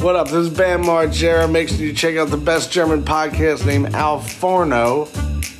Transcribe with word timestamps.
What 0.00 0.14
up? 0.14 0.28
This 0.28 0.46
is 0.46 0.50
Bam 0.50 0.84
Margera. 0.84 1.48
Make 1.50 1.68
sure 1.68 1.78
you 1.78 1.92
check 1.92 2.16
out 2.16 2.30
the 2.30 2.36
best 2.36 2.70
German 2.72 3.02
podcast 3.04 3.66
named 3.66 3.94
Al 3.94 4.20
Forno. 4.20 5.08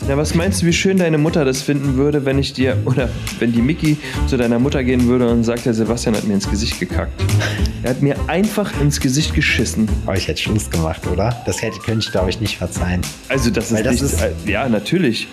Ja, 0.09 0.17
was 0.17 0.35
meinst 0.35 0.63
du, 0.63 0.67
wie 0.67 0.73
schön 0.73 0.97
deine 0.97 1.19
Mutter 1.19 1.45
das 1.45 1.61
finden 1.61 1.97
würde, 1.97 2.25
wenn 2.25 2.39
ich 2.39 2.53
dir, 2.55 2.77
oder 2.87 3.11
wenn 3.41 3.53
die 3.53 3.61
Mickey 3.61 3.97
zu 4.27 4.37
deiner 4.39 4.59
Mutter 4.59 4.83
gehen 4.85 5.07
würde 5.07 5.29
und 5.29 5.45
sagt, 5.45 5.67
der 5.67 5.75
Sebastian 5.75 6.17
hat 6.17 6.25
mir 6.25 6.35
ins 6.35 6.49
Gesicht 6.49 6.79
gekackt. 6.81 7.13
Er 7.83 7.91
hat 7.91 8.01
mir 8.01 8.17
einfach 8.29 8.73
ins 8.81 9.01
Gesicht 9.01 9.35
geschissen. 9.35 9.89
Aber 10.07 10.17
ich 10.17 10.27
hätte 10.29 10.41
Schluss 10.41 10.71
gemacht, 10.71 11.03
oder? 11.13 11.37
Das 11.45 11.61
hätte, 11.61 11.79
könnte 11.81 12.07
ich, 12.07 12.13
glaube 12.13 12.31
ich, 12.31 12.41
nicht 12.41 12.57
verzeihen. 12.57 13.03
Also 13.29 13.51
das 13.51 13.67
ist, 13.67 13.73
Weil 13.77 13.83
das 13.83 13.93
nicht, 13.95 14.03
ist- 14.05 14.21
äh, 14.23 14.33
ja, 14.47 14.69
natürlich. 14.69 15.29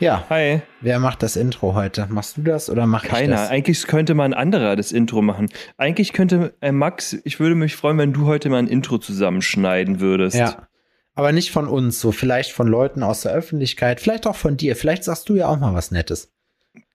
Ja. 0.00 0.24
Hi. 0.30 0.62
Wer 0.80 1.00
macht 1.00 1.22
das 1.22 1.34
Intro 1.36 1.74
heute? 1.74 2.06
Machst 2.08 2.36
du 2.36 2.42
das 2.42 2.70
oder 2.70 2.86
mach 2.86 3.04
ich 3.04 3.10
Keiner. 3.10 3.36
das? 3.36 3.50
Eigentlich 3.50 3.86
könnte 3.86 4.14
mal 4.14 4.24
ein 4.24 4.34
anderer 4.34 4.76
das 4.76 4.92
Intro 4.92 5.22
machen. 5.22 5.48
Eigentlich 5.76 6.12
könnte, 6.12 6.54
äh, 6.60 6.70
Max, 6.70 7.16
ich 7.24 7.40
würde 7.40 7.56
mich 7.56 7.74
freuen, 7.74 7.98
wenn 7.98 8.12
du 8.12 8.26
heute 8.26 8.48
mal 8.48 8.58
ein 8.58 8.68
Intro 8.68 8.98
zusammenschneiden 8.98 9.98
würdest. 10.00 10.36
Ja. 10.36 10.68
Aber 11.14 11.32
nicht 11.32 11.50
von 11.50 11.66
uns, 11.66 12.00
so 12.00 12.12
vielleicht 12.12 12.52
von 12.52 12.68
Leuten 12.68 13.02
aus 13.02 13.22
der 13.22 13.32
Öffentlichkeit, 13.32 14.00
vielleicht 14.00 14.26
auch 14.28 14.36
von 14.36 14.56
dir. 14.56 14.76
Vielleicht 14.76 15.02
sagst 15.02 15.28
du 15.28 15.34
ja 15.34 15.48
auch 15.48 15.58
mal 15.58 15.74
was 15.74 15.90
Nettes. 15.90 16.32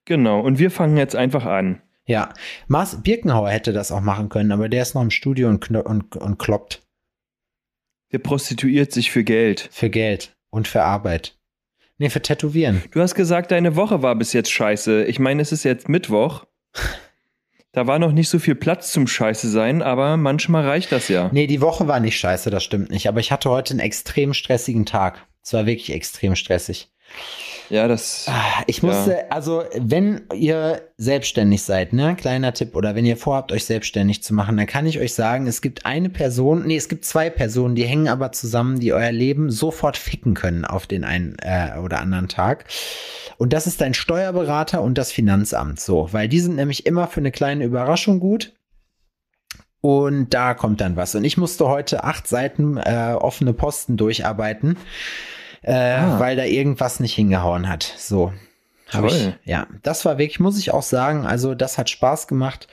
Genau. 0.05 0.39
Und 0.39 0.59
wir 0.59 0.71
fangen 0.71 0.95
jetzt 0.95 1.15
einfach 1.15 1.45
an. 1.45 1.81
Ja, 2.05 2.33
Mars 2.67 3.01
Birkenhauer 3.01 3.49
hätte 3.49 3.73
das 3.73 3.91
auch 3.91 4.01
machen 4.01 4.29
können, 4.29 4.51
aber 4.51 4.69
der 4.69 4.81
ist 4.81 4.93
noch 4.93 5.01
im 5.01 5.11
Studio 5.11 5.49
und, 5.49 5.69
und, 5.71 6.15
und 6.15 6.37
kloppt 6.37 6.81
Der 8.11 8.19
prostituiert 8.19 8.91
sich 8.91 9.11
für 9.11 9.23
Geld. 9.23 9.69
für 9.71 9.89
Geld 9.89 10.35
und 10.49 10.67
für 10.67 10.83
Arbeit. 10.83 11.37
Nee, 11.97 12.09
für 12.09 12.21
Tätowieren. 12.21 12.83
Du 12.91 13.01
hast 13.01 13.15
gesagt, 13.15 13.51
deine 13.51 13.75
Woche 13.75 14.01
war 14.01 14.15
bis 14.15 14.33
jetzt 14.33 14.51
scheiße. 14.51 15.05
Ich 15.05 15.19
meine, 15.19 15.41
es 15.41 15.51
ist 15.51 15.63
jetzt 15.63 15.89
Mittwoch. 15.89 16.45
Da 17.71 17.87
war 17.87 17.97
noch 17.97 18.11
nicht 18.11 18.29
so 18.29 18.37
viel 18.37 18.53
Platz 18.53 18.91
zum 18.91 19.07
Scheiße 19.07 19.49
sein, 19.49 19.81
aber 19.81 20.15
manchmal 20.15 20.63
reicht 20.63 20.91
das 20.91 21.07
ja. 21.07 21.29
Nee, 21.33 21.47
die 21.47 21.59
Woche 21.59 21.87
war 21.87 21.99
nicht 21.99 22.19
scheiße, 22.19 22.51
das 22.51 22.63
stimmt 22.63 22.91
nicht. 22.91 23.07
Aber 23.07 23.19
ich 23.19 23.31
hatte 23.31 23.49
heute 23.49 23.71
einen 23.71 23.79
extrem 23.79 24.35
stressigen 24.35 24.85
Tag. 24.85 25.25
Es 25.41 25.53
war 25.53 25.65
wirklich 25.65 25.91
extrem 25.91 26.35
stressig. 26.35 26.92
Ja, 27.69 27.87
das. 27.87 28.27
Ah, 28.29 28.63
Ich 28.67 28.83
musste, 28.83 29.31
also 29.31 29.63
wenn 29.75 30.21
ihr 30.33 30.81
selbstständig 30.97 31.63
seid, 31.63 31.93
ne, 31.93 32.15
kleiner 32.15 32.53
Tipp, 32.53 32.75
oder 32.75 32.93
wenn 32.93 33.05
ihr 33.05 33.17
vorhabt, 33.17 33.51
euch 33.51 33.65
selbstständig 33.65 34.21
zu 34.21 34.33
machen, 34.33 34.57
dann 34.57 34.67
kann 34.67 34.85
ich 34.85 34.99
euch 34.99 35.13
sagen, 35.13 35.47
es 35.47 35.61
gibt 35.61 35.85
eine 35.85 36.09
Person, 36.09 36.65
nee, 36.67 36.75
es 36.75 36.89
gibt 36.89 37.05
zwei 37.05 37.29
Personen, 37.29 37.75
die 37.75 37.85
hängen 37.85 38.09
aber 38.09 38.31
zusammen, 38.31 38.79
die 38.79 38.93
euer 38.93 39.11
Leben 39.11 39.49
sofort 39.49 39.97
ficken 39.97 40.33
können 40.33 40.65
auf 40.65 40.87
den 40.87 41.03
einen 41.03 41.37
äh, 41.41 41.79
oder 41.79 41.99
anderen 41.99 42.27
Tag. 42.27 42.65
Und 43.37 43.53
das 43.53 43.65
ist 43.65 43.81
dein 43.81 43.93
Steuerberater 43.93 44.81
und 44.81 44.97
das 44.97 45.11
Finanzamt, 45.11 45.79
so, 45.79 46.09
weil 46.11 46.27
die 46.27 46.41
sind 46.41 46.55
nämlich 46.55 46.85
immer 46.85 47.07
für 47.07 47.21
eine 47.21 47.31
kleine 47.31 47.63
Überraschung 47.63 48.19
gut. 48.19 48.53
Und 49.81 50.33
da 50.33 50.53
kommt 50.53 50.79
dann 50.79 50.95
was. 50.95 51.13
Und 51.13 51.25
ich 51.25 51.37
musste 51.37 51.67
heute 51.67 52.05
acht 52.05 52.25
Seiten 52.25 52.77
äh, 52.77 53.15
offene 53.19 53.51
Posten 53.51 53.97
durcharbeiten, 53.97 54.77
äh, 55.63 55.73
Ah. 55.73 56.19
weil 56.19 56.35
da 56.35 56.43
irgendwas 56.45 56.99
nicht 56.99 57.13
hingehauen 57.15 57.67
hat. 57.67 57.83
So. 57.97 58.31
Hab 58.91 59.05
ich, 59.05 59.33
ja, 59.43 59.65
das 59.81 60.05
war 60.05 60.19
wirklich, 60.19 60.39
muss 60.39 60.59
ich 60.59 60.71
auch 60.71 60.83
sagen, 60.83 61.25
also 61.25 61.55
das 61.55 61.79
hat 61.79 61.89
Spaß 61.89 62.27
gemacht 62.27 62.67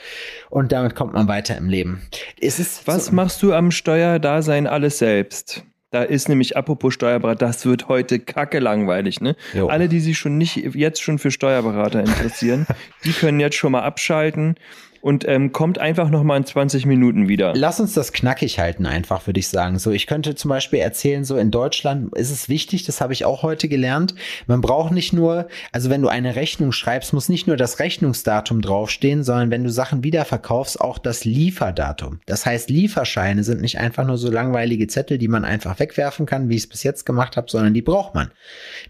und 0.51 0.71
damit 0.71 0.95
kommt 0.95 1.15
man 1.15 1.29
weiter 1.29 1.57
im 1.57 1.71
Leben. 1.71 2.03
Es 2.39 2.59
ist 2.59 2.87
Was 2.87 3.07
so, 3.07 3.13
machst 3.13 3.43
du 3.43 3.55
am 3.55 3.71
Steuerdasein 3.71 4.67
alles 4.67 4.99
selbst? 4.99 5.63
Da 5.93 6.03
ist 6.03 6.29
nämlich, 6.29 6.57
apropos 6.59 6.93
Steuerberater, 6.95 7.47
das 7.47 7.65
wird 7.65 7.89
heute 7.89 8.21
kacke 8.21 8.59
langweilig, 8.59 9.21
ne? 9.23 9.35
Jo. 9.55 9.69
Alle, 9.69 9.89
die 9.89 9.99
sich 10.01 10.19
schon 10.19 10.37
nicht 10.37 10.57
jetzt 10.57 11.03
schon 11.03 11.19
für 11.19 11.31
Steuerberater 11.31 12.01
interessieren, 12.01 12.67
die 13.05 13.13
können 13.13 13.41
jetzt 13.41 13.57
schon 13.57 13.73
mal 13.73 13.83
abschalten 13.83 14.57
und 15.01 15.27
ähm, 15.27 15.53
kommt 15.53 15.79
einfach 15.79 16.11
noch 16.11 16.23
mal 16.23 16.37
in 16.37 16.45
20 16.45 16.87
Minuten 16.87 17.29
wieder. 17.29 17.53
Lass 17.55 17.81
uns 17.81 17.95
das 17.95 18.13
knackig 18.13 18.59
halten, 18.59 18.87
einfach, 18.87 19.27
würde 19.27 19.41
ich 19.41 19.49
sagen. 19.49 19.79
So, 19.79 19.91
ich 19.91 20.07
könnte 20.07 20.35
zum 20.35 20.49
Beispiel 20.49 20.81
erzählen, 20.81 21.25
so 21.25 21.37
in 21.37 21.51
Deutschland 21.51 22.15
ist 22.17 22.31
es 22.31 22.49
wichtig, 22.49 22.85
das 22.85 23.01
habe 23.01 23.13
ich 23.13 23.25
auch 23.25 23.43
heute 23.43 23.69
gelernt. 23.69 24.15
Man 24.47 24.61
braucht 24.61 24.93
nicht 24.93 25.13
nur, 25.13 25.49
also 25.73 25.91
wenn 25.91 26.03
du 26.03 26.09
eine 26.09 26.37
Rechnung 26.37 26.73
schreibst, 26.73 27.13
muss 27.13 27.29
nicht 27.29 27.47
nur 27.47 27.57
das 27.57 27.79
Rechnungsdatum 27.79 28.61
draufstehen, 28.61 29.25
sondern 29.25 29.51
wenn 29.51 29.65
du 29.65 29.71
Sachen 29.71 30.05
wiederverkaufst, 30.05 30.81
auch 30.81 30.99
das 30.99 31.25
Lieferdatum. 31.25 32.21
Das 32.27 32.45
heißt, 32.45 32.71
Lieferscheine 32.71 33.45
sind 33.45 33.61
nicht 33.61 33.79
einfach 33.79 34.05
nur 34.05 34.19
so 34.19 34.31
langweilige 34.31 34.87
Zettel, 34.87 35.19
die 35.19 35.29
man 35.29 35.45
einfach 35.45 35.79
wegwerfen 35.79 36.27
kann, 36.27 36.49
wie 36.49 36.57
ich 36.57 36.63
es 36.63 36.69
bis 36.69 36.83
jetzt 36.83 37.07
gemacht 37.07 37.37
habe, 37.37 37.51
sondern 37.51 37.75
die 37.75 37.83
braucht 37.83 38.15
man. 38.15 38.31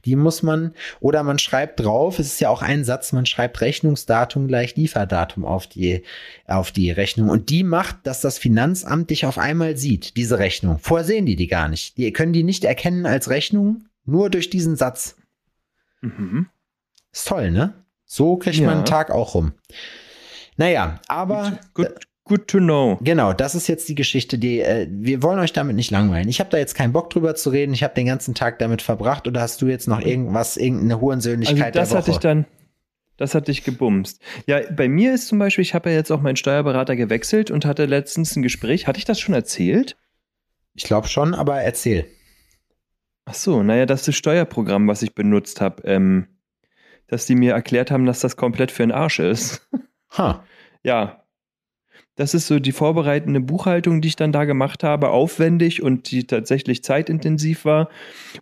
Die 0.05 0.17
muss 0.17 0.43
man, 0.43 0.75
oder 1.01 1.23
man 1.23 1.39
schreibt 1.39 1.81
drauf, 1.81 2.19
es 2.19 2.27
ist 2.27 2.41
ja 2.41 2.49
auch 2.49 2.63
ein 2.63 2.85
Satz, 2.85 3.13
man 3.13 3.27
schreibt 3.27 3.61
Rechnungsdatum 3.61 4.49
gleich 4.49 4.77
Lieferdatum 4.77 5.45
auf 5.45 5.67
die, 5.67 6.00
auf 6.47 6.73
die 6.73 6.91
Rechnung. 6.91 7.29
Und 7.29 7.51
die 7.51 7.63
macht, 7.65 7.99
dass 8.05 8.21
das 8.21 8.39
Finanzamt 8.39 9.11
dich 9.11 9.27
auf 9.27 9.39
einmal 9.39 9.77
sieht, 9.77 10.17
diese 10.17 10.39
Rechnung. 10.39 10.79
Vorher 10.81 11.05
sehen 11.07 11.27
die 11.27 11.37
die 11.37 11.47
gar 11.47 11.69
nicht. 11.69 11.97
Die 11.99 12.13
können 12.13 12.33
die 12.33 12.43
nicht 12.45 12.65
erkennen 12.65 13.07
als 13.07 13.31
Rechnung, 13.31 13.85
nur 14.05 14.31
durch 14.31 14.51
diesen 14.51 14.77
Satz. 14.77 15.17
Mhm. 16.01 16.47
Ist 17.13 17.29
toll, 17.29 17.51
ne? 17.51 17.75
So 18.05 18.37
kriegt 18.37 18.57
Ja. 18.57 18.67
man 18.67 18.77
einen 18.79 18.85
Tag 18.85 19.11
auch 19.11 19.35
rum. 19.35 19.53
Naja, 20.57 21.01
aber 21.09 21.59
Good, 21.75 21.95
good 22.25 22.49
to 22.49 22.59
know. 22.59 22.99
Genau, 23.03 23.33
das 23.33 23.55
ist 23.55 23.67
jetzt 23.69 23.89
die 23.89 23.95
Geschichte, 23.95 24.39
die 24.39 24.61
äh, 24.61 24.87
wir 24.91 25.23
wollen 25.23 25.39
euch 25.39 25.53
damit 25.53 25.77
nicht 25.77 25.91
langweilen. 25.91 26.29
Ich 26.29 26.41
habe 26.41 26.51
da 26.51 26.59
jetzt 26.59 26.75
keinen 26.75 26.93
Bock 26.93 27.11
drüber 27.11 27.35
zu 27.35 27.51
reden. 27.51 27.73
Ich 27.73 27.83
habe 27.83 27.95
den 27.95 28.07
ganzen 28.07 28.35
Tag 28.35 28.59
damit 28.59 28.83
verbracht. 28.83 29.27
Oder 29.29 29.41
hast 29.41 29.63
du 29.63 29.67
jetzt 29.67 29.89
noch 29.89 30.01
irgendwas, 30.01 30.57
irgendeine 30.57 30.95
Also 30.95 31.03
Hurensöhnlichkeit 31.07 31.77
das 31.77 31.91
der 31.91 31.99
hatte 31.99 32.11
ich 32.11 32.19
dann, 32.19 32.47
das 33.21 33.35
hatte 33.35 33.53
ich 33.53 33.65
gebumst. 33.65 34.23
Ja, 34.47 34.61
bei 34.73 34.89
mir 34.89 35.13
ist 35.13 35.29
zum 35.29 35.39
Beispiel, 35.39 35.61
ich 35.61 35.75
habe 35.75 35.91
ja 35.91 35.97
jetzt 35.97 36.11
auch 36.11 36.23
meinen 36.23 36.37
Steuerberater 36.37 36.97
gewechselt 36.97 37.51
und 37.51 37.67
hatte 37.67 37.85
letztens 37.85 38.35
ein 38.35 38.43
Gespräch. 38.43 38.87
Hatte 38.87 38.99
ich 38.99 39.05
das 39.05 39.21
schon 39.21 39.35
erzählt? 39.35 39.97
ich 40.75 40.85
glaube 40.85 41.09
schon, 41.09 41.35
aber 41.35 41.61
erzähl. 41.61 42.07
Ach 43.27 43.35
so, 43.35 43.63
naja, 43.63 43.85
das 43.85 44.01
ist 44.01 44.09
das 44.09 44.17
Steuerprogramm, 44.17 44.89
was 44.89 45.03
ich 45.03 45.15
benutzt 45.15 45.61
habe, 45.61 45.83
ähm, 45.85 46.29
dass 47.09 47.27
die 47.27 47.35
mir 47.35 47.53
erklärt 47.53 47.91
haben, 47.91 48.07
dass 48.07 48.21
das 48.21 48.39
komplett 48.39 48.71
für 48.71 48.85
den 48.85 48.93
Arsch 48.93 49.19
ist. 49.19 49.69
Ha. 50.17 50.43
ja. 50.83 51.20
Das 52.21 52.35
ist 52.35 52.49
so 52.49 52.59
die 52.59 52.73
vorbereitende 52.73 53.41
Buchhaltung, 53.41 54.03
die 54.03 54.09
ich 54.09 54.17
dann 54.17 54.31
da 54.31 54.45
gemacht 54.45 54.85
habe, 54.85 55.09
aufwendig 55.09 55.83
und 55.83 56.11
die 56.11 56.27
tatsächlich 56.27 56.85
zeitintensiv 56.85 57.65
war, 57.65 57.89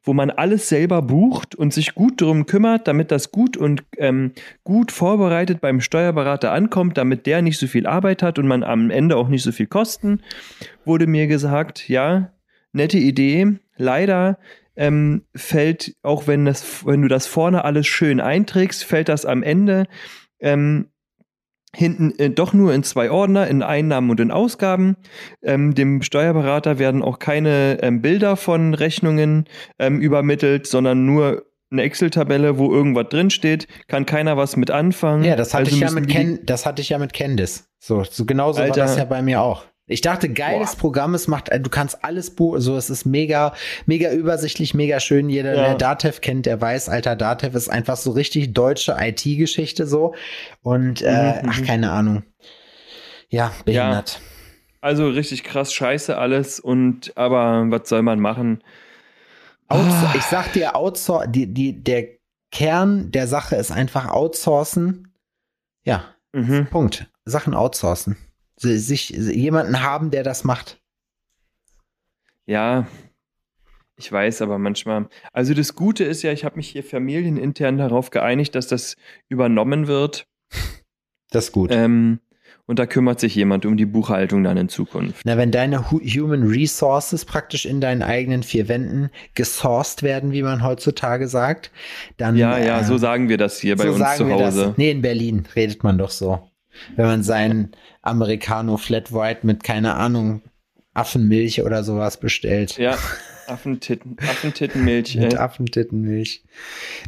wo 0.03 0.13
man 0.15 0.33
alles 0.33 0.69
selber 0.69 1.01
bucht 1.01 1.55
und 1.55 1.73
sich 1.73 1.95
gut 1.95 2.21
darum 2.21 2.47
kümmert, 2.47 2.89
damit 2.89 3.13
das 3.13 3.31
gut 3.31 3.57
und 3.57 3.85
ähm, 3.97 4.33
gut 4.65 4.91
vorbereitet 4.91 5.61
beim 5.61 5.81
Steuerberater 5.81 6.51
ankommt, 6.51 6.99
damit 6.99 7.25
der 7.27 7.41
nicht 7.41 7.61
so 7.61 7.69
viel 7.69 7.87
Arbeit 7.87 8.25
hat 8.25 8.41
und 8.41 8.49
man 8.49 8.65
am 8.65 8.91
Ende 8.91 9.17
auch 9.17 9.29
nicht 9.29 9.45
so 9.45 9.53
viel 9.53 9.69
Kosten, 9.69 10.23
wurde 10.85 11.07
mir 11.07 11.29
gesagt, 11.29 11.89
ja, 11.89 12.33
nette 12.73 12.99
Idee. 12.99 13.59
Leider 13.77 14.41
ähm, 14.75 15.23
fällt, 15.37 15.95
auch 16.03 16.27
wenn, 16.27 16.45
das, 16.45 16.85
wenn 16.85 17.03
du 17.03 17.07
das 17.07 17.29
vorne 17.29 17.65
alles 17.65 17.87
schön 17.87 18.19
einträgst, 18.19 18.83
fällt 18.83 19.09
das 19.09 19.25
am 19.25 19.45
Ende 19.45 19.87
ähm, 20.41 20.89
hinten 21.75 22.19
äh, 22.19 22.31
doch 22.31 22.53
nur 22.53 22.73
in 22.73 22.83
zwei 22.83 23.11
Ordner, 23.11 23.47
in 23.47 23.63
Einnahmen 23.63 24.11
und 24.11 24.21
in 24.21 24.31
Ausgaben. 24.31 24.97
Ähm, 25.43 25.75
dem 25.75 26.03
Steuerberater 26.03 26.79
werden 26.79 27.03
auch 27.03 27.19
keine 27.19 27.79
ähm, 27.83 28.01
Bilder 28.01 28.37
von 28.37 28.75
Rechnungen 28.75 29.45
ähm, 29.79 30.01
übermittelt, 30.01 30.67
sondern 30.67 31.05
nur 31.05 31.45
eine 31.71 31.83
Excel-Tabelle, 31.83 32.59
wo 32.59 32.73
irgendwas 32.73 33.09
drinsteht, 33.11 33.69
kann 33.89 34.07
keiner 34.07 34.37
was 34.37 34.57
mit 34.57 34.71
anfangen. 34.71 35.25
Ja, 35.25 35.37
das 35.37 35.53
hatte 35.53 35.67
Also 35.67 35.77
ich 35.77 35.83
ja 35.83 35.91
mit 35.91 36.09
Ken, 36.09 36.39
das 36.45 36.65
hatte 36.65 36.81
ich 36.81 36.89
ja 36.89 36.99
mit 36.99 37.13
Candice. 37.13 37.65
So, 37.79 38.05
so 38.05 38.25
genauso 38.25 38.61
Alter. 38.61 38.81
war 38.81 38.87
das 38.87 38.97
ja 38.97 39.05
bei 39.05 39.21
mir 39.21 39.43
auch. 39.43 39.65
Ich 39.89 40.03
dachte, 40.03 40.29
geiles 40.29 40.73
Boah. 40.73 40.81
Programm, 40.81 41.15
es 41.15 41.27
macht, 41.29 41.49
äh, 41.49 41.59
du 41.61 41.71
kannst 41.71 42.05
alles 42.05 42.31
buchen, 42.35 42.61
so, 42.61 42.77
es 42.77 42.91
ist 42.91 43.07
mega, 43.07 43.55
mega 43.87 44.13
übersichtlich, 44.13 44.75
mega 44.75 45.01
schön. 45.01 45.29
Jeder, 45.31 45.55
Ja. 45.55 45.63
der 45.63 45.75
Datev 45.77 46.21
kennt, 46.21 46.47
der 46.47 46.61
weiß, 46.61 46.89
alter, 46.89 47.17
Datev 47.17 47.57
ist 47.57 47.69
einfach 47.69 47.97
so 47.97 48.11
richtig 48.13 48.53
deutsche 48.53 48.97
IT-Geschichte 48.99 49.87
so. 49.87 50.15
Und, 50.63 51.03
äh, 51.03 51.41
Mhm, 51.43 51.49
ach, 51.51 51.61
mhm. 51.61 51.65
keine 51.65 51.91
Ahnung. 51.91 52.23
Ja, 53.31 53.53
behindert. 53.65 54.21
Also 54.81 55.09
richtig 55.09 55.43
krass 55.43 55.73
scheiße 55.73 56.17
alles 56.17 56.61
und 56.61 57.17
aber 57.17 57.65
was 57.69 57.89
soll 57.89 58.03
man 58.03 58.21
machen? 58.21 58.63
Outso 59.69 60.07
Ah. 60.07 60.15
Ich 60.17 60.23
sag 60.23 60.53
dir, 60.53 60.77
Outsour 60.77 61.27
die, 61.27 61.53
die, 61.53 61.83
der 61.83 62.07
Kern 62.53 63.11
der 63.11 63.27
Sache 63.27 63.57
ist 63.57 63.71
einfach 63.73 64.07
outsourcen. 64.11 65.13
Ja, 65.85 66.05
Mhm. 66.33 66.67
Punkt. 66.71 67.11
Sachen 67.25 67.55
outsourcen. 67.55 68.17
Si- 68.59 68.79
Sich 68.79 69.11
jemanden 69.11 69.83
haben, 69.83 70.11
der 70.11 70.23
das 70.23 70.45
macht. 70.45 70.81
Ja, 72.47 72.87
ich 73.97 74.11
weiß, 74.11 74.43
aber 74.43 74.59
manchmal. 74.59 75.09
Also 75.33 75.55
das 75.55 75.75
Gute 75.75 76.05
ist 76.05 76.23
ja, 76.23 76.33
ich 76.33 76.45
habe 76.45 76.57
mich 76.57 76.69
hier 76.69 76.85
familienintern 76.85 77.77
darauf 77.79 78.11
geeinigt, 78.11 78.55
dass 78.55 78.69
das 78.69 78.97
übernommen 79.29 79.87
wird. 79.87 80.27
Das 81.31 81.47
ist 81.47 81.53
gut. 81.53 81.71
Ähm, 81.73 82.21
und 82.65 82.79
da 82.79 82.87
kümmert 82.87 83.19
sich 83.19 83.35
jemand 83.35 83.67
um 83.67 83.77
die 83.77 83.87
Buchhaltung 83.87 84.45
dann 84.45 84.57
in 84.57 84.69
Zukunft. 84.69 85.23
Na, 85.25 85.37
wenn 85.37 85.51
deine 85.51 85.91
Hu 85.91 86.01
Human 86.01 86.45
Resources 86.45 87.25
praktisch 87.25 87.67
in 87.67 87.81
deinen 87.81 88.03
eigenen 88.03 88.43
vier 88.43 88.69
Wänden 88.69 89.11
gesourced 89.35 90.03
werden, 90.03 90.33
wie 90.33 90.43
man 90.43 90.63
heutzutage 90.63 91.29
sagt, 91.29 91.71
dann. 92.19 92.37
Ja, 92.37 92.59
ja, 92.59 92.81
äh, 92.81 92.85
so 92.85 92.97
sagen 92.99 93.29
wir 93.29 93.37
das 93.37 93.59
hier 93.59 93.77
bei 93.77 93.85
so 93.85 93.91
uns 93.91 93.99
sagen 93.99 94.19
zu 94.19 94.27
wir 94.29 94.35
Hause. 94.35 94.67
Das. 94.69 94.79
Nee, 94.79 94.91
in 94.91 95.03
Berlin 95.03 95.47
redet 95.57 95.83
man 95.83 95.99
doch 95.99 96.11
so. 96.11 96.48
Wenn 96.97 97.07
man 97.07 97.23
seinen 97.23 97.73
Americano 98.03 98.77
Flat 98.77 99.13
White 99.13 99.47
mit, 99.47 99.65
keine 99.65 99.95
Ahnung, 99.95 100.43
Affenmilch 100.95 101.63
oder 101.63 101.85
sowas 101.85 102.19
bestellt. 102.19 102.77
Ja, 102.79 102.97
Affentitten, 103.47 104.17
Affentittenmilch. 104.21 105.17
Mit 105.17 105.33
ey. 105.33 105.39
Affentittenmilch. 105.39 106.43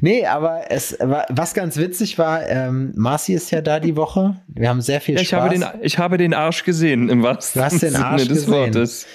Nee, 0.01 0.27
aber 0.27 0.71
es 0.71 0.97
war, 1.01 1.27
was 1.29 1.55
ganz 1.55 1.77
witzig 1.77 2.19
war, 2.19 2.47
ähm, 2.49 2.93
Marci 2.97 3.35
ist 3.35 3.51
ja 3.51 3.61
da 3.61 3.81
die 3.81 3.97
Woche. 3.97 4.41
Wir 4.49 4.69
haben 4.69 4.81
sehr 4.81 5.01
viel 5.01 5.17
Ja, 5.17 5.21
ich, 5.21 5.29
Spaß. 5.29 5.41
habe 5.41 5.51
den, 5.59 5.65
ich 5.83 5.99
habe 5.99 6.17
den 6.19 6.35
Arsch 6.35 6.65
gesehen, 6.65 7.09
im 7.09 7.23
wahrsten 7.23 7.61
Du 7.61 7.65
hast 7.65 7.83
den 7.83 7.91
Sinne 7.93 8.07
Arsch 8.07 8.29
des 8.29 8.47
gesehen. 8.47 8.53
Wortes. 8.53 9.07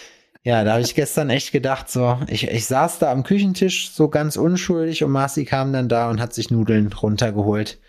Ja, 0.43 0.63
da 0.63 0.73
habe 0.73 0.81
ich 0.81 0.93
gestern 0.93 1.31
echt 1.31 1.51
gedacht, 1.51 1.89
so, 1.89 2.19
ich, 2.27 2.47
ich 2.47 2.67
saß 2.67 2.99
da 2.99 3.11
am 3.11 3.23
Küchentisch 3.23 3.89
so 3.91 4.09
ganz 4.09 4.35
unschuldig 4.35 5.03
und 5.03 5.09
Marci 5.11 5.43
kam 5.45 5.73
dann 5.73 5.89
da 5.89 6.09
und 6.11 6.21
hat 6.21 6.35
sich 6.35 6.51
Nudeln 6.51 6.91
runtergeholt 6.93 7.79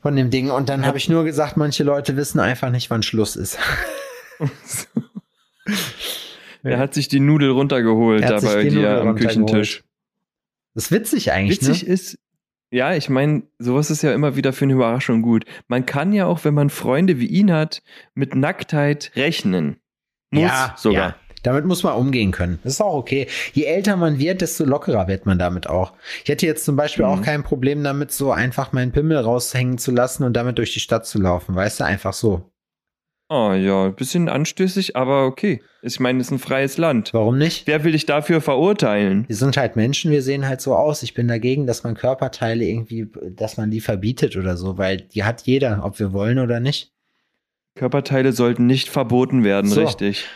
von 0.00 0.16
dem 0.16 0.30
Ding. 0.30 0.50
Und 0.50 0.68
dann 0.68 0.86
habe 0.86 0.98
ich 0.98 1.08
nur 1.08 1.24
gesagt, 1.24 1.56
manche 1.56 1.84
Leute 1.84 2.16
wissen 2.16 2.40
einfach 2.40 2.70
nicht, 2.70 2.90
wann 2.90 3.02
Schluss 3.02 3.36
ist. 3.36 3.58
Er 6.62 6.78
hat 6.78 6.94
sich 6.94 7.06
die 7.06 7.20
Nudel 7.20 7.50
runtergeholt 7.50 8.22
Er 8.22 8.30
da 8.30 8.40
bei 8.40 8.64
die 8.64 8.70
dir 8.70 9.00
am. 9.00 9.14
Küchentisch. 9.14 9.84
Das 10.74 10.86
ist 10.86 10.92
witzig 10.92 11.32
eigentlich, 11.32 11.60
Witzig 11.60 11.84
ne? 11.84 11.92
ist, 11.92 12.18
ja, 12.70 12.94
ich 12.94 13.08
meine, 13.08 13.44
sowas 13.58 13.90
ist 13.90 14.02
ja 14.02 14.12
immer 14.12 14.36
wieder 14.36 14.52
für 14.52 14.64
eine 14.64 14.74
Überraschung 14.74 15.22
gut. 15.22 15.44
Man 15.68 15.86
kann 15.86 16.12
ja 16.12 16.26
auch, 16.26 16.44
wenn 16.44 16.54
man 16.54 16.68
Freunde 16.68 17.20
wie 17.20 17.26
ihn 17.26 17.52
hat, 17.52 17.82
mit 18.14 18.34
Nacktheit 18.34 19.12
rechnen. 19.14 19.76
Muss 20.30 20.42
ja, 20.42 20.74
sogar. 20.76 21.08
Ja. 21.10 21.16
Damit 21.46 21.64
muss 21.64 21.82
man 21.84 21.94
umgehen 21.94 22.32
können. 22.32 22.58
Das 22.64 22.74
ist 22.74 22.80
auch 22.80 22.94
okay. 22.94 23.28
Je 23.52 23.64
älter 23.64 23.96
man 23.96 24.18
wird, 24.18 24.40
desto 24.40 24.64
lockerer 24.64 25.06
wird 25.06 25.26
man 25.26 25.38
damit 25.38 25.68
auch. 25.68 25.92
Ich 26.24 26.28
hätte 26.28 26.44
jetzt 26.44 26.64
zum 26.64 26.74
Beispiel 26.74 27.04
Mhm. 27.04 27.10
auch 27.12 27.22
kein 27.22 27.42
Problem 27.44 27.84
damit, 27.84 28.10
so 28.10 28.32
einfach 28.32 28.72
meinen 28.72 28.90
Pimmel 28.90 29.18
raushängen 29.18 29.78
zu 29.78 29.92
lassen 29.92 30.24
und 30.24 30.32
damit 30.34 30.58
durch 30.58 30.72
die 30.74 30.80
Stadt 30.80 31.06
zu 31.06 31.20
laufen. 31.20 31.54
Weißt 31.54 31.78
du, 31.80 31.84
einfach 31.84 32.12
so. 32.12 32.50
Oh 33.28 33.52
ja, 33.52 33.86
ein 33.86 33.94
bisschen 33.94 34.28
anstößig, 34.28 34.94
aber 34.96 35.26
okay. 35.26 35.60
Ich 35.82 35.98
meine, 35.98 36.20
es 36.20 36.26
ist 36.28 36.32
ein 36.32 36.38
freies 36.38 36.78
Land. 36.78 37.12
Warum 37.12 37.38
nicht? 37.38 37.66
Wer 37.66 37.82
will 37.84 37.92
dich 37.92 38.06
dafür 38.06 38.40
verurteilen? 38.40 39.24
Wir 39.28 39.34
sind 39.36 39.56
halt 39.56 39.74
Menschen, 39.76 40.10
wir 40.12 40.22
sehen 40.22 40.46
halt 40.46 40.60
so 40.60 40.74
aus. 40.76 41.02
Ich 41.02 41.12
bin 41.14 41.26
dagegen, 41.26 41.66
dass 41.66 41.82
man 41.84 41.94
Körperteile 41.96 42.64
irgendwie, 42.64 43.08
dass 43.30 43.56
man 43.56 43.70
die 43.70 43.80
verbietet 43.80 44.36
oder 44.36 44.56
so, 44.56 44.78
weil 44.78 44.98
die 44.98 45.24
hat 45.24 45.42
jeder, 45.42 45.84
ob 45.84 45.98
wir 45.98 46.12
wollen 46.12 46.38
oder 46.38 46.60
nicht. 46.60 46.92
Körperteile 47.76 48.32
sollten 48.32 48.66
nicht 48.66 48.88
verboten 48.88 49.44
werden, 49.44 49.70
So. 49.70 49.80
richtig. 49.82 50.26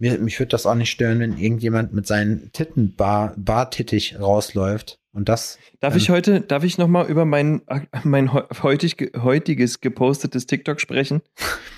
Mir, 0.00 0.18
mich 0.18 0.38
würde 0.40 0.48
das 0.48 0.64
auch 0.66 0.74
nicht 0.74 0.90
stören, 0.90 1.20
wenn 1.20 1.36
irgendjemand 1.38 1.92
mit 1.92 2.06
seinen 2.06 2.50
Titten 2.52 2.96
bar, 2.96 3.34
bartittig 3.36 4.18
rausläuft. 4.18 4.98
Und 5.12 5.28
das. 5.28 5.58
Darf 5.80 5.92
Ähm. 5.94 5.98
ich 5.98 6.08
heute, 6.10 6.40
darf 6.40 6.64
ich 6.64 6.78
nochmal 6.78 7.06
über 7.08 7.24
mein, 7.26 7.60
mein 8.02 8.32
heu- 8.32 8.46
heutig, 8.62 9.12
heutiges 9.18 9.80
gepostetes 9.80 10.46
TikTok 10.46 10.80
sprechen? 10.80 11.20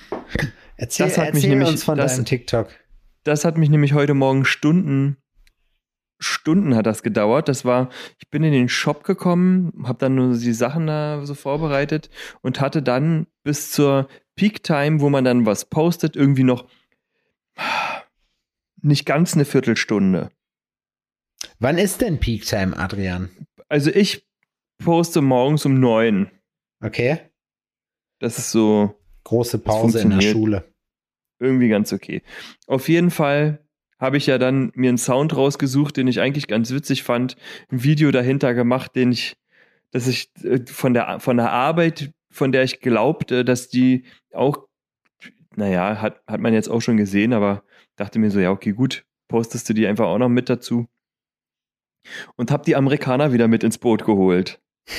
Erzähl, 0.76 1.06
Das 1.06 1.18
hat 1.18 1.26
mich 1.34 1.42
erzähl 1.44 1.50
nämlich- 1.50 1.68
uns 1.68 1.84
von 1.84 1.98
das- 1.98 2.14
deinem 2.16 2.24
TikTok. 2.24 2.68
Das 3.24 3.44
hat 3.44 3.56
mich 3.58 3.68
nämlich 3.70 3.92
heute 3.92 4.14
Morgen 4.14 4.44
Stunden, 4.44 5.16
Stunden 6.18 6.74
hat 6.76 6.86
das 6.86 7.02
gedauert. 7.02 7.48
Das 7.48 7.64
war, 7.64 7.88
ich 8.18 8.28
bin 8.30 8.42
in 8.44 8.52
den 8.52 8.68
Shop 8.68 9.04
gekommen, 9.04 9.72
habe 9.84 9.98
dann 9.98 10.14
nur 10.16 10.36
die 10.36 10.52
Sachen 10.52 10.86
da 10.86 11.24
so 11.24 11.34
vorbereitet 11.34 12.10
und 12.42 12.60
hatte 12.60 12.82
dann 12.82 13.26
bis 13.44 13.70
zur 13.72 14.08
Peak 14.36 14.62
Time, 14.62 15.00
wo 15.00 15.08
man 15.08 15.24
dann 15.24 15.46
was 15.46 15.64
postet, 15.66 16.14
irgendwie 16.16 16.44
noch 16.44 16.66
nicht 18.82 19.06
ganz 19.06 19.34
eine 19.34 19.44
Viertelstunde. 19.44 20.30
Wann 21.58 21.78
ist 21.78 22.00
denn 22.00 22.20
Peak 22.20 22.44
Time, 22.44 22.76
Adrian? 22.76 23.30
Also 23.68 23.90
ich 23.90 24.26
poste 24.78 25.22
morgens 25.22 25.64
um 25.64 25.80
neun. 25.80 26.30
Okay. 26.80 27.20
Das 28.18 28.38
ist 28.38 28.50
so 28.50 28.98
Große 29.24 29.58
Pause 29.58 30.00
in 30.00 30.10
der. 30.10 30.20
Schule. 30.20 30.64
irgendwie 31.38 31.68
ganz 31.68 31.92
okay. 31.92 32.22
Auf 32.66 32.88
jeden 32.88 33.10
Fall 33.10 33.64
habe 33.98 34.16
ich 34.16 34.26
ja 34.26 34.38
dann 34.38 34.72
mir 34.74 34.88
einen 34.88 34.98
Sound 34.98 35.36
rausgesucht, 35.36 35.96
den 35.96 36.08
ich 36.08 36.20
eigentlich 36.20 36.48
ganz 36.48 36.72
witzig 36.72 37.04
fand, 37.04 37.36
ein 37.70 37.84
Video 37.84 38.10
dahinter 38.10 38.52
gemacht, 38.52 38.96
den 38.96 39.12
ich, 39.12 39.36
dass 39.92 40.08
ich 40.08 40.30
äh, 40.42 40.60
von 40.66 40.94
der 40.94 41.20
von 41.20 41.36
der 41.36 41.52
Arbeit, 41.52 42.12
von 42.30 42.50
der 42.50 42.64
ich 42.64 42.80
glaubte, 42.80 43.44
dass 43.44 43.68
die 43.68 44.04
auch, 44.32 44.66
naja, 45.54 46.00
hat, 46.00 46.20
hat 46.26 46.40
man 46.40 46.52
jetzt 46.52 46.68
auch 46.68 46.80
schon 46.80 46.96
gesehen, 46.96 47.32
aber 47.32 47.62
dachte 47.96 48.18
mir 48.18 48.30
so, 48.30 48.40
ja, 48.40 48.50
okay, 48.50 48.72
gut, 48.72 49.04
postest 49.28 49.68
du 49.68 49.74
die 49.74 49.86
einfach 49.86 50.06
auch 50.06 50.18
noch 50.18 50.28
mit 50.28 50.48
dazu. 50.48 50.86
Und 52.36 52.50
hab 52.50 52.64
die 52.64 52.76
Amerikaner 52.76 53.32
wieder 53.32 53.48
mit 53.48 53.64
ins 53.64 53.78
Boot 53.78 54.04
geholt. 54.04 54.60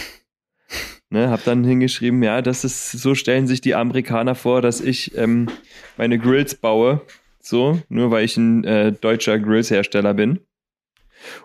Ne, 1.09 1.29
hab 1.29 1.43
dann 1.43 1.63
hingeschrieben, 1.63 2.23
ja, 2.23 2.41
das 2.41 2.63
ist, 2.63 2.91
so 2.91 3.13
stellen 3.13 3.45
sich 3.45 3.61
die 3.61 3.75
Amerikaner 3.75 4.33
vor, 4.33 4.63
dass 4.63 4.81
ich 4.81 5.15
ähm, 5.15 5.47
meine 5.95 6.17
Grills 6.17 6.55
baue. 6.55 7.01
So, 7.39 7.79
nur 7.87 8.09
weil 8.09 8.25
ich 8.25 8.35
ein 8.35 8.63
äh, 8.63 8.91
deutscher 8.93 9.37
Grillshersteller 9.37 10.15
bin. 10.15 10.39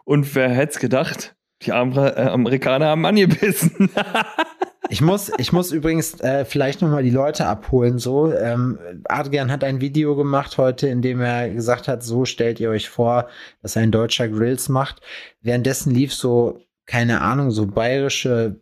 Und 0.04 0.34
wer 0.34 0.48
hätte 0.48 0.72
es 0.72 0.78
gedacht? 0.78 1.36
Die 1.62 1.72
Amer 1.72 2.16
äh, 2.16 2.22
Amerikaner 2.28 2.86
haben 2.86 3.04
angebissen. 3.04 3.90
Ich 4.90 5.00
muss, 5.00 5.30
ich 5.38 5.52
muss 5.52 5.70
übrigens 5.70 6.18
äh, 6.20 6.44
vielleicht 6.44 6.80
noch 6.80 6.88
mal 6.88 7.02
die 7.02 7.10
Leute 7.10 7.46
abholen. 7.46 7.98
So, 7.98 8.32
ähm, 8.32 8.78
Adrian 9.04 9.50
hat 9.50 9.62
ein 9.64 9.80
Video 9.80 10.16
gemacht 10.16 10.56
heute, 10.56 10.88
in 10.88 11.02
dem 11.02 11.20
er 11.20 11.50
gesagt 11.50 11.88
hat: 11.88 12.02
So 12.02 12.24
stellt 12.24 12.58
ihr 12.60 12.70
euch 12.70 12.88
vor, 12.88 13.28
dass 13.62 13.76
ein 13.76 13.90
Deutscher 13.90 14.28
Grills 14.28 14.68
macht. 14.68 15.00
Währenddessen 15.42 15.94
lief 15.94 16.14
so 16.14 16.60
keine 16.86 17.20
Ahnung, 17.20 17.50
so 17.50 17.66
bayerische 17.66 18.60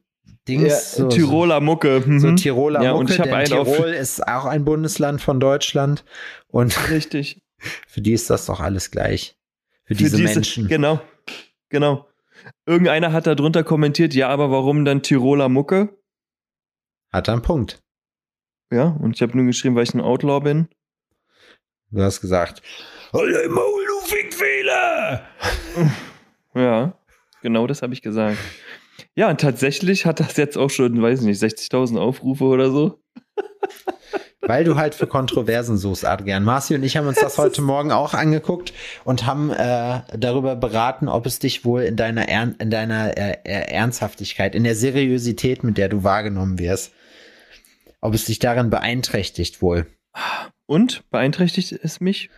Dings, 0.48 0.96
Ja, 0.96 1.04
so, 1.04 1.08
Tiroler 1.08 1.60
Mucke. 1.60 2.02
so, 2.04 2.18
so 2.18 2.26
mhm. 2.28 2.36
Tiroler 2.36 2.82
Ja, 2.82 2.92
Mucke, 2.92 3.00
und 3.00 3.10
ich 3.10 3.16
denn 3.16 3.32
einen. 3.32 3.46
Tirol 3.46 3.88
ist 3.88 4.26
auch 4.26 4.44
ein 4.44 4.64
Bundesland 4.64 5.20
von 5.20 5.40
Deutschland 5.40 6.04
und 6.48 6.90
Richtig. 6.90 7.40
für 7.86 8.00
die 8.00 8.12
ist 8.12 8.30
das 8.30 8.46
doch 8.46 8.60
alles 8.60 8.90
gleich. 8.90 9.36
Für, 9.84 9.94
Für 9.94 10.02
diese, 10.02 10.18
Menschen. 10.18 10.68
Genau. 10.68 11.00
Genau. 11.68 12.06
Irgendeiner 12.66 13.12
hat 13.12 13.26
da 13.26 13.34
drunter 13.34 13.64
kommentiert, 13.64 14.14
ja, 14.14 14.28
aber 14.28 14.50
warum 14.50 14.84
dann 14.84 15.02
Tiroler 15.02 15.48
Mucke? 15.48 15.96
Hat 17.16 17.28
er 17.28 17.32
einen 17.32 17.42
Punkt. 17.42 17.82
Ja, 18.70 18.88
und 19.00 19.16
ich 19.16 19.22
habe 19.22 19.34
nur 19.34 19.46
geschrieben, 19.46 19.74
weil 19.74 19.84
ich 19.84 19.94
ein 19.94 20.02
Outlaw 20.02 20.40
bin. 20.40 20.68
Du 21.90 22.02
hast 22.02 22.20
gesagt, 22.20 22.60
dein 23.10 23.50
Maul, 23.50 23.86
du 23.86 24.06
Fickfehler! 24.06 25.26
Ja, 26.54 26.98
genau 27.42 27.66
das 27.66 27.82
habe 27.82 27.92
ich 27.92 28.00
gesagt. 28.00 28.38
Ja, 29.14 29.28
und 29.28 29.40
tatsächlich 29.40 30.06
hat 30.06 30.20
das 30.20 30.38
jetzt 30.38 30.56
auch 30.56 30.70
schon, 30.70 31.00
weiß 31.02 31.20
ich 31.20 31.26
nicht, 31.26 31.42
60.000 31.42 31.98
Aufrufe 31.98 32.44
oder 32.44 32.70
so. 32.70 33.02
Weil 34.40 34.64
du 34.64 34.76
halt 34.76 34.94
für 34.94 35.06
Kontroversen 35.06 35.76
suchst, 35.76 36.06
Adrian. 36.06 36.44
Marci 36.44 36.74
und 36.74 36.82
ich 36.82 36.96
haben 36.96 37.06
uns 37.06 37.20
das 37.20 37.36
heute 37.36 37.60
Morgen 37.60 37.92
auch 37.92 38.14
angeguckt 38.14 38.72
und 39.04 39.26
haben 39.26 39.50
äh, 39.50 40.00
darüber 40.16 40.56
beraten, 40.56 41.08
ob 41.08 41.26
es 41.26 41.38
dich 41.38 41.64
wohl 41.64 41.82
in 41.82 41.96
deiner, 41.96 42.28
Ern 42.28 42.56
in 42.58 42.70
deiner 42.70 43.16
äh, 43.18 43.38
äh, 43.44 43.72
Ernsthaftigkeit, 43.72 44.54
in 44.54 44.64
der 44.64 44.76
Seriosität, 44.76 45.64
mit 45.64 45.76
der 45.76 45.88
du 45.90 46.04
wahrgenommen 46.04 46.58
wirst, 46.58 46.92
ob 48.00 48.14
es 48.14 48.24
dich 48.26 48.38
darin 48.38 48.70
beeinträchtigt 48.70 49.62
wohl. 49.62 49.86
Und 50.66 51.08
beeinträchtigt 51.10 51.72
es 51.72 52.00
mich? 52.00 52.30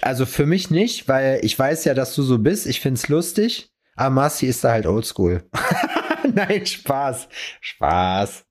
Also 0.00 0.24
für 0.26 0.46
mich 0.46 0.70
nicht, 0.70 1.08
weil 1.08 1.40
ich 1.42 1.58
weiß 1.58 1.84
ja, 1.84 1.94
dass 1.94 2.14
du 2.14 2.22
so 2.22 2.38
bist. 2.38 2.66
Ich 2.66 2.80
find's 2.80 3.08
lustig. 3.08 3.70
Aber 3.94 4.10
Marci 4.10 4.46
ist 4.46 4.64
da 4.64 4.70
halt 4.72 4.86
oldschool. 4.86 5.44
Nein, 6.34 6.64
Spaß. 6.64 7.28
Spaß. 7.60 8.44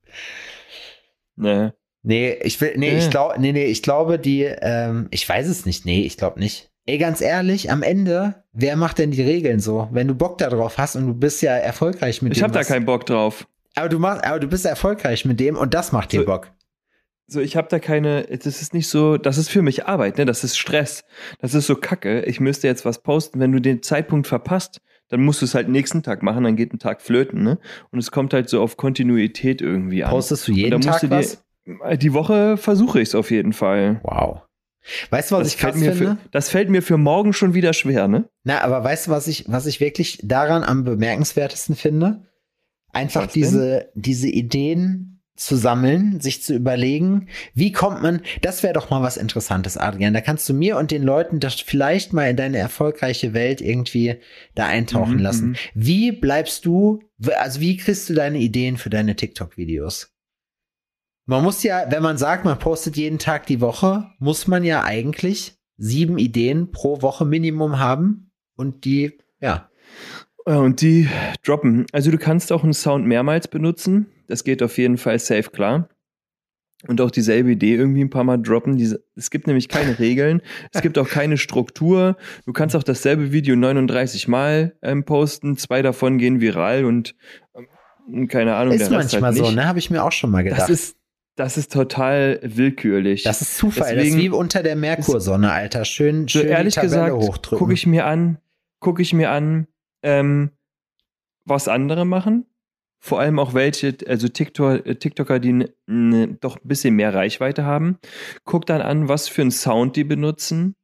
Nee. 1.36 1.70
Nee, 2.04 2.32
ich 2.42 2.60
will, 2.60 2.74
nee, 2.76 2.90
Äh. 2.90 2.98
ich 2.98 3.10
glaube, 3.10 3.40
nee, 3.40 3.52
nee, 3.52 3.66
ich 3.66 3.82
glaube, 3.82 4.18
die, 4.18 4.42
ähm, 4.42 5.08
ich 5.10 5.28
weiß 5.28 5.48
es 5.48 5.66
nicht, 5.66 5.84
nee, 5.86 6.02
ich 6.02 6.16
glaube 6.16 6.40
nicht. 6.40 6.70
Ey, 6.84 6.98
ganz 6.98 7.20
ehrlich, 7.20 7.70
am 7.70 7.82
Ende, 7.84 8.42
wer 8.52 8.76
macht 8.76 8.98
denn 8.98 9.12
die 9.12 9.22
Regeln 9.22 9.60
so? 9.60 9.88
Wenn 9.92 10.08
du 10.08 10.14
Bock 10.16 10.38
darauf 10.38 10.78
hast 10.78 10.96
und 10.96 11.06
du 11.06 11.14
bist 11.14 11.40
ja 11.40 11.52
erfolgreich 11.56 12.20
mit 12.22 12.36
Ich 12.36 12.42
habe 12.42 12.52
da 12.52 12.64
keinen 12.64 12.84
Bock 12.84 13.06
drauf. 13.06 13.46
Aber 13.74 13.88
du 13.88 13.98
machst, 13.98 14.24
aber 14.24 14.38
du 14.40 14.48
bist 14.48 14.66
erfolgreich 14.66 15.24
mit 15.24 15.40
dem 15.40 15.56
und 15.56 15.74
das 15.74 15.92
macht 15.92 16.12
dir 16.12 16.20
So- 16.20 16.26
Bock. 16.26 16.50
So, 17.28 17.40
ich 17.40 17.56
habe 17.56 17.68
da 17.70 17.78
keine, 17.78 18.24
das 18.24 18.60
ist 18.60 18.74
nicht 18.74 18.88
so, 18.88 19.16
das 19.16 19.38
ist 19.38 19.48
für 19.48 19.62
mich 19.62 19.86
Arbeit, 19.86 20.18
ne? 20.18 20.26
Das 20.26 20.44
ist 20.44 20.58
Stress. 20.58 21.02
Das 21.38 21.54
ist 21.54 21.66
so 21.66 21.76
kacke. 21.76 22.22
Ich 22.24 22.40
müsste 22.40 22.66
jetzt 22.66 22.84
was 22.84 23.02
posten. 23.02 23.40
Wenn 23.40 23.52
du 23.52 23.60
den 23.60 23.82
Zeitpunkt 23.82 24.26
verpasst, 24.26 24.80
dann 25.08 25.22
musst 25.22 25.40
du 25.40 25.46
es 25.46 25.54
halt 25.54 25.68
nächsten 25.68 26.02
Tag 26.02 26.22
machen, 26.22 26.44
dann 26.44 26.56
geht 26.56 26.74
ein 26.74 26.78
Tag 26.78 27.00
flöten, 27.00 27.42
ne? 27.42 27.58
Und 27.90 28.00
es 28.00 28.10
kommt 28.10 28.34
halt 28.34 28.50
so 28.50 28.60
auf 28.60 28.76
Kontinuität 28.76 29.62
irgendwie 29.62 30.04
an. 30.04 30.10
Postest 30.10 30.48
du 30.48 30.52
jeden 30.52 30.80
Tag 30.82 31.00
du 31.00 31.06
dir- 31.08 31.16
was? 31.16 31.42
Die 31.98 32.12
Woche 32.12 32.56
versuche 32.58 33.00
ich 33.00 33.08
es 33.08 33.14
auf 33.14 33.30
jeden 33.30 33.52
Fall. 33.54 34.00
Wow. 34.02 34.42
Weißt 35.10 35.30
du, 35.30 35.36
was 35.36 35.44
Das 35.44 35.54
ich 35.54 35.60
krass 35.60 35.72
fällt, 35.78 35.84
mir 35.84 35.92
finde? 35.94 36.16
für, 36.22 36.28
das 36.32 36.48
fällt 36.50 36.68
mir 36.68 36.82
für 36.82 36.98
morgen 36.98 37.32
schon 37.32 37.54
wieder 37.54 37.72
schwer, 37.72 38.08
ne? 38.08 38.28
Na, 38.42 38.60
aber 38.62 38.82
weißt 38.84 39.06
du, 39.06 39.10
was 39.12 39.26
ich, 39.28 39.44
was 39.48 39.64
ich 39.66 39.80
wirklich 39.80 40.18
daran 40.22 40.64
am 40.64 40.82
bemerkenswertesten 40.84 41.76
finde? 41.76 42.26
Einfach 42.92 43.26
Was 43.26 43.32
denn? 43.32 43.42
diese, 43.42 43.90
diese 43.94 44.28
Ideen 44.28 45.08
zu 45.34 45.56
sammeln, 45.56 46.20
sich 46.20 46.42
zu 46.42 46.54
überlegen, 46.54 47.28
wie 47.54 47.72
kommt 47.72 48.02
man, 48.02 48.20
das 48.42 48.62
wäre 48.62 48.74
doch 48.74 48.90
mal 48.90 49.02
was 49.02 49.16
Interessantes, 49.16 49.76
Adrian. 49.78 50.12
Da 50.12 50.20
kannst 50.20 50.46
du 50.48 50.52
mir 50.54 50.76
und 50.76 50.90
den 50.90 51.02
Leuten 51.02 51.40
das 51.40 51.54
vielleicht 51.60 52.12
mal 52.12 52.28
in 52.30 52.36
deine 52.36 52.58
erfolgreiche 52.58 53.32
Welt 53.32 53.60
irgendwie 53.62 54.16
da 54.54 54.66
eintauchen 54.66 55.16
Mhm, 55.16 55.22
lassen. 55.22 55.48
mhm. 55.48 55.56
Wie 55.74 56.12
bleibst 56.12 56.66
du, 56.66 57.00
also 57.38 57.60
wie 57.60 57.78
kriegst 57.78 58.08
du 58.10 58.14
deine 58.14 58.38
Ideen 58.38 58.76
für 58.76 58.90
deine 58.90 59.16
TikTok-Videos? 59.16 60.10
Man 61.24 61.42
muss 61.42 61.62
ja, 61.62 61.86
wenn 61.90 62.02
man 62.02 62.18
sagt, 62.18 62.44
man 62.44 62.58
postet 62.58 62.96
jeden 62.96 63.18
Tag 63.18 63.46
die 63.46 63.60
Woche, 63.60 64.10
muss 64.18 64.46
man 64.46 64.64
ja 64.64 64.84
eigentlich 64.84 65.54
sieben 65.78 66.18
Ideen 66.18 66.72
pro 66.72 67.00
Woche 67.00 67.24
Minimum 67.24 67.78
haben 67.78 68.30
und 68.56 68.84
die, 68.84 69.18
ja. 69.40 69.70
Und 70.44 70.80
die 70.80 71.08
droppen. 71.44 71.86
Also 71.92 72.10
du 72.10 72.18
kannst 72.18 72.52
auch 72.52 72.64
einen 72.64 72.72
Sound 72.72 73.06
mehrmals 73.06 73.48
benutzen. 73.48 74.06
Das 74.26 74.44
geht 74.44 74.62
auf 74.62 74.76
jeden 74.78 74.98
Fall 74.98 75.18
safe 75.18 75.50
klar. 75.50 75.88
Und 76.88 77.00
auch 77.00 77.12
dieselbe 77.12 77.52
Idee 77.52 77.76
irgendwie 77.76 78.02
ein 78.02 78.10
paar 78.10 78.24
Mal 78.24 78.38
droppen. 78.38 78.76
Diese, 78.76 79.04
es 79.14 79.30
gibt 79.30 79.46
nämlich 79.46 79.68
keine 79.68 80.00
Regeln. 80.00 80.42
Es 80.72 80.82
gibt 80.82 80.98
auch 80.98 81.08
keine 81.08 81.38
Struktur. 81.38 82.16
Du 82.44 82.52
kannst 82.52 82.74
auch 82.74 82.82
dasselbe 82.82 83.30
Video 83.30 83.54
39 83.54 84.26
Mal 84.26 84.76
ähm, 84.82 85.04
posten. 85.04 85.56
Zwei 85.56 85.82
davon 85.82 86.18
gehen 86.18 86.40
viral 86.40 86.84
und 86.84 87.14
ähm, 87.54 88.26
keine 88.26 88.56
Ahnung. 88.56 88.74
Ist 88.74 88.90
manchmal 88.90 89.22
halt 89.30 89.36
so, 89.36 89.50
ne? 89.52 89.66
Habe 89.66 89.78
ich 89.78 89.90
mir 89.90 90.02
auch 90.02 90.10
schon 90.10 90.30
mal 90.32 90.42
gedacht. 90.42 90.60
Das 90.60 90.70
ist, 90.70 90.96
das 91.36 91.56
ist 91.56 91.72
total 91.72 92.40
willkürlich. 92.42 93.22
Das 93.22 93.42
ist 93.42 93.56
Zufall. 93.56 93.94
Deswegen, 93.94 94.16
das 94.16 94.16
ist 94.16 94.22
wie 94.24 94.28
unter 94.30 94.64
der 94.64 94.74
Merkursonne, 94.74 95.52
Alter. 95.52 95.84
Schön, 95.84 96.28
schön 96.28 96.42
so 96.42 96.48
ehrlich 96.48 96.74
gesagt, 96.74 97.16
gucke 97.48 97.72
ich 97.74 97.86
mir 97.86 98.06
an, 98.06 98.38
gucke 98.80 99.02
ich 99.02 99.12
mir 99.12 99.30
an, 99.30 99.68
ähm, 100.02 100.50
was 101.44 101.68
andere 101.68 102.04
machen. 102.04 102.46
Vor 103.04 103.18
allem 103.18 103.40
auch 103.40 103.52
welche, 103.52 103.96
also 104.06 104.28
TikTok, 104.28 104.86
äh, 104.86 104.94
TikToker, 104.94 105.40
die 105.40 105.66
ne, 105.86 106.28
doch 106.40 106.56
ein 106.56 106.68
bisschen 106.68 106.94
mehr 106.94 107.12
Reichweite 107.12 107.64
haben. 107.64 107.98
Guck 108.44 108.66
dann 108.66 108.80
an, 108.80 109.08
was 109.08 109.28
für 109.28 109.42
einen 109.42 109.50
Sound 109.50 109.96
die 109.96 110.04
benutzen. 110.04 110.76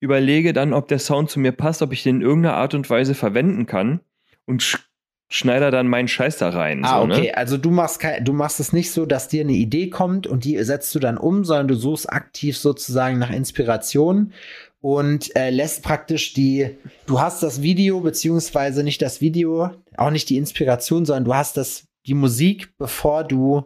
Überlege 0.00 0.52
dann, 0.52 0.72
ob 0.72 0.88
der 0.88 0.98
Sound 0.98 1.28
zu 1.28 1.40
mir 1.40 1.52
passt, 1.52 1.82
ob 1.82 1.92
ich 1.92 2.02
den 2.02 2.16
in 2.16 2.22
irgendeiner 2.22 2.56
Art 2.56 2.74
und 2.74 2.88
Weise 2.88 3.14
verwenden 3.14 3.66
kann. 3.66 4.00
Und 4.46 4.62
sch 4.62 4.88
schneide 5.30 5.70
dann 5.70 5.88
meinen 5.88 6.08
Scheiß 6.08 6.38
da 6.38 6.48
rein. 6.48 6.84
Ah, 6.84 7.00
so, 7.00 7.06
ne? 7.06 7.14
okay. 7.14 7.26
Ne? 7.26 7.36
Also 7.36 7.58
du 7.58 7.70
machst, 7.70 8.02
du 8.22 8.32
machst 8.32 8.60
es 8.60 8.72
nicht 8.72 8.90
so, 8.90 9.04
dass 9.04 9.28
dir 9.28 9.42
eine 9.42 9.52
Idee 9.52 9.90
kommt 9.90 10.26
und 10.26 10.44
die 10.44 10.56
setzt 10.64 10.94
du 10.94 10.98
dann 10.98 11.18
um, 11.18 11.44
sondern 11.44 11.68
du 11.68 11.74
suchst 11.74 12.10
aktiv 12.10 12.56
sozusagen 12.56 13.18
nach 13.18 13.30
Inspiration 13.30 14.32
und 14.80 15.34
äh, 15.36 15.50
lässt 15.50 15.82
praktisch 15.82 16.34
die, 16.34 16.76
du 17.06 17.20
hast 17.20 17.42
das 17.42 17.62
Video, 17.62 18.00
beziehungsweise 18.00 18.84
nicht 18.84 19.02
das 19.02 19.20
Video, 19.20 19.70
auch 19.96 20.10
nicht 20.10 20.28
die 20.30 20.36
Inspiration, 20.36 21.04
sondern 21.04 21.24
du 21.24 21.34
hast 21.34 21.56
das, 21.56 21.88
die 22.06 22.14
Musik, 22.14 22.74
bevor 22.78 23.24
du 23.24 23.64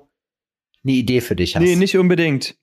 eine 0.85 0.93
Idee 0.93 1.21
für 1.21 1.37
dich 1.37 1.55
hast. 1.55 1.63
Nee, 1.63 1.77
nicht 1.77 1.97
unbedingt. 1.97 2.57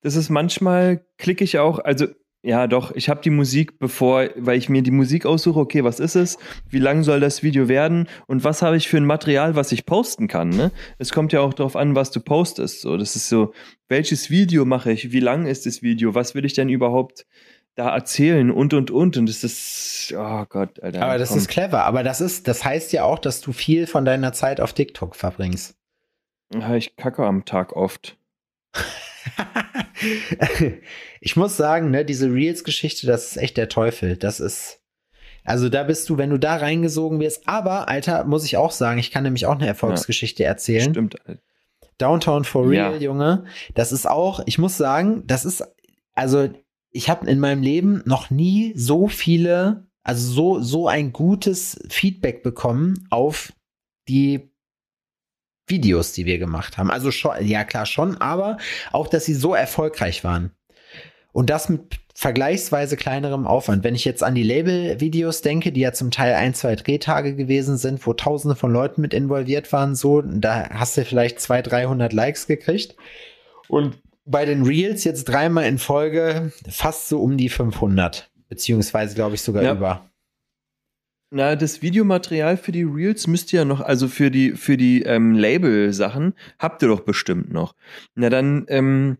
Das 0.00 0.16
ist 0.16 0.30
manchmal, 0.30 1.06
klicke 1.18 1.44
ich 1.44 1.58
auch, 1.58 1.78
also 1.78 2.06
ja, 2.44 2.66
doch, 2.66 2.90
ich 2.96 3.08
habe 3.08 3.22
die 3.22 3.30
Musik 3.30 3.78
bevor, 3.78 4.28
weil 4.36 4.58
ich 4.58 4.68
mir 4.68 4.82
die 4.82 4.90
Musik 4.90 5.26
aussuche, 5.26 5.60
okay, 5.60 5.84
was 5.84 6.00
ist 6.00 6.16
es? 6.16 6.38
Wie 6.68 6.80
lang 6.80 7.04
soll 7.04 7.20
das 7.20 7.44
Video 7.44 7.68
werden? 7.68 8.08
Und 8.26 8.42
was 8.42 8.62
habe 8.62 8.76
ich 8.76 8.88
für 8.88 8.96
ein 8.96 9.06
Material, 9.06 9.54
was 9.54 9.70
ich 9.70 9.86
posten 9.86 10.26
kann? 10.26 10.48
Ne? 10.48 10.72
Es 10.98 11.12
kommt 11.12 11.32
ja 11.32 11.40
auch 11.40 11.54
darauf 11.54 11.76
an, 11.76 11.94
was 11.94 12.10
du 12.10 12.18
postest. 12.18 12.80
So, 12.80 12.96
das 12.96 13.14
ist 13.14 13.28
so, 13.28 13.52
welches 13.86 14.28
Video 14.28 14.64
mache 14.64 14.90
ich? 14.90 15.12
Wie 15.12 15.20
lang 15.20 15.46
ist 15.46 15.66
das 15.66 15.82
Video? 15.82 16.16
Was 16.16 16.34
will 16.34 16.44
ich 16.44 16.54
denn 16.54 16.68
überhaupt 16.68 17.26
da 17.74 17.94
erzählen 17.94 18.50
und 18.50 18.74
und 18.74 18.90
und 18.90 19.16
und 19.16 19.28
es 19.28 19.44
ist 19.44 20.14
oh 20.16 20.44
Gott, 20.48 20.80
Alter. 20.80 21.02
Aber 21.02 21.18
das 21.18 21.30
komm. 21.30 21.38
ist 21.38 21.48
clever, 21.48 21.84
aber 21.84 22.02
das 22.02 22.20
ist 22.20 22.48
das 22.48 22.64
heißt 22.64 22.92
ja 22.92 23.04
auch, 23.04 23.18
dass 23.18 23.40
du 23.40 23.52
viel 23.52 23.86
von 23.86 24.04
deiner 24.04 24.32
Zeit 24.32 24.60
auf 24.60 24.72
TikTok 24.72 25.16
verbringst. 25.16 25.76
Ja, 26.52 26.74
ich 26.74 26.96
kacke 26.96 27.24
am 27.24 27.44
Tag 27.44 27.74
oft. 27.74 28.18
ich 31.20 31.36
muss 31.36 31.56
sagen, 31.56 31.90
ne, 31.90 32.04
diese 32.04 32.30
Reels 32.30 32.64
Geschichte, 32.64 33.06
das 33.06 33.28
ist 33.28 33.36
echt 33.38 33.56
der 33.56 33.68
Teufel. 33.68 34.16
Das 34.16 34.40
ist 34.40 34.82
also 35.44 35.68
da 35.68 35.82
bist 35.82 36.08
du, 36.08 36.18
wenn 36.18 36.30
du 36.30 36.38
da 36.38 36.56
reingesogen 36.56 37.20
wirst, 37.20 37.48
aber 37.48 37.88
Alter, 37.88 38.24
muss 38.24 38.44
ich 38.44 38.56
auch 38.56 38.70
sagen, 38.70 38.98
ich 38.98 39.10
kann 39.10 39.24
nämlich 39.24 39.46
auch 39.46 39.56
eine 39.56 39.66
Erfolgsgeschichte 39.66 40.44
ja, 40.44 40.50
erzählen. 40.50 40.90
Stimmt. 40.90 41.16
Downtown 41.98 42.44
for 42.44 42.68
Real, 42.68 42.94
ja. 42.94 42.98
Junge. 42.98 43.44
Das 43.74 43.92
ist 43.92 44.08
auch, 44.08 44.40
ich 44.46 44.58
muss 44.58 44.76
sagen, 44.76 45.24
das 45.26 45.44
ist 45.44 45.64
also 46.14 46.50
ich 46.92 47.08
habe 47.08 47.28
in 47.28 47.40
meinem 47.40 47.62
Leben 47.62 48.02
noch 48.04 48.30
nie 48.30 48.72
so 48.76 49.08
viele, 49.08 49.88
also 50.02 50.30
so, 50.30 50.60
so 50.60 50.88
ein 50.88 51.12
gutes 51.12 51.80
Feedback 51.88 52.42
bekommen 52.42 53.06
auf 53.10 53.52
die 54.08 54.50
Videos, 55.66 56.12
die 56.12 56.26
wir 56.26 56.38
gemacht 56.38 56.76
haben. 56.76 56.90
Also 56.90 57.10
schon, 57.10 57.46
ja 57.46 57.64
klar 57.64 57.86
schon, 57.86 58.18
aber 58.18 58.58
auch, 58.92 59.08
dass 59.08 59.24
sie 59.24 59.34
so 59.34 59.54
erfolgreich 59.54 60.22
waren. 60.22 60.52
Und 61.32 61.48
das 61.48 61.70
mit 61.70 61.98
vergleichsweise 62.14 62.98
kleinerem 62.98 63.46
Aufwand. 63.46 63.84
Wenn 63.84 63.94
ich 63.94 64.04
jetzt 64.04 64.22
an 64.22 64.34
die 64.34 64.42
Label-Videos 64.42 65.40
denke, 65.40 65.72
die 65.72 65.80
ja 65.80 65.94
zum 65.94 66.10
Teil 66.10 66.34
ein, 66.34 66.52
zwei 66.52 66.76
Drehtage 66.76 67.34
gewesen 67.34 67.78
sind, 67.78 68.06
wo 68.06 68.12
tausende 68.12 68.54
von 68.54 68.70
Leuten 68.70 69.00
mit 69.00 69.14
involviert 69.14 69.72
waren, 69.72 69.94
so, 69.94 70.20
da 70.20 70.68
hast 70.68 70.96
du 70.98 71.06
vielleicht 71.06 71.40
zwei, 71.40 71.62
dreihundert 71.62 72.12
Likes 72.12 72.46
gekriegt. 72.46 72.96
Und 73.68 74.01
bei 74.24 74.44
den 74.44 74.64
Reels 74.64 75.04
jetzt 75.04 75.24
dreimal 75.24 75.64
in 75.64 75.78
Folge 75.78 76.52
fast 76.68 77.08
so 77.08 77.20
um 77.20 77.36
die 77.36 77.48
500. 77.48 78.30
Beziehungsweise, 78.48 79.14
glaube 79.14 79.34
ich, 79.34 79.42
sogar 79.42 79.62
ja. 79.62 79.72
über. 79.72 80.08
Na, 81.30 81.56
das 81.56 81.80
Videomaterial 81.80 82.58
für 82.58 82.72
die 82.72 82.82
Reels 82.82 83.26
müsst 83.26 83.52
ihr 83.52 83.60
ja 83.60 83.64
noch, 83.64 83.80
also 83.80 84.06
für 84.06 84.30
die, 84.30 84.52
für 84.52 84.76
die 84.76 85.02
ähm, 85.02 85.34
Label-Sachen, 85.34 86.34
habt 86.58 86.82
ihr 86.82 86.88
doch 86.88 87.00
bestimmt 87.00 87.50
noch. 87.50 87.74
Na 88.14 88.28
dann, 88.28 88.66
ähm, 88.68 89.16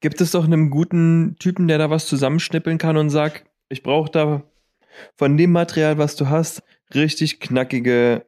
gibt 0.00 0.20
es 0.20 0.30
doch 0.30 0.44
einen 0.44 0.70
guten 0.70 1.36
Typen, 1.38 1.68
der 1.68 1.78
da 1.78 1.90
was 1.90 2.06
zusammenschnippeln 2.06 2.78
kann 2.78 2.96
und 2.96 3.10
sagt, 3.10 3.44
ich 3.68 3.82
brauche 3.82 4.10
da 4.10 4.42
von 5.16 5.36
dem 5.36 5.52
Material, 5.52 5.98
was 5.98 6.16
du 6.16 6.28
hast, 6.28 6.62
richtig 6.94 7.40
knackige 7.40 8.24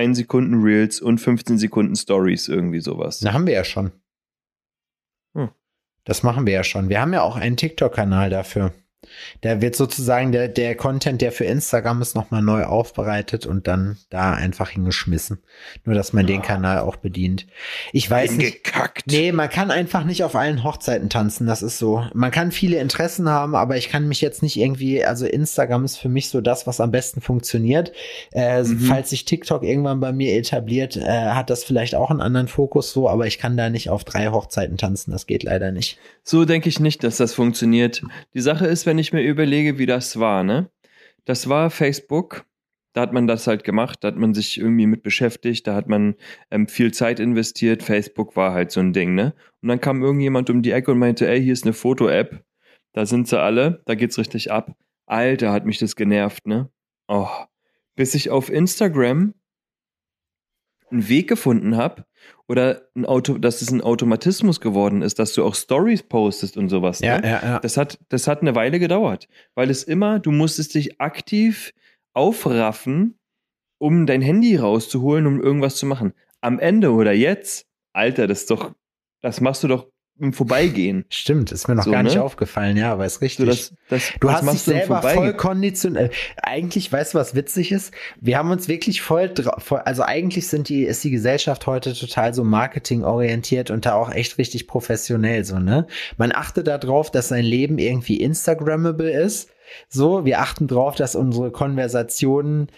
1 0.00 0.16
Sekunden 0.16 0.62
Reels 0.62 1.00
und 1.00 1.18
15 1.18 1.58
Sekunden 1.58 1.94
Stories, 1.94 2.48
irgendwie 2.48 2.80
sowas. 2.80 3.20
Na, 3.20 3.34
haben 3.34 3.46
wir 3.46 3.52
ja 3.52 3.64
schon. 3.64 3.92
Hm. 5.34 5.50
Das 6.04 6.22
machen 6.22 6.46
wir 6.46 6.54
ja 6.54 6.64
schon. 6.64 6.88
Wir 6.88 7.02
haben 7.02 7.12
ja 7.12 7.20
auch 7.20 7.36
einen 7.36 7.58
TikTok-Kanal 7.58 8.30
dafür. 8.30 8.72
Da 9.40 9.62
wird 9.62 9.76
sozusagen 9.76 10.30
der, 10.30 10.48
der 10.48 10.74
Content, 10.74 11.22
der 11.22 11.32
für 11.32 11.44
Instagram 11.44 12.02
ist, 12.02 12.14
nochmal 12.14 12.42
neu 12.42 12.64
aufbereitet 12.64 13.46
und 13.46 13.66
dann 13.66 13.96
da 14.10 14.34
einfach 14.34 14.70
hingeschmissen. 14.70 15.38
Nur, 15.84 15.94
dass 15.94 16.12
man 16.12 16.26
ja. 16.26 16.34
den 16.34 16.42
Kanal 16.42 16.80
auch 16.80 16.96
bedient. 16.96 17.46
Ich 17.92 18.10
weiß 18.10 18.32
Hingekackt. 18.32 19.06
nicht. 19.06 19.18
Nee, 19.18 19.32
man 19.32 19.48
kann 19.48 19.70
einfach 19.70 20.04
nicht 20.04 20.22
auf 20.22 20.36
allen 20.36 20.64
Hochzeiten 20.64 21.08
tanzen. 21.08 21.46
Das 21.46 21.62
ist 21.62 21.78
so. 21.78 22.04
Man 22.12 22.30
kann 22.30 22.52
viele 22.52 22.78
Interessen 22.78 23.28
haben, 23.28 23.54
aber 23.54 23.78
ich 23.78 23.88
kann 23.88 24.06
mich 24.06 24.20
jetzt 24.20 24.42
nicht 24.42 24.56
irgendwie, 24.56 25.02
also 25.02 25.24
Instagram 25.24 25.84
ist 25.84 25.96
für 25.96 26.10
mich 26.10 26.28
so 26.28 26.42
das, 26.42 26.66
was 26.66 26.80
am 26.80 26.90
besten 26.90 27.22
funktioniert. 27.22 27.92
Äh, 28.32 28.62
mhm. 28.62 28.80
Falls 28.80 29.10
sich 29.10 29.24
TikTok 29.24 29.62
irgendwann 29.62 30.00
bei 30.00 30.12
mir 30.12 30.36
etabliert, 30.36 30.96
äh, 30.96 31.30
hat 31.30 31.48
das 31.48 31.64
vielleicht 31.64 31.94
auch 31.94 32.10
einen 32.10 32.20
anderen 32.20 32.48
Fokus 32.48 32.92
so, 32.92 33.08
aber 33.08 33.26
ich 33.26 33.38
kann 33.38 33.56
da 33.56 33.70
nicht 33.70 33.88
auf 33.88 34.04
drei 34.04 34.28
Hochzeiten 34.28 34.76
tanzen. 34.76 35.10
Das 35.10 35.26
geht 35.26 35.42
leider 35.42 35.72
nicht. 35.72 35.98
So 36.22 36.44
denke 36.44 36.68
ich 36.68 36.80
nicht, 36.80 37.02
dass 37.02 37.16
das 37.16 37.32
funktioniert. 37.32 38.02
Die 38.34 38.40
Sache 38.40 38.66
ist, 38.66 38.89
wenn 38.90 38.98
ich 38.98 39.12
mir 39.12 39.22
überlege, 39.22 39.78
wie 39.78 39.86
das 39.86 40.18
war, 40.18 40.42
ne? 40.42 40.68
Das 41.24 41.48
war 41.48 41.70
Facebook. 41.70 42.44
Da 42.92 43.02
hat 43.02 43.12
man 43.12 43.28
das 43.28 43.46
halt 43.46 43.62
gemacht, 43.62 44.00
da 44.02 44.08
hat 44.08 44.16
man 44.16 44.34
sich 44.34 44.58
irgendwie 44.58 44.88
mit 44.88 45.04
beschäftigt, 45.04 45.64
da 45.68 45.76
hat 45.76 45.88
man 45.88 46.16
ähm, 46.50 46.66
viel 46.66 46.92
Zeit 46.92 47.20
investiert. 47.20 47.84
Facebook 47.84 48.34
war 48.34 48.52
halt 48.52 48.72
so 48.72 48.80
ein 48.80 48.92
Ding, 48.92 49.14
ne? 49.14 49.32
Und 49.62 49.68
dann 49.68 49.80
kam 49.80 50.02
irgendjemand 50.02 50.50
um 50.50 50.60
die 50.60 50.72
Ecke 50.72 50.90
und 50.90 50.98
meinte, 50.98 51.28
ey, 51.28 51.40
hier 51.40 51.52
ist 51.52 51.62
eine 51.62 51.72
Foto-App. 51.72 52.44
Da 52.92 53.06
sind 53.06 53.28
sie 53.28 53.38
alle, 53.38 53.80
da 53.86 53.94
geht's 53.94 54.18
richtig 54.18 54.50
ab. 54.50 54.74
Alter, 55.06 55.52
hat 55.52 55.66
mich 55.66 55.78
das 55.78 55.94
genervt, 55.94 56.48
ne? 56.48 56.68
Oh. 57.06 57.28
Bis 57.94 58.16
ich 58.16 58.30
auf 58.30 58.50
Instagram 58.50 59.34
einen 60.92 61.08
Weg 61.08 61.28
gefunden 61.28 61.76
habe 61.76 62.04
oder 62.48 62.88
ein 62.94 63.06
Auto, 63.06 63.38
dass 63.38 63.62
es 63.62 63.70
ein 63.70 63.80
Automatismus 63.80 64.60
geworden 64.60 65.02
ist, 65.02 65.18
dass 65.18 65.34
du 65.34 65.44
auch 65.44 65.54
Stories 65.54 66.02
postest 66.02 66.56
und 66.56 66.68
sowas. 66.68 67.00
Ja, 67.00 67.20
ne? 67.20 67.28
ja, 67.28 67.42
ja. 67.42 67.58
Das 67.60 67.76
hat, 67.76 67.98
das 68.08 68.26
hat 68.26 68.40
eine 68.40 68.54
Weile 68.54 68.78
gedauert, 68.78 69.28
weil 69.54 69.70
es 69.70 69.82
immer, 69.84 70.18
du 70.18 70.30
musstest 70.30 70.74
dich 70.74 71.00
aktiv 71.00 71.72
aufraffen, 72.12 73.18
um 73.78 74.06
dein 74.06 74.20
Handy 74.20 74.56
rauszuholen, 74.56 75.26
um 75.26 75.40
irgendwas 75.40 75.76
zu 75.76 75.86
machen. 75.86 76.12
Am 76.40 76.58
Ende 76.58 76.92
oder 76.92 77.12
jetzt, 77.12 77.66
Alter, 77.92 78.26
das 78.26 78.40
ist 78.40 78.50
doch, 78.50 78.74
das 79.22 79.40
machst 79.40 79.62
du 79.62 79.68
doch 79.68 79.86
im 80.20 80.32
Vorbeigehen. 80.32 81.04
Stimmt, 81.08 81.52
ist 81.52 81.68
mir 81.68 81.74
noch 81.74 81.84
so, 81.84 81.90
gar 81.90 82.02
nicht 82.02 82.16
ne? 82.16 82.22
aufgefallen, 82.22 82.76
ja, 82.76 82.92
aber 82.92 83.06
ist 83.06 83.20
richtig. 83.20 83.46
So, 83.46 83.50
das, 83.50 83.74
das, 83.88 84.12
du 84.20 84.30
hast 84.30 84.52
dich 84.52 84.62
selber 84.62 85.02
voll 85.02 85.34
konditioniert. 85.34 86.12
Eigentlich, 86.42 86.92
weißt 86.92 87.14
du, 87.14 87.18
was 87.18 87.34
witzig 87.34 87.72
ist? 87.72 87.92
Wir 88.20 88.38
haben 88.38 88.50
uns 88.50 88.68
wirklich 88.68 89.02
voll, 89.02 89.32
also 89.84 90.02
eigentlich 90.02 90.48
sind 90.48 90.68
die, 90.68 90.84
ist 90.84 91.02
die 91.04 91.10
Gesellschaft 91.10 91.66
heute 91.66 91.94
total 91.94 92.34
so 92.34 92.44
marketingorientiert 92.44 93.70
und 93.70 93.86
da 93.86 93.94
auch 93.94 94.12
echt 94.12 94.38
richtig 94.38 94.66
professionell, 94.66 95.44
so, 95.44 95.58
ne? 95.58 95.86
Man 96.16 96.32
achtet 96.32 96.66
darauf, 96.66 97.10
dass 97.10 97.28
sein 97.28 97.44
Leben 97.44 97.78
irgendwie 97.78 98.16
Instagrammable 98.16 99.10
ist. 99.10 99.50
So, 99.88 100.24
wir 100.24 100.40
achten 100.40 100.66
darauf, 100.66 100.96
dass 100.96 101.14
unsere 101.14 101.50
Konversationen 101.50 102.68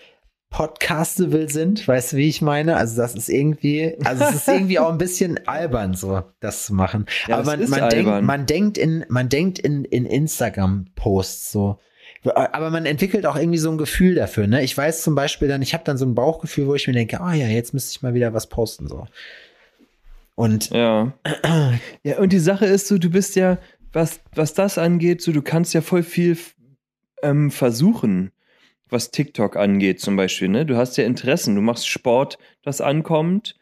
Podcastable 0.53 1.49
sind, 1.49 1.89
weißt 1.89 2.13
du, 2.13 2.19
wie 2.19 2.29
ich 2.29 2.43
meine? 2.43 2.77
Also 2.77 3.01
das 3.01 3.15
ist 3.15 3.31
irgendwie, 3.31 3.97
also 4.05 4.23
es 4.23 4.35
ist 4.35 4.49
irgendwie 4.49 4.79
auch 4.79 4.91
ein 4.91 4.99
bisschen 4.99 5.47
albern, 5.49 5.95
so 5.95 6.23
das 6.41 6.67
zu 6.67 6.75
machen. 6.75 7.07
Ja, 7.27 7.39
Aber 7.39 7.57
man, 7.57 7.71
man 7.71 7.89
denkt, 7.89 8.23
man 8.23 8.47
denkt 8.47 8.79
in, 8.79 9.05
man 9.09 9.29
denkt 9.31 9.59
in, 9.59 9.85
in 9.87 10.05
Instagram-Posts 10.05 11.53
so, 11.53 11.79
Aber 12.25 12.69
man 12.69 12.85
entwickelt 12.85 13.25
auch 13.25 13.37
irgendwie 13.37 13.59
so 13.59 13.71
ein 13.71 13.79
Gefühl 13.79 14.15
dafür, 14.15 14.47
ne? 14.47 14.63
Ich 14.63 14.77
weiß 14.77 15.03
zum 15.03 15.15
Beispiel 15.15 15.49
dann, 15.49 15.63
ich 15.63 15.73
habe 15.73 15.85
dann 15.85 15.97
so 15.97 16.05
ein 16.05 16.15
Bauchgefühl, 16.15 16.67
wo 16.67 16.75
ich 16.75 16.87
mir 16.87 16.93
denke, 16.93 17.21
ah 17.21 17.33
ja, 17.33 17.49
jetzt 17.49 17.73
müsste 17.73 17.93
ich 17.93 18.03
mal 18.03 18.13
wieder 18.13 18.35
was 18.35 18.47
posten, 18.47 18.87
so. 18.89 19.07
Und 20.35 20.69
Ja. 20.69 21.13
ja, 22.05 22.19
und 22.19 22.31
die 22.31 22.39
Sache 22.39 22.67
ist 22.67 22.89
so, 22.89 22.99
du 22.99 23.09
bist 23.09 23.37
ja, 23.37 23.57
was, 23.95 24.21
was 24.35 24.53
das 24.53 24.77
angeht, 24.77 25.23
so 25.23 25.33
du 25.33 25.41
kannst 25.41 25.73
ja 25.73 25.81
voll 25.81 26.03
viel 26.03 26.37
ähm, 27.23 27.51
versuchen, 27.51 28.33
was 28.93 29.11
TikTok 29.11 29.57
angeht, 29.57 30.01
zum 30.01 30.17
Beispiel. 30.17 30.49
Ne? 30.49 30.67
Du 30.67 30.77
hast 30.77 30.97
ja 30.97 31.05
Interessen, 31.05 31.55
du 31.55 31.61
machst 31.61 31.89
Sport, 31.89 32.39
das 32.63 32.81
ankommt, 32.81 33.57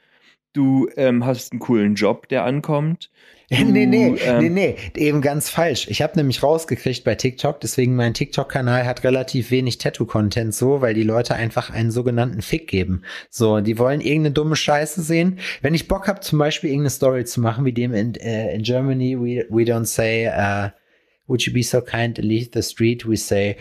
du 0.53 0.89
ähm, 0.97 1.25
hast 1.25 1.53
einen 1.53 1.61
coolen 1.61 1.95
Job, 1.95 2.29
der 2.29 2.45
ankommt. 2.45 3.11
Du, 3.51 3.65
nee, 3.65 3.85
nee, 3.85 4.15
ähm, 4.25 4.39
nee, 4.39 4.49
nee, 4.49 4.77
eben 4.97 5.21
ganz 5.21 5.51
falsch. 5.51 5.89
Ich 5.89 6.03
habe 6.03 6.17
nämlich 6.17 6.41
rausgekriegt 6.41 7.03
bei 7.03 7.17
TikTok, 7.17 7.59
deswegen 7.59 7.97
mein 7.97 8.15
TikTok-Kanal 8.15 8.87
hat 8.87 9.03
relativ 9.03 9.51
wenig 9.51 9.79
Tattoo-Content 9.79 10.55
so, 10.55 10.83
weil 10.83 10.95
die 10.95 11.03
Leute 11.03 11.35
einfach 11.35 11.69
einen 11.69 11.91
sogenannten 11.91 12.43
Fick 12.43 12.69
geben. 12.69 13.03
So, 13.29 13.59
die 13.59 13.77
wollen 13.77 14.01
irgendeine 14.01 14.35
dumme 14.35 14.55
Scheiße 14.55 15.03
sehen. 15.03 15.41
Wenn 15.63 15.75
ich 15.75 15.89
Bock 15.89 16.07
habe, 16.07 16.21
zum 16.21 16.39
Beispiel 16.39 16.71
irgendeine 16.71 16.91
Story 16.91 17.25
zu 17.25 17.41
machen, 17.41 17.65
wie 17.65 17.73
dem 17.73 17.93
in, 17.93 18.15
äh, 18.15 18.55
in 18.55 18.63
Germany, 18.63 19.19
we, 19.19 19.45
we 19.51 19.65
don't 19.65 19.87
say, 19.87 20.29
uh, 20.29 20.71
would 21.27 21.43
you 21.43 21.53
be 21.53 21.65
so 21.65 21.81
kind 21.81 22.19
to 22.19 22.23
leave 22.23 22.51
the 22.55 22.63
street, 22.63 23.05
we 23.05 23.17
say, 23.17 23.57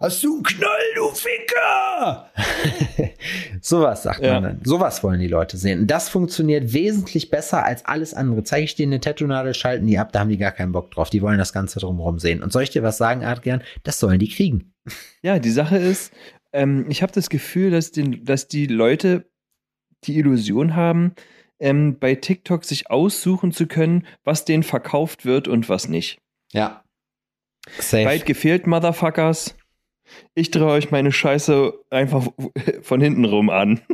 Hast 0.00 0.22
du 0.22 0.34
einen 0.34 0.42
Knall, 0.44 0.94
du 0.94 1.08
Ficker? 1.08 2.30
Sowas 3.60 4.04
sagt 4.04 4.20
Ja. 4.22 4.34
man 4.34 4.42
dann. 4.44 4.60
Sowas 4.64 5.02
wollen 5.02 5.18
die 5.18 5.26
Leute 5.26 5.56
sehen. 5.56 5.80
Und 5.80 5.86
das 5.90 6.08
funktioniert 6.08 6.72
wesentlich 6.72 7.30
besser 7.30 7.64
als 7.64 7.84
alles 7.84 8.14
andere. 8.14 8.44
Zeige 8.44 8.64
ich 8.64 8.76
denen 8.76 8.92
eine 8.92 9.00
Tattoo-Nadel, 9.00 9.54
schalten 9.54 9.86
die 9.88 9.98
ab, 9.98 10.12
da 10.12 10.20
haben 10.20 10.28
die 10.28 10.36
gar 10.38 10.52
keinen 10.52 10.70
Bock 10.70 10.92
drauf. 10.92 11.10
Die 11.10 11.20
wollen 11.20 11.38
das 11.38 11.52
Ganze 11.52 11.80
drumherum 11.80 12.20
sehen. 12.20 12.42
Und 12.44 12.52
soll 12.52 12.62
ich 12.62 12.70
dir 12.70 12.84
was 12.84 12.96
sagen, 12.96 13.24
Adrian? 13.24 13.62
Das 13.82 13.98
sollen 13.98 14.20
die 14.20 14.28
kriegen. 14.28 14.72
Ja, 15.20 15.40
die 15.40 15.50
Sache 15.50 15.76
ist, 15.78 16.12
ähm, 16.52 16.86
ich 16.88 17.02
habe 17.02 17.12
das 17.12 17.28
Gefühl, 17.28 17.72
dass, 17.72 17.90
den, 17.90 18.24
dass 18.24 18.46
die 18.46 18.66
Leute 18.66 19.28
die 20.04 20.16
Illusion 20.16 20.76
haben, 20.76 21.14
ähm, 21.58 21.98
bei 21.98 22.14
TikTok 22.14 22.64
sich 22.64 22.88
aussuchen 22.88 23.50
zu 23.50 23.66
können, 23.66 24.06
was 24.22 24.44
denen 24.44 24.62
verkauft 24.62 25.24
wird 25.26 25.48
und 25.48 25.68
was 25.68 25.88
nicht. 25.88 26.20
Ja. 26.52 26.84
Safe. 27.80 28.04
Weit 28.04 28.26
gefehlt, 28.26 28.68
Motherfuckers. 28.68 29.56
Ich 30.34 30.50
drehe 30.50 30.66
euch 30.66 30.90
meine 30.90 31.12
Scheiße 31.12 31.72
einfach 31.90 32.28
von 32.82 33.00
hinten 33.00 33.24
rum 33.24 33.50
an. 33.50 33.80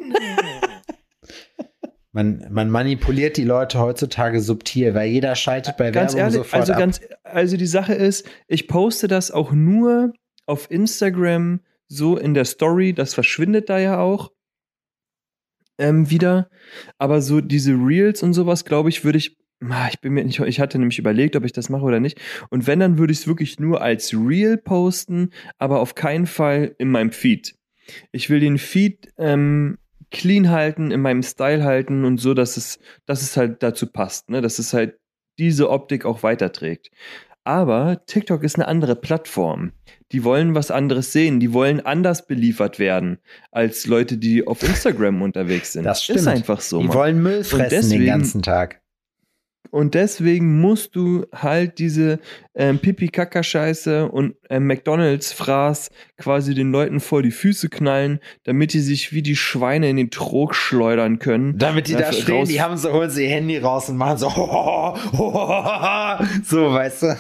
Man, 2.15 2.47
man 2.49 2.71
manipuliert 2.71 3.37
die 3.37 3.43
Leute 3.43 3.81
heutzutage 3.81 4.41
subtil, 4.41 4.95
weil 4.95 5.09
jeder 5.09 5.35
schaltet 5.35 5.77
bei 5.77 5.91
Ganz 5.91 6.15
Werbung 6.15 6.21
ehrlich, 6.21 6.35
sofort 6.37 6.61
also 6.61 6.73
ab. 6.75 6.79
ganz, 6.79 7.01
also 7.25 7.57
die 7.57 7.67
Sache 7.67 7.93
ist, 7.93 8.25
ich 8.47 8.69
poste 8.69 9.09
das 9.09 9.33
auch 9.33 9.51
nur 9.51 10.13
auf 10.47 10.71
Instagram 10.71 11.59
so 11.89 12.17
in 12.17 12.35
der 12.35 12.45
Story, 12.45 12.93
das 12.93 13.15
verschwindet 13.15 13.69
da 13.69 13.81
ja 13.81 13.99
auch 13.99 14.31
ähm, 15.79 16.09
wieder. 16.09 16.49
Aber 16.99 17.21
so 17.21 17.41
diese 17.41 17.73
Reels 17.73 18.23
und 18.23 18.33
sowas, 18.33 18.65
glaube 18.65 18.91
ich, 18.91 19.05
würde 19.05 19.19
ich, 19.19 19.37
ich 19.91 20.01
bin 20.01 20.13
mir 20.13 20.25
nicht, 20.25 20.41
ich 20.41 20.61
hatte 20.61 20.79
nämlich 20.79 20.99
überlegt, 20.99 21.37
ob 21.37 21.45
ich 21.45 21.53
das 21.53 21.69
mache 21.69 21.83
oder 21.85 22.01
nicht. 22.01 22.21
Und 22.51 22.67
wenn, 22.67 22.81
dann 22.81 22.99
würde 22.99 23.13
ich 23.13 23.21
es 23.21 23.27
wirklich 23.27 23.59
nur 23.61 23.81
als 23.83 24.13
Reel 24.13 24.57
posten, 24.57 25.31
aber 25.59 25.81
auf 25.81 25.95
keinen 25.95 26.27
Fall 26.27 26.75
in 26.79 26.91
meinem 26.91 27.13
Feed. 27.13 27.55
Ich 28.13 28.31
will 28.31 28.41
den 28.41 28.59
Feed 28.59 29.13
ähm, 29.19 29.79
clean 30.11 30.51
halten, 30.51 30.91
in 30.91 31.01
meinem 31.01 31.23
Style 31.23 31.65
halten 31.65 32.05
und 32.05 32.19
so, 32.19 32.35
dass 32.35 32.57
es, 32.57 32.79
dass 33.07 33.23
es 33.23 33.37
halt 33.37 33.63
dazu 33.63 33.87
passt, 33.87 34.31
ne? 34.31 34.41
dass 34.41 34.59
es 34.59 34.73
halt 34.73 34.99
diese 35.39 35.71
Optik 35.71 36.05
auch 36.05 36.23
weiterträgt. 36.23 36.91
Aber 37.47 38.01
TikTok 38.07 38.43
ist 38.43 38.55
eine 38.55 38.67
andere 38.67 38.97
Plattform. 38.97 39.73
Die 40.13 40.25
wollen 40.25 40.55
was 40.55 40.71
anderes 40.71 41.13
sehen. 41.13 41.41
Die 41.41 41.53
wollen 41.53 41.81
anders 41.85 42.27
beliefert 42.27 42.79
werden 42.79 43.19
als 43.51 43.87
Leute, 43.87 44.17
die 44.17 44.47
auf 44.47 44.63
Instagram 44.63 45.21
unterwegs 45.21 45.73
sind. 45.73 45.85
Das 45.85 46.03
stimmt. 46.03 46.21
Ist 46.21 46.27
einfach 46.27 46.63
so. 46.63 46.81
die 46.81 46.87
Mann. 46.87 46.97
wollen 46.97 47.23
Müll 47.23 47.45
fressen 47.45 47.69
deswegen- 47.71 48.01
den 48.01 48.07
ganzen 48.07 48.43
Tag. 48.43 48.81
Und 49.71 49.95
deswegen 49.95 50.61
musst 50.61 50.95
du 50.95 51.27
halt 51.35 51.79
diese 51.79 52.21
ähm, 52.55 52.79
Pipi-Kaka-Scheiße 52.79 54.09
und 54.09 54.37
ähm, 54.49 54.69
McDonalds-Fraß 54.69 55.91
quasi 56.17 56.55
den 56.55 56.71
Leuten 56.71 57.01
vor 57.01 57.23
die 57.23 57.33
Füße 57.33 57.69
knallen, 57.71 58.21
damit 58.45 58.73
die 58.73 58.81
sich 58.81 59.13
wie 59.13 59.23
die 59.23 59.35
Schweine 59.35 59.91
in 59.91 59.97
den 59.97 60.11
Trog 60.11 60.55
schleudern 60.55 61.19
können. 61.19 61.59
Damit 61.59 61.89
die 61.89 61.95
da 61.95 62.13
stehen, 62.13 62.47
die 62.47 62.63
haben 62.63 62.77
so, 62.77 62.93
holen 62.93 63.11
sie 63.11 63.25
ihr 63.25 63.31
Handy 63.31 63.59
raus 63.59 63.89
und 63.89 63.97
machen 63.97 64.19
so, 64.19 64.29
so, 66.45 66.73
weißt 66.73 67.03
du, 67.03 67.17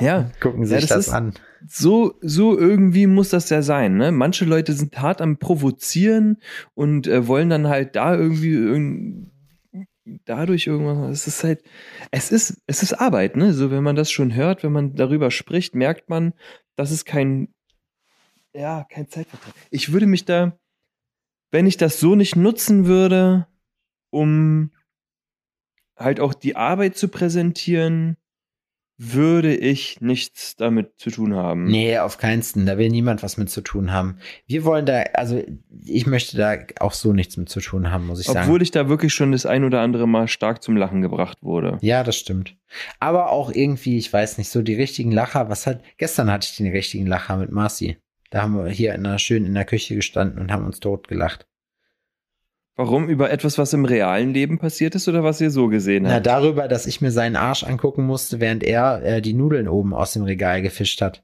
Ja, 0.00 0.30
gucken 0.40 0.62
Ja, 0.62 0.66
sich 0.68 0.80
das 0.82 0.88
das, 0.90 1.06
ist- 1.08 1.12
an. 1.12 1.34
so, 1.66 2.14
so 2.20 2.58
irgendwie 2.58 3.06
muss 3.06 3.30
das 3.30 3.50
ja 3.50 3.62
sein. 3.62 3.96
Ne? 3.96 4.12
Manche 4.12 4.44
Leute 4.44 4.72
sind 4.72 5.00
hart 5.00 5.20
am 5.20 5.38
Provozieren 5.38 6.38
und 6.74 7.06
äh, 7.06 7.26
wollen 7.26 7.50
dann 7.50 7.68
halt 7.68 7.96
da 7.96 8.14
irgendwie 8.14 8.52
irgend 8.52 9.30
dadurch 10.24 10.66
irgendwas. 10.66 11.10
Es 11.10 11.26
ist 11.26 11.44
halt, 11.44 11.62
es 12.10 12.30
ist, 12.30 12.62
es 12.66 12.82
ist 12.82 12.94
Arbeit, 12.94 13.36
ne? 13.36 13.52
So, 13.52 13.70
wenn 13.70 13.82
man 13.82 13.96
das 13.96 14.10
schon 14.10 14.34
hört, 14.34 14.62
wenn 14.62 14.72
man 14.72 14.94
darüber 14.94 15.30
spricht, 15.30 15.74
merkt 15.74 16.08
man, 16.08 16.34
das 16.76 16.90
ist 16.90 17.04
kein, 17.04 17.54
ja, 18.52 18.86
kein 18.90 19.08
Zeitvertrag. 19.08 19.54
Ich 19.70 19.92
würde 19.92 20.06
mich 20.06 20.24
da, 20.24 20.58
wenn 21.50 21.66
ich 21.66 21.76
das 21.76 22.00
so 22.00 22.14
nicht 22.14 22.36
nutzen 22.36 22.86
würde, 22.86 23.46
um 24.10 24.72
halt 25.96 26.20
auch 26.20 26.34
die 26.34 26.56
Arbeit 26.56 26.96
zu 26.96 27.08
präsentieren, 27.08 28.16
würde 29.02 29.56
ich 29.56 30.02
nichts 30.02 30.56
damit 30.56 30.98
zu 30.98 31.10
tun 31.10 31.34
haben. 31.34 31.64
Nee, 31.64 31.98
auf 31.98 32.18
keinsten. 32.18 32.66
Da 32.66 32.76
will 32.76 32.90
niemand 32.90 33.22
was 33.22 33.38
mit 33.38 33.48
zu 33.48 33.62
tun 33.62 33.92
haben. 33.92 34.18
Wir 34.46 34.66
wollen 34.66 34.84
da, 34.84 35.04
also 35.14 35.42
ich 35.82 36.06
möchte 36.06 36.36
da 36.36 36.58
auch 36.80 36.92
so 36.92 37.14
nichts 37.14 37.38
mit 37.38 37.48
zu 37.48 37.60
tun 37.60 37.90
haben, 37.90 38.06
muss 38.06 38.20
ich 38.20 38.26
sagen. 38.26 38.40
Obwohl 38.40 38.60
ich 38.60 38.72
da 38.72 38.90
wirklich 38.90 39.14
schon 39.14 39.32
das 39.32 39.46
ein 39.46 39.64
oder 39.64 39.80
andere 39.80 40.06
Mal 40.06 40.28
stark 40.28 40.62
zum 40.62 40.76
Lachen 40.76 41.00
gebracht 41.00 41.38
wurde. 41.40 41.78
Ja, 41.80 42.04
das 42.04 42.16
stimmt. 42.16 42.56
Aber 42.98 43.30
auch 43.30 43.50
irgendwie, 43.50 43.96
ich 43.96 44.12
weiß 44.12 44.36
nicht, 44.36 44.50
so 44.50 44.60
die 44.60 44.74
richtigen 44.74 45.12
Lacher, 45.12 45.48
was 45.48 45.66
hat, 45.66 45.82
gestern 45.96 46.30
hatte 46.30 46.48
ich 46.50 46.58
den 46.58 46.70
richtigen 46.70 47.06
Lacher 47.06 47.38
mit 47.38 47.50
Marci. 47.50 47.96
Da 48.28 48.42
haben 48.42 48.54
wir 48.54 48.70
hier 48.70 48.94
in 48.94 49.04
der, 49.04 49.18
schön 49.18 49.46
in 49.46 49.54
der 49.54 49.64
Küche 49.64 49.94
gestanden 49.94 50.40
und 50.40 50.52
haben 50.52 50.66
uns 50.66 50.78
totgelacht. 50.78 51.46
Warum? 52.80 53.10
Über 53.10 53.30
etwas, 53.30 53.58
was 53.58 53.74
im 53.74 53.84
realen 53.84 54.32
Leben 54.32 54.56
passiert 54.58 54.94
ist 54.94 55.06
oder 55.06 55.22
was 55.22 55.38
ihr 55.42 55.50
so 55.50 55.68
gesehen 55.68 56.04
Na, 56.04 56.14
habt? 56.14 56.26
darüber, 56.26 56.66
dass 56.66 56.86
ich 56.86 57.02
mir 57.02 57.10
seinen 57.10 57.36
Arsch 57.36 57.62
angucken 57.62 58.06
musste, 58.06 58.40
während 58.40 58.64
er 58.64 59.02
äh, 59.02 59.20
die 59.20 59.34
Nudeln 59.34 59.68
oben 59.68 59.92
aus 59.92 60.14
dem 60.14 60.22
Regal 60.22 60.62
gefischt 60.62 61.02
hat. 61.02 61.22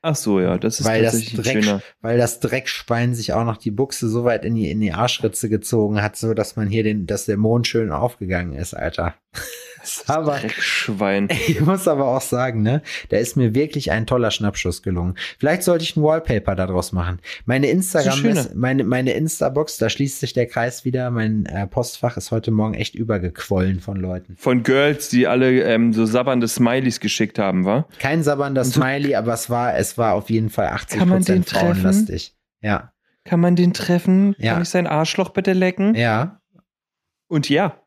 Ach 0.00 0.14
so, 0.14 0.38
ja, 0.38 0.58
das 0.58 0.78
ist 0.78 0.86
Weil 0.86 1.02
das, 1.02 1.14
tatsächlich 1.14 1.38
ein 1.40 1.42
Dreck, 1.42 1.64
schöner. 1.64 1.82
weil 2.02 2.18
das 2.18 2.38
Dreckschwein 2.38 3.16
sich 3.16 3.32
auch 3.32 3.42
noch 3.42 3.56
die 3.56 3.72
Buchse 3.72 4.08
so 4.08 4.22
weit 4.22 4.44
in 4.44 4.54
die, 4.54 4.70
in 4.70 4.78
die 4.80 4.92
Arschritze 4.92 5.48
gezogen 5.48 6.00
hat, 6.00 6.14
so 6.14 6.34
dass 6.34 6.54
man 6.54 6.68
hier 6.68 6.84
den, 6.84 7.06
dass 7.06 7.24
der 7.24 7.36
Mond 7.36 7.66
schön 7.66 7.90
aufgegangen 7.90 8.52
ist, 8.52 8.72
Alter. 8.74 9.16
aber 10.06 10.38
Dreckschwein. 10.38 11.28
ich 11.48 11.60
muss 11.60 11.88
aber 11.88 12.06
auch 12.06 12.20
sagen, 12.20 12.62
ne, 12.62 12.82
da 13.08 13.16
ist 13.16 13.36
mir 13.36 13.54
wirklich 13.54 13.90
ein 13.90 14.06
toller 14.06 14.30
Schnappschuss 14.30 14.82
gelungen. 14.82 15.16
Vielleicht 15.38 15.62
sollte 15.64 15.84
ich 15.84 15.96
ein 15.96 16.02
Wallpaper 16.02 16.54
daraus 16.54 16.92
machen. 16.92 17.18
Meine 17.44 17.68
Instagram, 17.68 18.24
ist, 18.26 18.54
meine, 18.54 18.84
meine 18.84 19.12
Instabox, 19.12 19.78
da 19.78 19.88
schließt 19.90 20.20
sich 20.20 20.32
der 20.32 20.46
Kreis 20.46 20.84
wieder. 20.84 21.10
Mein 21.10 21.46
äh, 21.46 21.66
Postfach 21.66 22.16
ist 22.16 22.30
heute 22.30 22.50
Morgen 22.50 22.74
echt 22.74 22.94
übergequollen 22.94 23.80
von 23.80 23.96
Leuten. 23.96 24.36
Von 24.38 24.62
Girls, 24.62 25.08
die 25.08 25.26
alle 25.26 25.62
ähm, 25.62 25.92
so 25.92 26.06
sabbernde 26.06 26.48
Smileys 26.48 27.00
geschickt 27.00 27.38
haben, 27.38 27.64
war? 27.64 27.88
Kein 27.98 28.22
so- 28.22 28.36
Smiley, 28.64 29.14
aber 29.14 29.32
es 29.34 29.50
war, 29.50 29.76
es 29.76 29.96
war 29.98 30.14
auf 30.14 30.30
jeden 30.30 30.50
Fall 30.50 30.68
80 30.68 30.98
Kann 30.98 31.08
man 31.08 31.22
den 31.22 31.44
treffen? 31.44 31.66
frauenlastig. 31.74 32.34
Ja, 32.60 32.92
Kann 33.24 33.40
man 33.40 33.56
den 33.56 33.72
treffen? 33.72 34.34
Ja. 34.38 34.54
Kann 34.54 34.62
ich 34.62 34.68
sein 34.68 34.86
Arschloch 34.86 35.30
bitte 35.30 35.52
lecken? 35.52 35.94
ja, 35.94 36.40
Und 37.28 37.48
ja. 37.48 37.80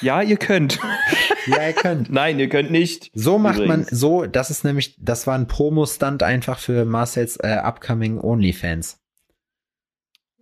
Ja, 0.00 0.20
ihr 0.22 0.36
könnt. 0.36 0.78
ja, 1.46 1.66
ihr 1.66 1.72
könnt. 1.72 2.10
Nein, 2.10 2.38
ihr 2.38 2.48
könnt 2.48 2.70
nicht. 2.70 3.10
So 3.14 3.38
macht 3.38 3.56
Übrigens. 3.56 3.90
man, 3.90 3.98
so, 3.98 4.26
das 4.26 4.50
ist 4.50 4.64
nämlich, 4.64 4.96
das 4.98 5.26
war 5.26 5.36
ein 5.36 5.46
Promo-Stunt 5.46 6.22
einfach 6.22 6.58
für 6.58 6.84
Marcels 6.84 7.36
äh, 7.36 7.58
upcoming 7.62 8.18
OnlyFans. 8.18 9.00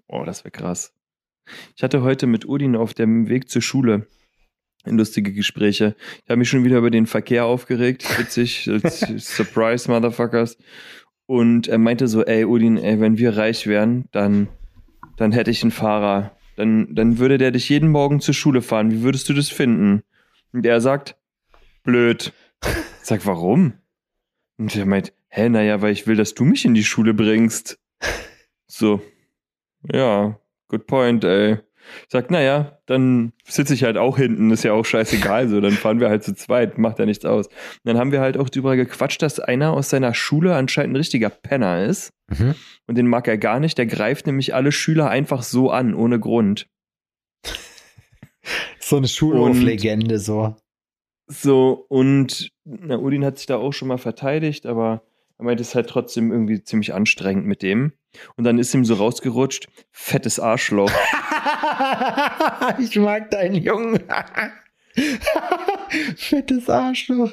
Oh, 0.08 0.24
das 0.24 0.44
wäre 0.44 0.50
krass. 0.50 0.94
Ich 1.76 1.82
hatte 1.82 2.02
heute 2.02 2.26
mit 2.26 2.46
Udin 2.46 2.76
auf 2.76 2.94
dem 2.94 3.28
Weg 3.28 3.48
zur 3.48 3.62
Schule 3.62 4.06
lustige 4.84 5.32
Gespräche. 5.32 5.94
Ich 6.24 6.28
habe 6.28 6.38
mich 6.38 6.48
schon 6.48 6.64
wieder 6.64 6.78
über 6.78 6.90
den 6.90 7.06
Verkehr 7.06 7.44
aufgeregt. 7.44 8.04
Witzig. 8.18 8.68
Surprise, 9.18 9.90
Motherfuckers. 9.90 10.58
Und 11.26 11.68
er 11.68 11.78
meinte 11.78 12.08
so, 12.08 12.24
ey, 12.24 12.44
Udin, 12.44 12.76
ey, 12.76 13.00
wenn 13.00 13.16
wir 13.16 13.36
reich 13.36 13.66
wären, 13.66 14.08
dann, 14.12 14.48
dann 15.16 15.32
hätte 15.32 15.50
ich 15.50 15.62
einen 15.62 15.70
Fahrer. 15.70 16.36
Dann, 16.56 16.94
dann 16.94 17.18
würde 17.18 17.38
der 17.38 17.50
dich 17.50 17.68
jeden 17.68 17.90
Morgen 17.90 18.20
zur 18.20 18.34
Schule 18.34 18.62
fahren. 18.62 18.90
Wie 18.90 19.02
würdest 19.02 19.28
du 19.28 19.34
das 19.34 19.48
finden? 19.48 20.02
Und 20.52 20.66
er 20.66 20.80
sagt, 20.80 21.16
blöd. 21.82 22.32
Ich 22.62 22.70
sag, 23.02 23.26
warum? 23.26 23.74
Und 24.58 24.76
er 24.76 24.86
meint, 24.86 25.12
hä, 25.28 25.48
naja, 25.48 25.80
weil 25.82 25.92
ich 25.92 26.06
will, 26.06 26.16
dass 26.16 26.34
du 26.34 26.44
mich 26.44 26.64
in 26.64 26.74
die 26.74 26.84
Schule 26.84 27.14
bringst. 27.14 27.78
So, 28.74 29.02
ja, 29.92 30.40
good 30.68 30.86
point, 30.86 31.24
ey. 31.24 31.58
Sagt, 32.08 32.30
naja, 32.30 32.78
dann 32.86 33.32
sitze 33.44 33.74
ich 33.74 33.84
halt 33.84 33.96
auch 33.96 34.16
hinten, 34.16 34.50
ist 34.50 34.62
ja 34.64 34.72
auch 34.72 34.84
scheißegal, 34.84 35.48
so, 35.48 35.60
dann 35.60 35.72
fahren 35.72 36.00
wir 36.00 36.08
halt 36.08 36.24
zu 36.24 36.34
zweit, 36.34 36.78
macht 36.78 36.98
ja 36.98 37.06
nichts 37.06 37.24
aus. 37.24 37.46
Und 37.46 37.56
dann 37.84 37.98
haben 37.98 38.12
wir 38.12 38.20
halt 38.20 38.36
auch 38.36 38.48
darüber 38.48 38.76
gequatscht, 38.76 39.22
dass 39.22 39.40
einer 39.40 39.72
aus 39.72 39.90
seiner 39.90 40.14
Schule 40.14 40.54
anscheinend 40.54 40.92
ein 40.92 40.96
richtiger 40.96 41.30
Penner 41.30 41.84
ist. 41.84 42.12
Mhm. 42.28 42.54
Und 42.86 42.96
den 42.96 43.06
mag 43.06 43.28
er 43.28 43.38
gar 43.38 43.60
nicht, 43.60 43.78
der 43.78 43.86
greift 43.86 44.26
nämlich 44.26 44.54
alle 44.54 44.72
Schüler 44.72 45.08
einfach 45.08 45.42
so 45.42 45.70
an, 45.70 45.94
ohne 45.94 46.18
Grund. 46.20 46.68
So 48.80 48.96
eine 48.96 49.08
Schulhoflegende, 49.08 50.18
so. 50.18 50.56
So, 51.28 51.86
und 51.88 52.50
na, 52.64 52.98
Udin 52.98 53.24
hat 53.24 53.38
sich 53.38 53.46
da 53.46 53.56
auch 53.56 53.72
schon 53.72 53.88
mal 53.88 53.98
verteidigt, 53.98 54.66
aber 54.66 55.02
er 55.38 55.44
meint, 55.44 55.60
es 55.60 55.68
ist 55.68 55.74
halt 55.74 55.88
trotzdem 55.88 56.30
irgendwie 56.30 56.62
ziemlich 56.62 56.92
anstrengend 56.92 57.46
mit 57.46 57.62
dem. 57.62 57.92
Und 58.36 58.44
dann 58.44 58.58
ist 58.58 58.74
ihm 58.74 58.84
so 58.84 58.94
rausgerutscht, 58.94 59.68
fettes 59.90 60.38
Arschloch. 60.40 60.90
ich 62.78 62.96
mag 62.96 63.30
deinen 63.30 63.54
Jungen. 63.54 64.00
Fettes 66.16 66.68
Arschloch. 66.68 67.32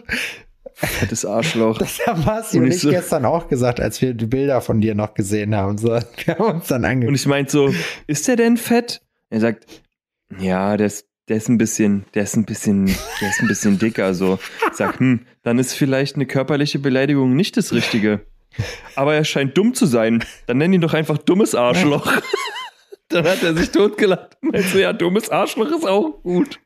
Fettes 0.74 1.26
Arschloch. 1.26 1.78
Das 1.78 2.00
haben 2.08 2.24
Marci 2.24 2.58
und, 2.58 2.66
Und 2.66 2.72
ich, 2.72 2.80
so- 2.82 2.90
gestern 2.90 3.26
auch 3.26 3.48
gesagt, 3.50 3.80
als 3.82 4.02
wir 4.02 4.14
die 4.14 4.26
Bilder 4.28 4.62
von 4.62 4.80
dir 4.82 4.96
noch 4.96 5.14
gesehen 5.14 5.56
haben. 5.56 5.78
So, 5.78 5.90
wir 6.26 6.38
haben 6.38 6.56
uns 6.56 6.68
dann 6.68 6.84
Und 6.84 6.90
angeguckt. 6.90 7.20
ich 7.20 7.26
meinte 7.28 7.52
so, 7.52 7.74
ist 8.08 8.28
der 8.28 8.36
denn 8.38 8.58
fett? 8.58 9.02
Er 9.30 9.40
sagt, 9.42 9.66
ja, 10.40 10.78
der 10.78 10.88
ist, 10.88 11.08
der 11.28 11.38
ist 11.38 11.50
ein 11.50 11.58
bisschen, 11.58 12.06
der 12.14 12.24
ist 12.24 12.36
ein 12.38 12.46
bisschen, 12.46 12.86
der 13.22 13.30
ist 13.30 13.42
ein 13.42 13.48
bisschen 13.48 13.78
dicker, 13.78 14.14
so. 14.14 14.40
Ich 14.72 14.78
sag, 14.78 15.00
hm, 15.00 15.26
dann 15.44 15.60
ist 15.60 15.74
vielleicht 15.74 16.16
eine 16.16 16.26
körperliche 16.26 16.80
Beleidigung 16.80 17.36
nicht 17.36 17.58
das 17.58 17.74
Richtige. 17.74 18.22
Aber 18.96 19.16
er 19.16 19.24
scheint 19.24 19.58
dumm 19.58 19.74
zu 19.74 19.86
sein. 19.86 20.24
Dann 20.48 20.58
nenn 20.58 20.74
ihn 20.74 20.82
doch 20.82 20.94
einfach 20.94 21.18
dummes 21.18 21.56
Arschloch. 21.56 22.12
Dann 23.10 23.26
hat 23.26 23.42
er 23.44 23.56
sich 23.56 23.72
totgelacht. 23.72 24.38
Meinst 24.42 24.74
du, 24.74 24.82
ja, 24.82 24.94
dummes 24.94 25.30
Arschloch 25.30 25.72
ist 25.72 25.86
auch 25.86 26.22
gut. 26.22 26.60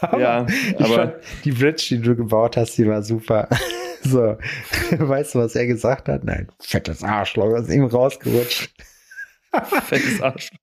Ja, 0.00 0.46
ich 0.46 0.76
aber 0.76 0.94
fand, 0.94 1.14
die 1.44 1.52
Bridge, 1.52 1.86
die 1.90 2.00
du 2.00 2.14
gebaut 2.14 2.56
hast, 2.56 2.76
die 2.78 2.86
war 2.86 3.02
super. 3.02 3.48
So, 4.00 4.38
weißt 4.92 5.34
du, 5.34 5.40
was 5.40 5.56
er 5.56 5.66
gesagt 5.66 6.08
hat? 6.08 6.22
Nein, 6.22 6.46
fettes 6.60 7.02
Arschloch, 7.02 7.56
ist 7.56 7.68
ihm 7.68 7.84
rausgerutscht. 7.84 8.70
fettes 9.86 10.22
Arschloch. 10.22 10.58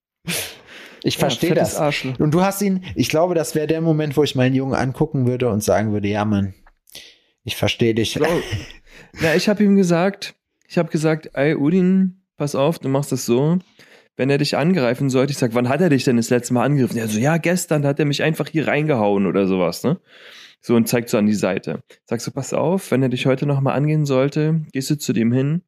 Ich 1.03 1.17
verstehe 1.17 1.49
ja, 1.49 1.55
das. 1.55 1.75
Arschloch. 1.75 2.17
Und 2.17 2.31
du 2.31 2.41
hast 2.41 2.61
ihn, 2.61 2.85
ich 2.95 3.09
glaube, 3.09 3.35
das 3.35 3.53
wäre 3.53 3.67
der 3.67 3.81
Moment, 3.81 4.15
wo 4.15 4.23
ich 4.23 4.35
meinen 4.35 4.55
Jungen 4.55 4.73
angucken 4.73 5.27
würde 5.27 5.49
und 5.49 5.61
sagen 5.61 5.91
würde, 5.91 6.07
ja, 6.07 6.23
Mann, 6.23 6.53
ich 7.43 7.57
verstehe 7.57 7.93
dich. 7.93 8.13
So. 8.13 8.25
Na, 9.21 9.35
ich 9.35 9.49
habe 9.49 9.63
ihm 9.63 9.75
gesagt, 9.75 10.35
ich 10.67 10.77
habe 10.77 10.89
gesagt, 10.89 11.29
ey, 11.33 11.55
Udin, 11.55 12.21
pass 12.37 12.55
auf, 12.55 12.79
du 12.79 12.89
machst 12.89 13.11
es 13.11 13.25
so. 13.25 13.59
Wenn 14.17 14.29
er 14.29 14.37
dich 14.37 14.55
angreifen 14.55 15.09
sollte, 15.09 15.31
ich 15.31 15.37
sag, 15.37 15.53
wann 15.53 15.67
hat 15.67 15.81
er 15.81 15.89
dich 15.89 16.05
denn 16.05 16.17
das 16.17 16.29
letzte 16.29 16.53
Mal 16.53 16.63
angegriffen? 16.63 16.97
Er 16.97 17.07
so, 17.07 17.19
ja, 17.19 17.37
gestern 17.37 17.85
hat 17.85 17.99
er 17.99 18.05
mich 18.05 18.23
einfach 18.23 18.47
hier 18.47 18.67
reingehauen 18.67 19.25
oder 19.25 19.45
sowas, 19.45 19.83
ne? 19.83 19.99
So 20.61 20.75
und 20.75 20.87
zeigt 20.87 21.09
so 21.09 21.17
an 21.17 21.25
die 21.25 21.33
Seite. 21.33 21.81
Sagst 22.05 22.25
du, 22.25 22.31
pass 22.31 22.53
auf, 22.53 22.91
wenn 22.91 23.03
er 23.03 23.09
dich 23.09 23.25
heute 23.25 23.45
nochmal 23.45 23.75
angehen 23.75 24.05
sollte, 24.05 24.61
gehst 24.71 24.89
du 24.89 24.97
zu 24.97 25.13
dem 25.13 25.31
hin 25.31 25.61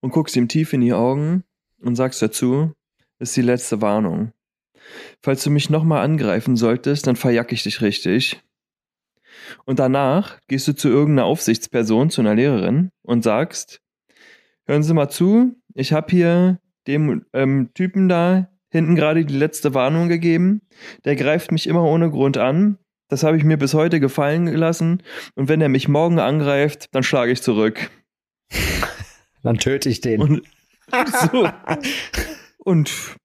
und 0.00 0.10
guckst 0.10 0.36
ihm 0.36 0.48
tief 0.48 0.72
in 0.72 0.80
die 0.80 0.92
Augen 0.92 1.44
und 1.80 1.96
sagst 1.96 2.20
dazu, 2.20 2.72
das 3.18 3.30
ist 3.30 3.36
die 3.36 3.42
letzte 3.42 3.80
Warnung. 3.80 4.32
Falls 5.22 5.42
du 5.42 5.50
mich 5.50 5.70
nochmal 5.70 6.04
angreifen 6.04 6.56
solltest, 6.56 7.06
dann 7.06 7.16
verjack 7.16 7.52
ich 7.52 7.62
dich 7.62 7.80
richtig. 7.80 8.42
Und 9.64 9.78
danach 9.78 10.38
gehst 10.48 10.68
du 10.68 10.74
zu 10.74 10.88
irgendeiner 10.88 11.26
Aufsichtsperson, 11.26 12.10
zu 12.10 12.20
einer 12.20 12.34
Lehrerin 12.34 12.90
und 13.02 13.22
sagst, 13.22 13.80
hören 14.66 14.82
Sie 14.82 14.94
mal 14.94 15.08
zu, 15.08 15.56
ich 15.74 15.92
habe 15.92 16.10
hier 16.10 16.60
dem 16.86 17.24
ähm, 17.32 17.70
Typen 17.74 18.08
da 18.08 18.48
hinten 18.70 18.94
gerade 18.94 19.24
die 19.24 19.36
letzte 19.36 19.74
Warnung 19.74 20.08
gegeben. 20.08 20.62
Der 21.04 21.16
greift 21.16 21.52
mich 21.52 21.66
immer 21.66 21.84
ohne 21.84 22.10
Grund 22.10 22.36
an. 22.36 22.78
Das 23.08 23.22
habe 23.22 23.36
ich 23.36 23.44
mir 23.44 23.56
bis 23.56 23.74
heute 23.74 24.00
gefallen 24.00 24.46
gelassen. 24.46 25.02
Und 25.34 25.48
wenn 25.48 25.60
er 25.60 25.68
mich 25.68 25.88
morgen 25.88 26.18
angreift, 26.18 26.88
dann 26.92 27.02
schlage 27.02 27.32
ich 27.32 27.42
zurück. 27.42 27.90
Dann 29.42 29.58
töte 29.58 29.88
ich 29.88 30.00
den. 30.00 30.20
Und 30.20 30.42
so. 31.32 31.48
Und 32.58 33.16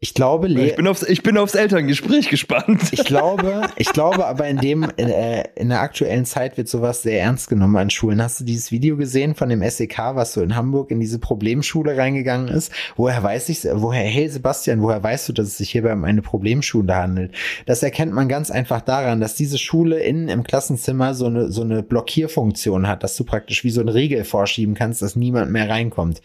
ich 0.00 0.14
glaube, 0.14 0.48
Le 0.48 0.66
ich 0.66 0.76
bin, 0.76 0.86
aufs, 0.86 1.02
ich 1.02 1.22
bin 1.22 1.38
aufs 1.38 1.54
Elterngespräch 1.54 2.28
gespannt. 2.28 2.92
Ich 2.92 3.04
glaube, 3.04 3.62
ich 3.76 3.92
glaube 3.92 4.26
aber 4.26 4.46
in 4.46 4.58
dem, 4.58 4.84
äh, 4.96 5.44
in 5.54 5.68
der 5.68 5.80
aktuellen 5.80 6.24
Zeit 6.24 6.56
wird 6.56 6.68
sowas 6.68 7.02
sehr 7.02 7.20
ernst 7.20 7.48
genommen 7.48 7.76
an 7.76 7.90
Schulen. 7.90 8.22
Hast 8.22 8.40
du 8.40 8.44
dieses 8.44 8.70
Video 8.70 8.96
gesehen 8.96 9.34
von 9.34 9.48
dem 9.48 9.68
SEK, 9.68 9.98
was 10.14 10.32
so 10.32 10.42
in 10.42 10.56
Hamburg 10.56 10.90
in 10.90 11.00
diese 11.00 11.18
Problemschule 11.18 11.96
reingegangen 11.96 12.48
ist? 12.48 12.72
Woher 12.96 13.22
weiß 13.22 13.48
ich, 13.48 13.64
woher, 13.64 14.04
hey 14.04 14.28
Sebastian, 14.28 14.82
woher 14.82 15.02
weißt 15.02 15.28
du, 15.28 15.32
dass 15.32 15.48
es 15.48 15.58
sich 15.58 15.70
hierbei 15.70 15.92
um 15.92 16.04
eine 16.04 16.22
Problemschule 16.22 16.94
handelt? 16.94 17.32
Das 17.66 17.82
erkennt 17.82 18.12
man 18.12 18.28
ganz 18.28 18.50
einfach 18.50 18.80
daran, 18.80 19.20
dass 19.20 19.34
diese 19.34 19.58
Schule 19.58 20.00
innen 20.00 20.28
im 20.28 20.42
Klassenzimmer 20.42 21.14
so 21.14 21.26
eine, 21.26 21.50
so 21.50 21.62
eine 21.62 21.82
Blockierfunktion 21.82 22.86
hat, 22.86 23.02
dass 23.02 23.16
du 23.16 23.24
praktisch 23.24 23.64
wie 23.64 23.70
so 23.70 23.80
ein 23.80 23.88
Riegel 23.88 24.24
vorschieben 24.24 24.74
kannst, 24.74 25.02
dass 25.02 25.16
niemand 25.16 25.50
mehr 25.50 25.68
reinkommt. 25.68 26.20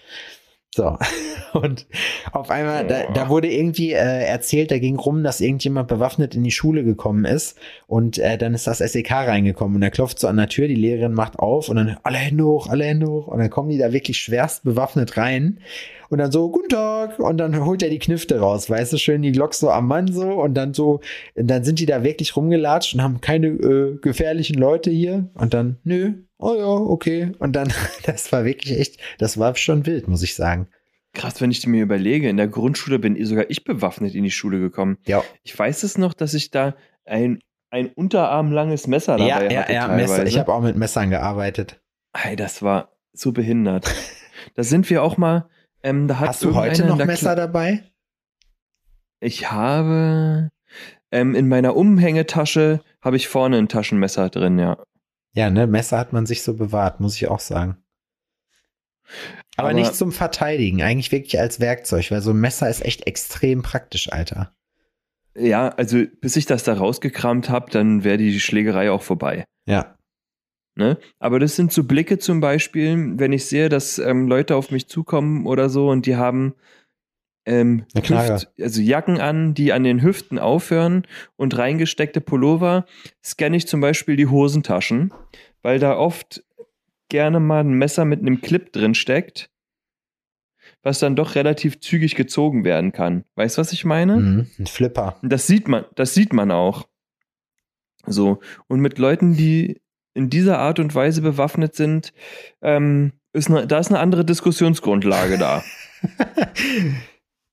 So. 0.73 0.97
Und 1.53 1.85
auf 2.31 2.49
einmal, 2.49 2.87
da, 2.87 3.11
da 3.13 3.27
wurde 3.27 3.51
irgendwie 3.51 3.91
äh, 3.91 4.25
erzählt, 4.25 4.71
da 4.71 4.79
ging 4.79 4.95
rum, 4.95 5.21
dass 5.21 5.41
irgendjemand 5.41 5.89
bewaffnet 5.89 6.33
in 6.33 6.43
die 6.43 6.51
Schule 6.51 6.85
gekommen 6.85 7.25
ist 7.25 7.57
und 7.87 8.17
äh, 8.19 8.37
dann 8.37 8.53
ist 8.53 8.67
das 8.67 8.77
SEK 8.77 9.11
reingekommen 9.11 9.75
und 9.75 9.81
er 9.81 9.91
klopft 9.91 10.17
so 10.17 10.29
an 10.29 10.37
der 10.37 10.47
Tür, 10.47 10.69
die 10.69 10.75
Lehrerin 10.75 11.13
macht 11.13 11.39
auf 11.39 11.67
und 11.67 11.75
dann 11.75 11.97
alle 12.03 12.19
Hände 12.19 12.45
hoch, 12.45 12.67
alle 12.67 12.85
Hände 12.85 13.07
hoch 13.07 13.27
und 13.27 13.39
dann 13.39 13.49
kommen 13.49 13.67
die 13.67 13.77
da 13.77 13.91
wirklich 13.91 14.19
schwerst 14.19 14.63
bewaffnet 14.63 15.17
rein 15.17 15.59
und 16.11 16.17
dann 16.17 16.31
so, 16.31 16.51
guten 16.51 16.69
Tag 16.69 17.19
und 17.19 17.37
dann 17.37 17.65
holt 17.65 17.81
er 17.81 17.89
die 17.89 17.99
Knifte 17.99 18.39
raus, 18.39 18.69
weißt 18.69 18.93
du, 18.93 18.97
schön 18.97 19.21
die 19.21 19.31
Glock 19.31 19.53
so 19.53 19.71
am 19.71 19.87
Mann 19.87 20.11
so 20.11 20.29
und 20.41 20.53
dann 20.53 20.73
so, 20.73 20.99
dann 21.35 21.63
sind 21.63 21.79
die 21.79 21.85
da 21.85 22.03
wirklich 22.03 22.35
rumgelatscht 22.35 22.93
und 22.93 23.01
haben 23.01 23.21
keine 23.21 23.47
äh, 23.47 23.97
gefährlichen 24.01 24.59
Leute 24.59 24.91
hier 24.91 25.29
und 25.33 25.53
dann, 25.53 25.77
nö, 25.83 26.13
oh 26.37 26.53
ja, 26.53 26.65
okay 26.65 27.31
und 27.39 27.55
dann, 27.55 27.73
das 28.05 28.31
war 28.31 28.45
wirklich 28.45 28.77
echt, 28.77 28.99
das 29.17 29.39
war 29.39 29.55
schon 29.55 29.85
wild, 29.85 30.07
muss 30.07 30.21
ich 30.21 30.35
sagen. 30.35 30.67
Krass, 31.13 31.41
wenn 31.41 31.51
ich 31.51 31.65
mir 31.65 31.81
überlege, 31.83 32.29
in 32.29 32.37
der 32.37 32.47
Grundschule 32.47 32.99
bin 32.99 33.21
sogar 33.25 33.49
ich 33.49 33.63
bewaffnet 33.63 34.15
in 34.15 34.23
die 34.23 34.31
Schule 34.31 34.59
gekommen. 34.59 34.97
Ja. 35.05 35.23
Ich 35.43 35.57
weiß 35.57 35.83
es 35.83 35.97
noch, 35.97 36.13
dass 36.13 36.33
ich 36.33 36.51
da 36.51 36.75
ein, 37.05 37.39
ein 37.69 37.87
unterarmlanges 37.87 38.87
Messer 38.87 39.17
dabei 39.17 39.27
Ja, 39.27 39.35
hatte. 39.35 39.53
ja, 39.53 39.71
ja, 39.71 39.87
teilweise. 39.87 40.13
Messer. 40.13 40.25
Ich 40.27 40.39
habe 40.39 40.53
auch 40.53 40.61
mit 40.61 40.77
Messern 40.77 41.09
gearbeitet. 41.09 41.81
Ey, 42.13 42.37
das 42.37 42.61
war 42.61 42.91
so 43.11 43.33
behindert. 43.33 43.93
da 44.55 44.63
sind 44.63 44.89
wir 44.89 45.03
auch 45.03 45.17
mal. 45.17 45.49
Ähm, 45.83 46.07
da 46.07 46.19
Hast 46.19 46.43
du 46.43 46.53
heute 46.55 46.85
noch 46.85 47.03
Messer 47.03 47.35
dabei? 47.35 47.83
Ich 49.19 49.51
habe 49.51 50.49
ähm, 51.11 51.35
in 51.35 51.47
meiner 51.47 51.75
Umhängetasche 51.75 52.81
habe 53.01 53.17
ich 53.17 53.27
vorne 53.27 53.57
ein 53.57 53.67
Taschenmesser 53.67 54.29
drin, 54.29 54.59
ja. 54.59 54.83
Ja, 55.33 55.49
ne, 55.49 55.67
Messer 55.67 55.97
hat 55.97 56.13
man 56.13 56.25
sich 56.25 56.43
so 56.43 56.55
bewahrt, 56.55 56.99
muss 56.99 57.15
ich 57.15 57.27
auch 57.27 57.39
sagen. 57.39 57.77
Aber, 59.57 59.69
Aber- 59.69 59.73
nicht 59.73 59.95
zum 59.95 60.11
Verteidigen, 60.11 60.81
eigentlich 60.81 61.11
wirklich 61.11 61.39
als 61.39 61.59
Werkzeug, 61.59 62.11
weil 62.11 62.21
so 62.21 62.31
ein 62.31 62.39
Messer 62.39 62.69
ist 62.69 62.83
echt 62.83 63.07
extrem 63.07 63.61
praktisch, 63.61 64.11
Alter. 64.11 64.53
Ja, 65.35 65.69
also 65.69 66.03
bis 66.19 66.35
ich 66.35 66.45
das 66.45 66.63
da 66.63 66.73
rausgekramt 66.73 67.49
habe, 67.49 67.71
dann 67.71 68.03
wäre 68.03 68.17
die 68.17 68.39
Schlägerei 68.39 68.91
auch 68.91 69.01
vorbei. 69.01 69.45
Ja. 69.65 69.95
Ne? 70.75 70.97
Aber 71.19 71.39
das 71.39 71.55
sind 71.55 71.73
so 71.73 71.83
Blicke 71.83 72.17
zum 72.17 72.39
Beispiel, 72.39 73.19
wenn 73.19 73.33
ich 73.33 73.45
sehe, 73.45 73.69
dass 73.69 73.99
ähm, 73.99 74.27
Leute 74.27 74.55
auf 74.55 74.71
mich 74.71 74.87
zukommen 74.87 75.45
oder 75.45 75.69
so 75.69 75.89
und 75.89 76.05
die 76.05 76.15
haben 76.15 76.55
ähm. 77.45 77.85
Hüft, 77.95 78.51
also 78.59 78.81
Jacken 78.81 79.19
an, 79.19 79.53
die 79.53 79.73
an 79.73 79.83
den 79.83 80.01
Hüften 80.01 80.39
aufhören 80.39 81.05
und 81.35 81.57
reingesteckte 81.57 82.21
Pullover, 82.21 82.85
scanne 83.23 83.57
ich 83.57 83.67
zum 83.67 83.81
Beispiel 83.81 84.15
die 84.15 84.27
Hosentaschen, 84.27 85.13
weil 85.61 85.79
da 85.79 85.97
oft 85.97 86.43
gerne 87.09 87.39
mal 87.39 87.61
ein 87.61 87.73
Messer 87.73 88.05
mit 88.05 88.21
einem 88.21 88.41
Clip 88.41 88.71
drin 88.71 88.95
steckt, 88.95 89.49
was 90.83 90.99
dann 90.99 91.15
doch 91.15 91.35
relativ 91.35 91.81
zügig 91.81 92.15
gezogen 92.15 92.63
werden 92.63 92.93
kann. 92.93 93.25
Weißt 93.35 93.57
du, 93.57 93.59
was 93.59 93.73
ich 93.73 93.83
meine? 93.83 94.17
Mhm. 94.17 94.47
Ein 94.57 94.67
Flipper. 94.67 95.17
Das 95.21 95.47
sieht 95.47 95.67
man, 95.67 95.85
das 95.95 96.13
sieht 96.13 96.31
man 96.31 96.51
auch. 96.51 96.87
So. 98.05 98.39
Und 98.67 98.79
mit 98.79 98.97
Leuten, 98.97 99.35
die 99.35 99.81
in 100.13 100.29
dieser 100.29 100.59
Art 100.59 100.79
und 100.79 100.93
Weise 100.95 101.21
bewaffnet 101.21 101.75
sind, 101.75 102.13
ähm, 102.61 103.13
ist 103.33 103.49
eine, 103.49 103.65
da 103.67 103.79
ist 103.79 103.89
eine 103.89 103.99
andere 103.99 104.25
Diskussionsgrundlage 104.25 105.37
da. 105.37 105.63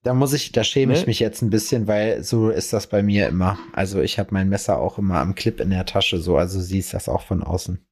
Da 0.03 0.13
muss 0.13 0.31
ich, 0.31 0.53
da 0.53 0.63
schäme 0.63 0.93
ich 0.93 1.01
Ne? 1.01 1.07
mich 1.07 1.19
jetzt 1.19 1.41
ein 1.41 1.49
bisschen, 1.49 1.85
weil 1.85 2.23
so 2.23 2.49
ist 2.49 2.71
das 2.71 2.87
bei 2.87 3.03
mir 3.03 3.27
immer. 3.27 3.59
Also 3.73 3.99
ich 4.01 4.17
habe 4.17 4.29
mein 4.31 4.47
Messer 4.47 4.77
auch 4.79 4.97
immer 4.97 5.19
am 5.19 5.35
Clip 5.35 5.59
in 5.59 5.71
der 5.71 5.85
Tasche, 5.85 6.19
so, 6.19 6.37
also 6.37 6.61
siehst 6.61 6.93
das 6.93 7.09
auch 7.09 7.21
von 7.21 7.43
außen. 7.43 7.85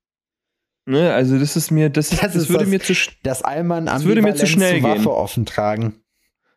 ne? 0.85 1.13
Also 1.13 1.37
das 1.37 1.57
ist 1.57 1.69
mir, 1.69 1.89
das, 1.89 2.13
ist, 2.13 2.23
Das 2.23 2.31
das, 2.31 2.43
ist 2.43 2.49
würde 2.49 2.63
das- 2.63 2.69
mir 2.71 2.79
zu, 2.79 2.93
Das 3.23 3.41
Allmann 3.41 3.87
Das 3.87 4.05
würde 4.05 4.21
mir 4.21 4.35
zu 4.35 4.47
schnell 4.47 4.81
Waffe 4.83 4.99
gehen. 5.01 5.07
offen 5.07 5.45
tragen. 5.45 5.95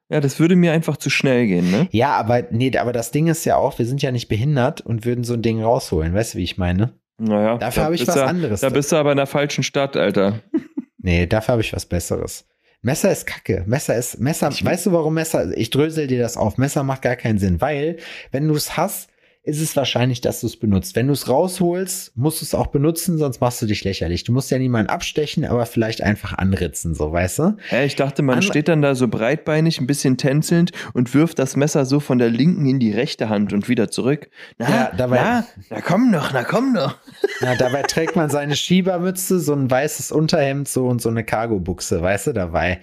ja, 0.08 0.20
das 0.20 0.38
würde 0.38 0.54
mir 0.54 0.70
einfach 0.72 0.96
zu 0.96 1.10
schnell 1.10 1.48
gehen, 1.48 1.68
ne? 1.72 1.88
Ja, 1.90 2.12
aber 2.12 2.42
nee, 2.52 2.76
aber 2.78 2.92
das 2.92 3.10
Ding 3.10 3.26
ist 3.26 3.44
ja 3.44 3.56
auch, 3.56 3.76
wir 3.80 3.86
sind 3.86 4.02
ja 4.02 4.12
nicht 4.12 4.28
behindert 4.28 4.80
und 4.82 5.04
würden 5.04 5.24
so 5.24 5.34
ein 5.34 5.42
Ding 5.42 5.60
rausholen. 5.60 6.14
Weißt 6.14 6.34
du, 6.34 6.38
wie 6.38 6.44
ich 6.44 6.58
meine? 6.58 6.92
Naja. 7.20 7.58
Dafür 7.58 7.80
da 7.82 7.84
habe 7.86 7.94
ich 7.94 8.06
was 8.06 8.14
du- 8.14 8.24
anderes. 8.24 8.60
Da 8.62 8.68
bist 8.70 8.90
du 8.92 8.96
aber 8.96 9.10
in 9.12 9.16
der 9.18 9.26
falschen 9.26 9.62
Stadt, 9.62 9.96
Alter. 9.96 10.40
Nee, 11.02 11.26
dafür 11.26 11.52
habe 11.52 11.62
ich 11.62 11.72
was 11.72 11.86
Besseres. 11.86 12.44
Messer 12.82 13.10
ist 13.10 13.26
Kacke. 13.26 13.64
Messer 13.66 13.96
ist, 13.96 14.20
Messer, 14.20 14.50
Ich- 14.50 14.64
weißt 14.64 14.86
du 14.86 14.92
warum 14.92 15.14
Messer? 15.14 15.56
Ich 15.56 15.70
drösel 15.70 16.06
dir 16.06 16.18
das 16.20 16.36
auf. 16.36 16.56
Messer 16.58 16.82
macht 16.82 17.02
gar 17.02 17.16
keinen 17.16 17.38
Sinn, 17.38 17.60
weil, 17.60 17.96
wenn 18.32 18.48
du 18.48 18.54
es 18.54 18.76
hast, 18.76 19.09
ist 19.42 19.60
es 19.62 19.74
wahrscheinlich, 19.74 20.20
dass 20.20 20.42
du 20.42 20.46
es 20.46 20.58
benutzt. 20.58 20.94
Wenn 20.96 21.06
du 21.06 21.14
es 21.14 21.26
rausholst, 21.26 22.14
musst 22.14 22.42
du 22.42 22.44
es 22.44 22.54
auch 22.54 22.66
benutzen, 22.66 23.16
sonst 23.16 23.40
machst 23.40 23.62
du 23.62 23.66
dich 23.66 23.82
lächerlich. 23.84 24.22
Du 24.24 24.32
musst 24.32 24.50
ja 24.50 24.58
niemanden 24.58 24.90
abstechen, 24.90 25.46
aber 25.46 25.64
vielleicht 25.64 26.02
einfach 26.02 26.36
anritzen, 26.36 26.94
so, 26.94 27.10
weißt 27.10 27.38
du? 27.38 27.56
Hä, 27.68 27.86
ich 27.86 27.96
dachte, 27.96 28.20
man 28.22 28.36
An- 28.36 28.42
steht 28.42 28.68
dann 28.68 28.82
da 28.82 28.94
so 28.94 29.08
breitbeinig, 29.08 29.80
ein 29.80 29.86
bisschen 29.86 30.18
tänzelnd 30.18 30.72
und 30.92 31.14
wirft 31.14 31.38
das 31.38 31.56
Messer 31.56 31.86
so 31.86 32.00
von 32.00 32.18
der 32.18 32.28
linken 32.28 32.66
in 32.66 32.78
die 32.80 32.92
rechte 32.92 33.30
Hand 33.30 33.54
und 33.54 33.68
wieder 33.70 33.90
zurück. 33.90 34.28
Na, 34.58 34.68
Ja, 34.68 34.92
dabei- 34.94 35.16
na, 35.22 35.46
na 35.70 35.80
komm 35.80 36.12
doch, 36.12 36.32
na 36.34 36.44
komm 36.44 36.74
doch. 36.74 36.96
Ja, 37.40 37.54
dabei 37.56 37.82
trägt 37.82 38.16
man 38.16 38.28
seine 38.28 38.54
Schiebermütze, 38.54 39.40
so 39.40 39.54
ein 39.54 39.70
weißes 39.70 40.12
Unterhemd, 40.12 40.68
so 40.68 40.86
und 40.86 41.00
so 41.00 41.08
eine 41.08 41.24
Cargo-Buchse, 41.24 42.02
weißt 42.02 42.26
du, 42.28 42.32
dabei. 42.34 42.80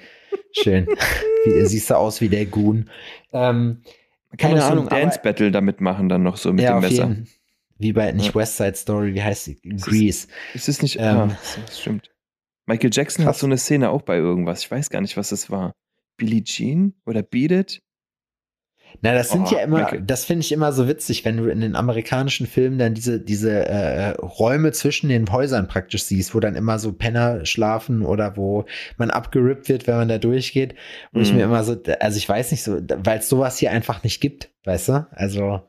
Schön. 0.51 0.87
wie, 1.45 1.63
siehst 1.67 1.91
du 1.91 1.95
aus 1.97 2.19
wie 2.21 2.29
der 2.29 2.47
Goon. 2.47 2.89
Ähm, 3.31 3.81
Man 4.29 4.37
kann 4.37 4.49
Keine 4.51 4.61
auch 4.61 4.65
so 4.67 4.71
Ahnung, 4.73 4.87
ein 4.89 5.01
Dance-Battle 5.01 5.51
damit 5.51 5.81
machen, 5.81 6.09
dann 6.09 6.23
noch 6.23 6.37
so 6.37 6.51
mit 6.51 6.63
ja, 6.63 6.73
dem 6.79 6.81
Messer. 6.81 7.07
jeden 7.09 7.27
Wie 7.79 7.93
bei, 7.93 8.11
nicht 8.11 8.27
Ja. 8.27 8.35
West 8.35 8.57
Side 8.57 8.75
Story, 8.75 9.13
wie 9.13 9.21
heißt 9.23 9.45
sie? 9.45 9.55
Grease. 9.61 10.27
Ist 10.53 10.67
es 10.67 10.81
nicht, 10.81 10.97
Ähm, 10.99 11.05
ah, 11.05 11.37
das 11.65 11.79
stimmt. 11.79 12.11
Michael 12.65 12.89
Jackson 12.91 13.23
hat 13.25 13.31
krass. 13.33 13.39
so 13.39 13.45
eine 13.45 13.57
Szene 13.57 13.89
auch 13.89 14.01
bei 14.01 14.17
irgendwas. 14.17 14.61
Ich 14.61 14.71
weiß 14.71 14.89
gar 14.89 15.01
nicht, 15.01 15.15
was 15.15 15.31
es 15.31 15.49
war. 15.49 15.73
Billie 16.17 16.43
Jean 16.43 16.95
oder 17.05 17.23
Beat 17.23 17.51
It? 17.51 17.81
Na, 19.01 19.13
das 19.13 19.31
sind 19.31 19.51
Oh, 19.51 19.55
ja 19.55 19.61
immer, 19.61 19.83
Michael. 19.83 20.01
das 20.01 20.25
finde 20.25 20.41
ich 20.41 20.51
immer 20.51 20.71
so 20.73 20.87
witzig, 20.87 21.23
wenn 21.23 21.37
du 21.37 21.45
in 21.45 21.61
den 21.61 21.75
amerikanischen 21.75 22.47
Filmen 22.47 22.79
dann 22.79 22.95
diese, 22.95 23.19
diese 23.19 23.51
äh, 23.67 24.09
Räume 24.19 24.71
zwischen 24.71 25.09
den 25.09 25.31
Häusern 25.31 25.67
praktisch 25.67 26.03
siehst, 26.03 26.33
wo 26.33 26.39
dann 26.39 26.55
immer 26.55 26.79
so 26.79 26.93
Penner 26.93 27.45
schlafen 27.45 28.03
oder 28.03 28.37
wo 28.37 28.65
man 28.97 29.11
abgerippt 29.11 29.69
wird, 29.69 29.85
wenn 29.85 29.97
man 29.97 30.07
da 30.07 30.17
durchgeht. 30.17 30.73
Wo 31.13 31.19
ich 31.19 31.31
Mhm. 31.31 31.37
mir 31.37 31.43
immer 31.43 31.63
so, 31.63 31.77
also 31.99 32.17
ich 32.17 32.27
weiß 32.27 32.49
nicht 32.51 32.63
so, 32.63 32.79
weil 33.03 33.19
es 33.19 33.29
sowas 33.29 33.59
hier 33.59 33.71
einfach 33.71 34.03
nicht 34.03 34.19
gibt, 34.19 34.49
weißt 34.65 34.89
du? 34.89 35.07
Also 35.11 35.61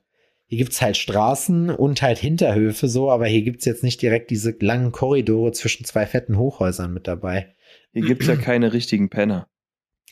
hier 0.47 0.57
gibt's 0.57 0.81
halt 0.81 0.97
Straßen 0.97 1.69
und 1.69 2.01
halt 2.01 2.17
Hinterhöfe 2.17 2.89
so, 2.89 3.11
aber 3.11 3.27
hier 3.27 3.43
gibt's 3.43 3.67
jetzt 3.67 3.83
nicht 3.85 4.01
direkt 4.01 4.31
diese 4.31 4.55
langen 4.61 4.91
Korridore 4.93 5.53
zwischen 5.53 5.85
zwei 5.85 6.07
fetten 6.07 6.39
Hochhäusern 6.39 6.95
mit 6.95 7.07
dabei. 7.07 7.55
Hier 7.93 8.07
gibt 8.07 8.23
es 8.23 8.29
ja 8.29 8.37
keine 8.43 8.73
richtigen 8.73 9.11
Penner. 9.11 9.49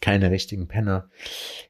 Keine 0.00 0.30
richtigen 0.30 0.68
Penner. 0.68 1.08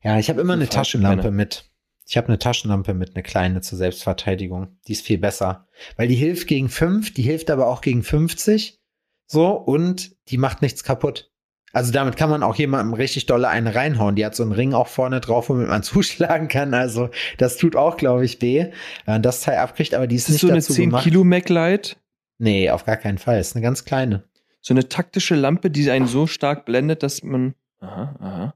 Ja, 0.02 0.18
ich 0.18 0.28
habe 0.28 0.40
immer 0.40 0.54
eine 0.54 0.68
Taschenlampe 0.68 1.24
Penner. 1.24 1.36
mit. 1.36 1.70
Ich 2.08 2.16
habe 2.16 2.28
eine 2.28 2.38
Taschenlampe 2.38 2.94
mit, 2.94 3.14
eine 3.14 3.22
kleine 3.22 3.60
zur 3.62 3.78
Selbstverteidigung. 3.78 4.78
Die 4.86 4.92
ist 4.92 5.04
viel 5.04 5.18
besser. 5.18 5.66
Weil 5.96 6.08
die 6.08 6.14
hilft 6.14 6.46
gegen 6.46 6.68
fünf, 6.68 7.12
die 7.12 7.22
hilft 7.22 7.50
aber 7.50 7.66
auch 7.66 7.80
gegen 7.80 8.02
50. 8.02 8.78
So, 9.26 9.50
und 9.50 10.12
die 10.28 10.38
macht 10.38 10.62
nichts 10.62 10.84
kaputt. 10.84 11.32
Also 11.72 11.92
damit 11.92 12.16
kann 12.16 12.30
man 12.30 12.42
auch 12.44 12.54
jemandem 12.54 12.94
richtig 12.94 13.26
dolle 13.26 13.48
eine 13.48 13.74
reinhauen. 13.74 14.14
Die 14.14 14.24
hat 14.24 14.34
so 14.34 14.44
einen 14.44 14.52
Ring 14.52 14.72
auch 14.72 14.86
vorne 14.86 15.20
drauf, 15.20 15.48
womit 15.48 15.68
man 15.68 15.82
zuschlagen 15.82 16.48
kann. 16.48 16.74
Also 16.74 17.10
das 17.38 17.56
tut 17.56 17.74
auch, 17.76 17.96
glaube 17.96 18.24
ich, 18.24 18.40
weh, 18.40 18.66
wenn 19.04 19.14
man 19.14 19.22
das 19.22 19.42
Teil 19.42 19.58
abkriegt, 19.58 19.92
aber 19.92 20.06
die 20.06 20.16
ist, 20.16 20.28
Ist 20.28 20.34
nicht 20.34 20.40
so 20.42 20.48
eine 20.48 20.56
dazu 20.58 20.72
10 20.74 20.90
gemacht. 20.90 21.04
Kilo 21.04 21.24
MacLight? 21.24 21.96
Nee, 22.38 22.70
auf 22.70 22.84
gar 22.84 22.96
keinen 22.96 23.18
Fall. 23.18 23.40
Ist 23.40 23.56
eine 23.56 23.62
ganz 23.62 23.84
kleine. 23.84 24.24
So 24.60 24.74
eine 24.74 24.88
taktische 24.88 25.34
Lampe, 25.34 25.70
die 25.70 25.90
einen 25.90 26.06
so 26.06 26.26
stark 26.26 26.66
blendet, 26.66 27.02
dass 27.02 27.22
man. 27.22 27.54
Aha, 27.86 28.16
aha. 28.20 28.54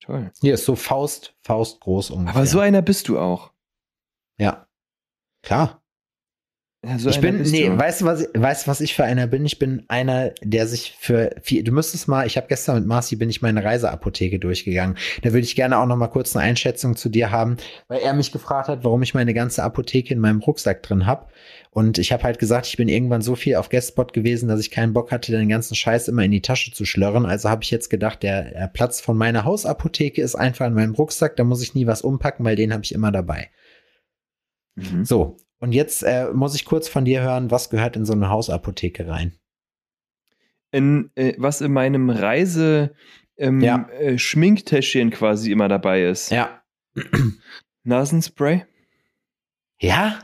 Toll. 0.00 0.32
Hier 0.40 0.54
ist 0.54 0.64
so 0.64 0.76
Faust, 0.76 1.36
Faust 1.42 1.80
groß 1.80 2.10
ungefähr. 2.10 2.36
Aber 2.36 2.46
so 2.46 2.58
einer 2.60 2.82
bist 2.82 3.08
du 3.08 3.18
auch. 3.18 3.52
Ja. 4.38 4.66
Klar. 5.42 5.79
Ja, 6.82 6.98
so 6.98 7.10
ich 7.10 7.20
bin, 7.20 7.42
nee, 7.42 7.66
du. 7.66 7.76
weißt 7.78 8.00
du, 8.00 8.04
was, 8.06 8.22
ich- 8.22 8.28
weißt, 8.32 8.66
was 8.66 8.80
ich 8.80 8.94
für 8.94 9.04
einer 9.04 9.26
bin? 9.26 9.44
Ich 9.44 9.58
bin 9.58 9.84
einer, 9.88 10.30
der 10.42 10.66
sich 10.66 10.96
für 10.98 11.30
viel, 11.42 11.62
du 11.62 11.72
müsstest 11.72 12.08
mal, 12.08 12.26
ich 12.26 12.38
habe 12.38 12.46
gestern 12.48 12.76
mit 12.76 12.86
Marci, 12.86 13.16
bin 13.16 13.28
ich 13.28 13.42
meine 13.42 13.62
Reiseapotheke 13.62 14.38
durchgegangen. 14.38 14.96
Da 15.20 15.32
würde 15.34 15.44
ich 15.44 15.54
gerne 15.56 15.76
auch 15.78 15.84
noch 15.84 15.96
mal 15.96 16.08
kurz 16.08 16.34
eine 16.34 16.42
Einschätzung 16.46 16.96
zu 16.96 17.10
dir 17.10 17.30
haben, 17.30 17.58
weil 17.88 18.00
er 18.00 18.14
mich 18.14 18.32
gefragt 18.32 18.68
hat, 18.68 18.82
warum 18.82 19.02
ich 19.02 19.12
meine 19.12 19.34
ganze 19.34 19.62
Apotheke 19.62 20.14
in 20.14 20.20
meinem 20.20 20.40
Rucksack 20.40 20.82
drin 20.82 21.04
habe. 21.04 21.26
Und 21.68 21.98
ich 21.98 22.12
habe 22.12 22.22
halt 22.22 22.38
gesagt, 22.38 22.66
ich 22.66 22.78
bin 22.78 22.88
irgendwann 22.88 23.20
so 23.20 23.36
viel 23.36 23.56
auf 23.56 23.68
Guestspot 23.68 24.14
gewesen, 24.14 24.48
dass 24.48 24.58
ich 24.58 24.70
keinen 24.70 24.94
Bock 24.94 25.12
hatte, 25.12 25.32
den 25.32 25.50
ganzen 25.50 25.74
Scheiß 25.74 26.08
immer 26.08 26.24
in 26.24 26.30
die 26.30 26.40
Tasche 26.40 26.72
zu 26.72 26.86
schlörren. 26.86 27.26
Also 27.26 27.50
habe 27.50 27.62
ich 27.62 27.70
jetzt 27.70 27.90
gedacht, 27.90 28.22
der, 28.22 28.52
der 28.52 28.68
Platz 28.68 29.02
von 29.02 29.18
meiner 29.18 29.44
Hausapotheke 29.44 30.22
ist 30.22 30.34
einfach 30.34 30.66
in 30.66 30.72
meinem 30.74 30.94
Rucksack, 30.94 31.36
da 31.36 31.44
muss 31.44 31.62
ich 31.62 31.74
nie 31.74 31.86
was 31.86 32.00
umpacken, 32.00 32.44
weil 32.46 32.56
den 32.56 32.72
habe 32.72 32.84
ich 32.84 32.92
immer 32.94 33.12
dabei. 33.12 33.50
Mhm. 34.76 35.04
So, 35.04 35.36
und 35.60 35.72
jetzt 35.72 36.02
äh, 36.02 36.30
muss 36.32 36.54
ich 36.54 36.64
kurz 36.64 36.88
von 36.88 37.04
dir 37.04 37.22
hören, 37.22 37.50
was 37.50 37.70
gehört 37.70 37.96
in 37.96 38.04
so 38.04 38.12
eine 38.12 38.28
Hausapotheke 38.30 39.06
rein? 39.08 39.34
In, 40.72 41.10
äh, 41.14 41.34
was 41.38 41.60
in 41.60 41.72
meinem 41.72 42.10
Reise 42.10 42.94
ähm, 43.36 43.60
Ja. 43.60 43.88
äh, 43.90 44.18
Schminktäschchen 44.18 45.10
quasi 45.10 45.50
immer 45.52 45.68
dabei 45.68 46.04
ist. 46.04 46.30
Ja. 46.30 46.62
Nasenspray. 47.84 48.64
Ja? 49.80 50.18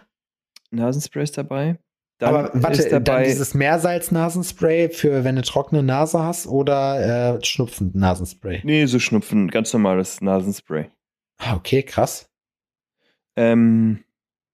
Nasenspray 0.71 1.23
ist 1.25 1.39
dabei. 1.39 1.79
Dann 2.19 2.35
Aber 2.35 2.51
warte, 2.63 2.83
ist 2.83 2.93
dann 2.93 3.05
dabei. 3.05 3.25
dieses 3.25 3.53
Meersalz-Nasenspray 3.55 4.89
für 4.89 5.25
wenn 5.25 5.37
du 5.37 5.43
trockene 5.43 5.83
Nase 5.83 6.19
hast 6.23 6.47
oder 6.47 7.37
äh, 7.37 7.45
Schnupfen-Nasenspray? 7.45 8.63
nee, 8.65 8.87
so 8.87 8.99
Schnupfen, 8.99 9.49
ganz 9.49 9.73
normales 9.73 10.21
Nasenspray. 10.23 10.91
Ah, 11.39 11.57
okay, 11.57 11.83
krass. 11.83 12.31
Ähm, 13.37 14.03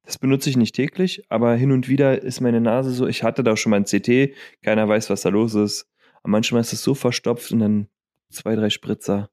das 0.04 0.18
benutze 0.18 0.50
ich 0.50 0.56
nicht 0.56 0.74
täglich, 0.74 1.24
aber 1.28 1.54
hin 1.54 1.72
und 1.72 1.88
wieder 1.88 2.22
ist 2.22 2.40
meine 2.40 2.60
Nase 2.60 2.90
so, 2.90 3.06
ich 3.06 3.22
hatte 3.22 3.42
da 3.44 3.56
schon 3.56 3.70
mal 3.70 3.76
ein 3.76 3.84
CT, 3.84 4.34
keiner 4.62 4.88
weiß, 4.88 5.10
was 5.10 5.22
da 5.22 5.28
los 5.28 5.54
ist. 5.54 5.88
Aber 6.22 6.30
manchmal 6.32 6.60
ist 6.60 6.72
es 6.72 6.82
so 6.82 6.94
verstopft 6.94 7.52
und 7.52 7.60
dann 7.60 7.88
zwei, 8.30 8.54
drei 8.56 8.70
Spritzer 8.70 9.30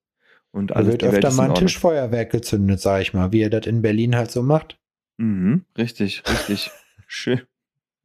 und 0.52 0.72
Da 0.72 0.76
alles 0.76 0.92
wird 0.92 1.02
die 1.02 1.12
Welt 1.12 1.26
öfter 1.26 1.36
mal 1.36 1.50
ein. 1.50 1.56
Tischfeuerwerk 1.56 2.32
gezündet, 2.32 2.80
sag 2.80 3.02
ich 3.02 3.14
mal, 3.14 3.32
wie 3.32 3.42
ihr 3.42 3.50
das 3.50 3.66
in 3.66 3.82
Berlin 3.82 4.16
halt 4.16 4.32
so 4.32 4.42
macht. 4.42 4.78
Mhm, 5.18 5.66
richtig, 5.78 6.24
richtig. 6.28 6.72
Schön. 7.08 7.42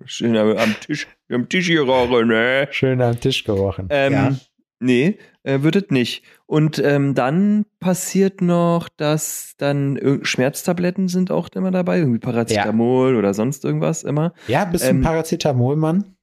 Schön 0.06 0.36
am, 0.36 0.74
Tisch, 0.80 1.06
am 1.30 1.48
Tisch 1.48 1.66
hier 1.66 1.82
rauchen, 1.82 2.28
ne? 2.28 2.68
Schön 2.70 3.00
am 3.00 3.18
Tisch 3.20 3.44
gerochen. 3.44 3.86
Ähm, 3.90 4.12
ja. 4.12 4.36
Nee, 4.80 5.18
äh, 5.44 5.62
wird 5.62 5.76
es 5.76 5.90
nicht. 5.90 6.24
Und 6.46 6.78
ähm, 6.78 7.14
dann 7.14 7.64
passiert 7.78 8.40
noch, 8.40 8.88
dass 8.88 9.54
dann 9.56 10.18
Schmerztabletten 10.22 11.08
sind 11.08 11.30
auch 11.30 11.48
immer 11.54 11.70
dabei, 11.70 11.98
irgendwie 11.98 12.18
Paracetamol 12.18 13.14
oder 13.16 13.32
sonst 13.34 13.64
irgendwas 13.64 14.02
immer. 14.02 14.34
ja, 14.48 14.64
bist 14.64 14.84
du 14.84 14.88
ein 14.88 14.96
ähm, 14.96 15.02
Paracetamol-Mann? 15.02 16.16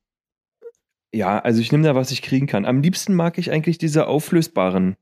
Ja, 1.14 1.40
also 1.40 1.60
ich 1.62 1.72
nehme 1.72 1.84
da, 1.84 1.96
was 1.96 2.12
ich 2.12 2.22
kriegen 2.22 2.48
kann. 2.48 2.66
Am 2.66 2.82
liebsten 2.82 3.14
mag 3.16 3.38
ich 3.38 3.52
eigentlich 3.52 3.78
diese 3.78 4.08
auflösbaren. 4.08 4.96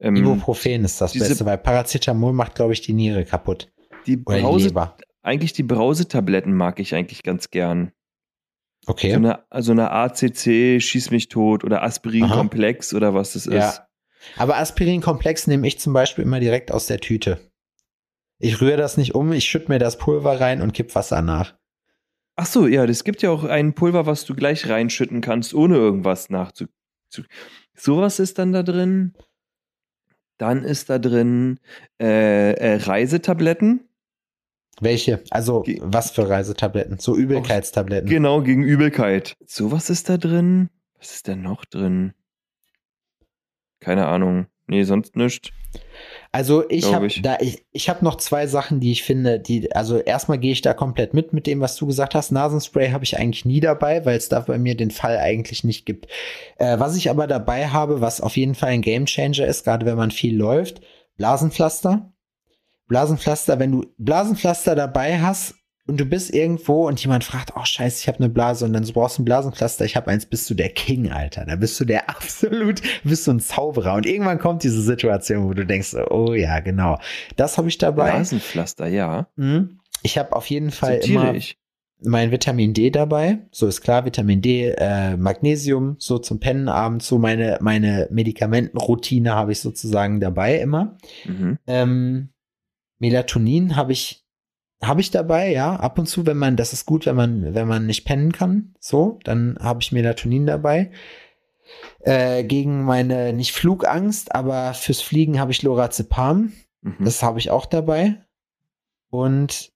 Ähm, 0.00 0.16
Ibuprofen 0.16 0.84
ist 0.84 1.00
das 1.00 1.12
diese- 1.12 1.28
Beste, 1.28 1.46
weil 1.46 1.58
Paracetamol 1.58 2.32
macht, 2.32 2.54
glaube 2.54 2.72
ich, 2.72 2.80
die 2.82 2.92
Niere 2.92 3.24
kaputt. 3.24 3.72
die 4.06 4.18
Oder 4.24 4.36
die 4.36 4.42
Brause, 4.42 4.68
Leber. 4.68 4.96
eigentlich 5.22 5.52
die 5.54 5.62
Brausetabletten 5.62 6.54
mag 6.54 6.78
ich 6.80 6.94
eigentlich 6.94 7.22
ganz 7.22 7.50
gern. 7.50 7.92
Okay. 8.86 9.10
So 9.10 9.16
eine, 9.16 9.44
so 9.58 9.72
eine 9.72 9.90
ACC, 9.90 10.80
Schieß 10.80 11.10
mich 11.10 11.28
tot 11.28 11.64
oder 11.64 11.82
Aspirin-Komplex 11.82 12.94
oder 12.94 13.14
was 13.14 13.34
das 13.34 13.44
Ja. 13.46 13.68
ist. 13.68 13.82
Aber 14.36 14.56
Aspirin-Komplex 14.56 15.46
nehme 15.46 15.66
ich 15.66 15.78
zum 15.78 15.92
Beispiel 15.92 16.24
immer 16.24 16.40
direkt 16.40 16.72
aus 16.72 16.86
der 16.86 16.98
Tüte. 17.00 17.38
Ich 18.38 18.60
rühre 18.60 18.76
das 18.76 18.96
nicht 18.96 19.14
um, 19.14 19.32
ich 19.32 19.44
schütte 19.44 19.70
mir 19.70 19.78
das 19.78 19.98
Pulver 19.98 20.40
rein 20.40 20.62
und 20.62 20.72
kipp 20.72 20.94
Wasser 20.94 21.22
nach. 21.22 21.54
Ach 22.36 22.46
so, 22.46 22.66
ja, 22.68 22.86
das 22.86 23.02
gibt 23.02 23.22
ja 23.22 23.30
auch 23.30 23.42
ein 23.44 23.74
Pulver, 23.74 24.06
was 24.06 24.24
du 24.24 24.34
gleich 24.34 24.68
reinschütten 24.68 25.20
kannst, 25.20 25.54
ohne 25.54 25.76
irgendwas 25.76 26.30
nachzu. 26.30 26.66
Zu, 27.10 27.22
sowas 27.74 28.20
ist 28.20 28.38
dann 28.38 28.52
da 28.52 28.62
drin. 28.62 29.14
Dann 30.38 30.62
ist 30.62 30.88
da 30.88 31.00
drin 31.00 31.58
äh, 32.00 32.52
äh, 32.52 32.76
Reisetabletten. 32.76 33.87
Welche? 34.80 35.22
Also, 35.30 35.62
Ge- 35.62 35.80
was 35.82 36.10
für 36.10 36.28
Reisetabletten? 36.28 36.98
So 36.98 37.16
Übelkeitstabletten. 37.16 38.08
Genau, 38.08 38.42
gegen 38.42 38.62
Übelkeit. 38.62 39.36
Sowas 39.46 39.90
ist 39.90 40.08
da 40.08 40.16
drin. 40.16 40.70
Was 40.98 41.12
ist 41.14 41.26
denn 41.28 41.42
noch 41.42 41.64
drin? 41.64 42.12
Keine 43.80 44.06
Ahnung. 44.06 44.46
Nee, 44.66 44.82
sonst 44.82 45.16
nichts. 45.16 45.50
Also 46.30 46.68
ich 46.68 46.92
habe 46.92 47.08
da 47.22 47.38
ich, 47.40 47.64
ich 47.72 47.88
habe 47.88 48.04
noch 48.04 48.16
zwei 48.16 48.46
Sachen, 48.46 48.80
die 48.80 48.92
ich 48.92 49.02
finde, 49.02 49.40
die 49.40 49.72
also 49.72 49.98
erstmal 49.98 50.38
gehe 50.38 50.52
ich 50.52 50.60
da 50.60 50.74
komplett 50.74 51.14
mit 51.14 51.32
mit 51.32 51.46
dem, 51.46 51.60
was 51.60 51.76
du 51.76 51.86
gesagt 51.86 52.14
hast. 52.14 52.32
Nasenspray 52.32 52.90
habe 52.90 53.04
ich 53.04 53.16
eigentlich 53.18 53.44
nie 53.46 53.60
dabei, 53.60 54.04
weil 54.04 54.16
es 54.18 54.28
da 54.28 54.40
bei 54.40 54.58
mir 54.58 54.76
den 54.76 54.90
Fall 54.90 55.18
eigentlich 55.18 55.64
nicht 55.64 55.86
gibt. 55.86 56.06
Äh, 56.56 56.78
was 56.78 56.96
ich 56.96 57.08
aber 57.08 57.26
dabei 57.26 57.68
habe, 57.68 58.00
was 58.02 58.20
auf 58.20 58.36
jeden 58.36 58.54
Fall 58.54 58.70
ein 58.70 58.82
Gamechanger 58.82 59.46
ist, 59.46 59.64
gerade 59.64 59.86
wenn 59.86 59.96
man 59.96 60.10
viel 60.10 60.36
läuft, 60.36 60.80
Blasenpflaster. 61.16 62.12
Blasenpflaster, 62.88 63.58
wenn 63.58 63.72
du 63.72 63.86
Blasenpflaster 63.98 64.74
dabei 64.74 65.20
hast 65.20 65.54
und 65.88 65.98
du 65.98 66.04
bist 66.04 66.34
irgendwo 66.34 66.86
und 66.86 67.00
jemand 67.02 67.24
fragt, 67.24 67.52
oh 67.56 67.64
scheiße, 67.64 68.02
ich 68.02 68.08
habe 68.08 68.18
eine 68.18 68.28
Blase 68.28 68.64
und 68.64 68.74
dann 68.74 68.84
so 68.84 68.92
brauchst 68.92 69.18
du 69.18 69.22
ein 69.22 69.24
Blasenpflaster, 69.24 69.84
ich 69.84 69.96
habe 69.96 70.10
eins, 70.10 70.26
bist 70.26 70.48
du 70.50 70.54
der 70.54 70.68
King, 70.68 71.10
Alter. 71.10 71.46
Da 71.46 71.56
bist 71.56 71.80
du 71.80 71.84
der 71.84 72.10
absolut, 72.14 72.82
bist 73.04 73.26
du 73.26 73.32
ein 73.32 73.40
Zauberer. 73.40 73.94
Und 73.94 74.06
irgendwann 74.06 74.38
kommt 74.38 74.62
diese 74.62 74.82
Situation, 74.82 75.48
wo 75.48 75.54
du 75.54 75.64
denkst, 75.64 75.94
oh 76.10 76.34
ja, 76.34 76.60
genau. 76.60 76.98
Das 77.36 77.56
habe 77.56 77.68
ich 77.68 77.78
dabei. 77.78 78.10
Blasenpflaster, 78.10 78.86
ja. 78.88 79.28
Mhm. 79.36 79.80
Ich 80.02 80.18
habe 80.18 80.36
auf 80.36 80.46
jeden 80.46 80.70
Fall 80.70 80.96
immer 80.96 81.34
ich. 81.34 81.56
mein 82.02 82.30
Vitamin 82.30 82.74
D 82.74 82.90
dabei. 82.90 83.38
So 83.50 83.66
ist 83.66 83.80
klar, 83.80 84.04
Vitamin 84.04 84.42
D, 84.42 84.74
äh, 84.76 85.16
Magnesium, 85.16 85.96
so 85.98 86.18
zum 86.18 86.38
Pennen 86.38 86.68
abends, 86.68 87.08
so 87.08 87.18
meine, 87.18 87.58
meine 87.60 88.08
Medikamentenroutine 88.10 89.34
habe 89.34 89.52
ich 89.52 89.60
sozusagen 89.60 90.20
dabei 90.20 90.58
immer. 90.58 90.98
Mhm. 91.24 91.58
Ähm, 91.66 92.28
Melatonin 92.98 93.76
habe 93.76 93.92
ich 93.92 94.24
habe 94.82 95.00
ich 95.00 95.10
dabei, 95.10 95.50
ja, 95.50 95.74
ab 95.74 95.98
und 95.98 96.06
zu, 96.06 96.24
wenn 96.24 96.36
man, 96.36 96.56
das 96.56 96.72
ist 96.72 96.86
gut, 96.86 97.06
wenn 97.06 97.16
man, 97.16 97.54
wenn 97.54 97.66
man 97.66 97.86
nicht 97.86 98.04
pennen 98.04 98.30
kann, 98.30 98.74
so, 98.78 99.18
dann 99.24 99.58
habe 99.60 99.80
ich 99.82 99.90
Melatonin 99.90 100.46
dabei. 100.46 100.92
Äh, 102.00 102.44
gegen 102.44 102.84
meine, 102.84 103.32
nicht 103.32 103.52
Flugangst, 103.52 104.34
aber 104.34 104.74
fürs 104.74 105.00
Fliegen 105.00 105.40
habe 105.40 105.50
ich 105.50 105.62
Lorazepam. 105.62 106.52
Mhm. 106.82 106.96
Das 107.00 107.22
habe 107.22 107.40
ich 107.40 107.50
auch 107.50 107.66
dabei. 107.66 108.24
Und 109.10 109.72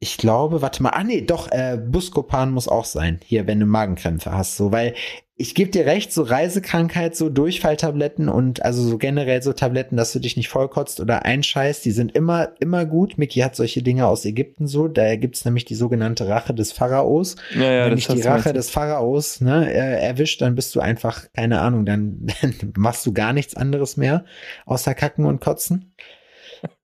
ich 0.00 0.16
glaube, 0.16 0.62
warte 0.62 0.82
mal, 0.82 0.90
ah 0.90 1.04
nee, 1.04 1.22
doch, 1.22 1.50
äh, 1.52 1.76
Buscopan 1.80 2.50
muss 2.50 2.66
auch 2.66 2.84
sein, 2.84 3.20
hier, 3.24 3.46
wenn 3.46 3.60
du 3.60 3.66
Magenkrämpfe 3.66 4.32
hast, 4.32 4.56
so, 4.56 4.72
weil 4.72 4.94
ich 5.34 5.54
gebe 5.54 5.70
dir 5.70 5.86
recht, 5.86 6.12
so 6.12 6.22
Reisekrankheit, 6.22 7.16
so 7.16 7.30
Durchfalltabletten 7.30 8.28
und 8.28 8.62
also 8.64 8.82
so 8.82 8.98
generell 8.98 9.42
so 9.42 9.54
Tabletten, 9.54 9.96
dass 9.96 10.12
du 10.12 10.18
dich 10.18 10.36
nicht 10.36 10.50
vollkotzt 10.50 11.00
oder 11.00 11.24
einscheißt, 11.24 11.84
die 11.84 11.90
sind 11.90 12.14
immer, 12.14 12.52
immer 12.60 12.84
gut. 12.84 13.16
Mickey 13.16 13.40
hat 13.40 13.56
solche 13.56 13.82
Dinge 13.82 14.06
aus 14.06 14.26
Ägypten 14.26 14.66
so, 14.66 14.88
da 14.88 15.16
gibt's 15.16 15.44
nämlich 15.46 15.64
die 15.64 15.74
sogenannte 15.74 16.28
Rache 16.28 16.52
des 16.52 16.72
Pharaos. 16.72 17.36
Ja, 17.54 17.72
ja, 17.72 17.86
Wenn 17.86 17.96
dich 17.96 18.08
die 18.08 18.20
Rache 18.20 18.52
des 18.52 18.68
Pharaos 18.68 19.40
ne, 19.40 19.72
erwischt, 19.72 20.42
dann 20.42 20.54
bist 20.54 20.74
du 20.74 20.80
einfach, 20.80 21.32
keine 21.32 21.60
Ahnung, 21.60 21.86
dann, 21.86 22.26
dann 22.42 22.54
machst 22.76 23.06
du 23.06 23.12
gar 23.12 23.32
nichts 23.32 23.56
anderes 23.56 23.96
mehr, 23.96 24.26
außer 24.66 24.94
kacken 24.94 25.24
und 25.24 25.40
kotzen. 25.40 25.94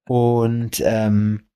Und 0.07 0.83
ähm, 0.85 1.48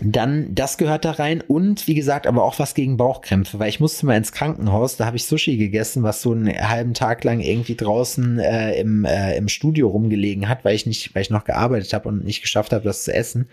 dann, 0.00 0.54
das 0.54 0.78
gehört 0.78 1.04
da 1.04 1.12
rein 1.12 1.42
und 1.46 1.88
wie 1.88 1.94
gesagt, 1.94 2.26
aber 2.26 2.44
auch 2.44 2.58
was 2.58 2.74
gegen 2.74 2.96
Bauchkrämpfe, 2.96 3.58
weil 3.58 3.68
ich 3.68 3.80
musste 3.80 4.06
mal 4.06 4.16
ins 4.16 4.32
Krankenhaus, 4.32 4.96
da 4.96 5.06
habe 5.06 5.16
ich 5.16 5.24
Sushi 5.24 5.56
gegessen, 5.56 6.02
was 6.02 6.22
so 6.22 6.32
einen 6.32 6.48
halben 6.48 6.94
Tag 6.94 7.24
lang 7.24 7.40
irgendwie 7.40 7.74
draußen 7.74 8.38
äh, 8.38 8.78
im, 8.80 9.04
äh, 9.04 9.36
im 9.36 9.48
Studio 9.48 9.88
rumgelegen 9.88 10.48
hat, 10.48 10.64
weil 10.64 10.76
ich 10.76 10.86
nicht, 10.86 11.14
weil 11.14 11.22
ich 11.22 11.30
noch 11.30 11.44
gearbeitet 11.44 11.92
habe 11.92 12.08
und 12.08 12.24
nicht 12.24 12.42
geschafft 12.42 12.72
habe, 12.72 12.84
das 12.84 13.04
zu 13.04 13.12
essen. 13.12 13.48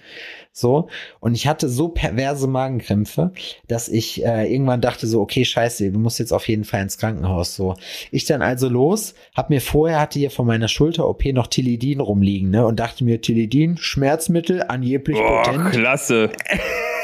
So. 0.57 0.87
Und 1.19 1.35
ich 1.35 1.47
hatte 1.47 1.67
so 1.67 1.89
perverse 1.89 2.47
Magenkrämpfe, 2.47 3.33
dass 3.67 3.89
ich 3.89 4.23
äh, 4.23 4.49
irgendwann 4.51 4.79
dachte 4.79 5.05
so, 5.05 5.19
okay, 5.19 5.43
scheiße, 5.43 5.91
du 5.91 5.99
musst 5.99 6.17
jetzt 6.17 6.31
auf 6.31 6.47
jeden 6.47 6.63
Fall 6.63 6.81
ins 6.81 6.97
Krankenhaus. 6.97 7.55
So. 7.57 7.75
Ich 8.09 8.23
dann 8.23 8.41
also 8.41 8.69
los, 8.69 9.15
hab 9.35 9.49
mir 9.49 9.59
vorher, 9.59 9.99
hatte 9.99 10.17
hier 10.17 10.31
von 10.31 10.47
meiner 10.47 10.69
Schulter-OP 10.69 11.25
noch 11.33 11.47
Tilidin 11.47 11.99
rumliegen, 11.99 12.51
ne? 12.51 12.65
Und 12.65 12.79
dachte 12.79 13.03
mir, 13.03 13.19
Tilidin, 13.19 13.75
Schmerzmittel, 13.77 14.63
angeblich 14.63 15.17
Boah, 15.17 15.43
potent. 15.43 15.71
klasse. 15.71 16.31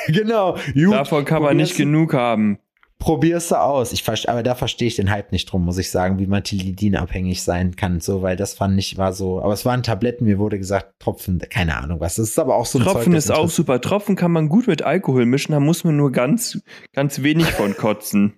Genau. 0.08 0.56
Gut, 0.74 0.94
Davon 0.94 1.26
kann 1.26 1.44
man 1.44 1.58
nicht 1.58 1.78
genug 1.78 2.16
haben. 2.16 2.58
Probierst 3.02 3.50
du 3.50 3.56
aus. 3.60 3.94
Ich 3.94 4.08
aber 4.30 4.44
da 4.44 4.54
verstehe 4.54 4.88
ich 4.88 4.96
den 4.96 5.10
Hype 5.10 5.32
nicht 5.32 5.52
drum, 5.52 5.66
muss 5.66 5.80
ich 5.80 5.90
sagen, 5.90 6.20
wie 6.20 6.28
man 6.28 6.44
Tilidin 6.44 6.96
abhängig 6.96 7.42
sein 7.42 7.76
kann, 7.76 8.00
so, 8.00 8.22
weil 8.22 8.38
das 8.38 8.54
fand 8.54 8.78
ich 8.78 8.96
war 9.00 9.12
so, 9.12 9.42
aber 9.42 9.54
es 9.54 9.66
waren 9.66 9.82
Tabletten, 9.82 10.26
mir 10.26 10.38
wurde 10.38 10.60
gesagt, 10.60 11.00
Tropfen, 11.00 11.40
keine 11.50 11.78
Ahnung 11.78 12.00
was. 12.00 12.16
Das 12.16 12.30
ist 12.30 12.38
aber 12.38 12.56
auch 12.56 12.68
so 12.68 12.78
ein 12.78 12.84
Tropfen 12.84 13.14
Zeug, 13.14 13.18
ist 13.18 13.32
auch 13.32 13.50
super. 13.50 13.82
Tropfen 13.82 14.16
kann 14.16 14.32
man 14.32 14.50
gut 14.50 14.68
mit 14.68 14.84
Alkohol 14.84 15.26
mischen, 15.26 15.52
da 15.52 15.60
muss 15.60 15.84
man 15.84 15.98
nur 15.98 16.12
ganz, 16.12 16.62
ganz 16.94 17.24
wenig 17.24 17.48
von 17.48 17.76
kotzen. 17.76 18.34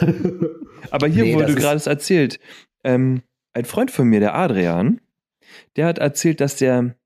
Aber 0.90 1.06
hier 1.06 1.22
Nee, 1.22 1.34
wurde 1.34 1.54
gerade 1.54 1.80
erzählt. 1.88 2.38
Ähm, 2.84 3.22
ein 3.54 3.64
Freund 3.64 3.90
von 3.90 4.08
mir, 4.08 4.20
der 4.20 4.34
Adrian, 4.34 5.00
der 5.76 5.86
hat 5.86 5.98
erzählt, 5.98 6.40
dass 6.40 6.56
der 6.56 6.96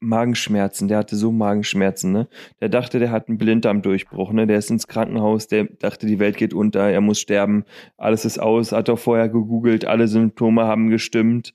Magenschmerzen, 0.00 0.88
der 0.88 0.98
hatte 0.98 1.16
so 1.16 1.32
Magenschmerzen, 1.32 2.12
ne? 2.12 2.28
Der 2.60 2.68
dachte, 2.68 2.98
der 2.98 3.10
hat 3.10 3.28
einen 3.28 3.38
Blinddarmdurchbruch, 3.38 4.32
ne? 4.32 4.46
Der 4.46 4.58
ist 4.58 4.70
ins 4.70 4.86
Krankenhaus, 4.86 5.48
der 5.48 5.64
dachte, 5.64 6.06
die 6.06 6.18
Welt 6.18 6.36
geht 6.36 6.54
unter, 6.54 6.88
er 6.88 7.00
muss 7.00 7.20
sterben, 7.20 7.64
alles 7.96 8.24
ist 8.24 8.38
aus, 8.38 8.72
hat 8.72 8.88
auch 8.90 8.98
vorher 8.98 9.28
gegoogelt, 9.28 9.84
alle 9.84 10.08
Symptome 10.08 10.64
haben 10.64 10.90
gestimmt. 10.90 11.54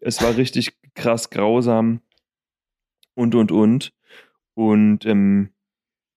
Es 0.00 0.22
war 0.22 0.36
richtig 0.36 0.74
krass 0.94 1.30
grausam 1.30 2.00
und 3.14 3.34
und 3.34 3.52
und. 3.52 3.92
Und 4.54 5.06
ähm, 5.06 5.50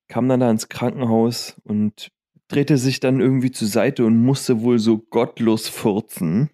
kam 0.07 0.27
dann 0.29 0.39
da 0.39 0.51
ins 0.51 0.69
Krankenhaus 0.69 1.55
und 1.63 2.11
drehte 2.47 2.77
sich 2.77 2.99
dann 2.99 3.19
irgendwie 3.19 3.51
zur 3.51 3.67
Seite 3.67 4.05
und 4.05 4.21
musste 4.21 4.61
wohl 4.61 4.79
so 4.79 4.97
gottlos 4.97 5.67
furzen. 5.67 6.49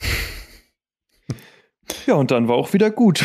Ja, 2.04 2.14
und 2.14 2.30
dann 2.30 2.48
war 2.48 2.56
auch 2.56 2.72
wieder 2.72 2.90
gut. 2.90 3.24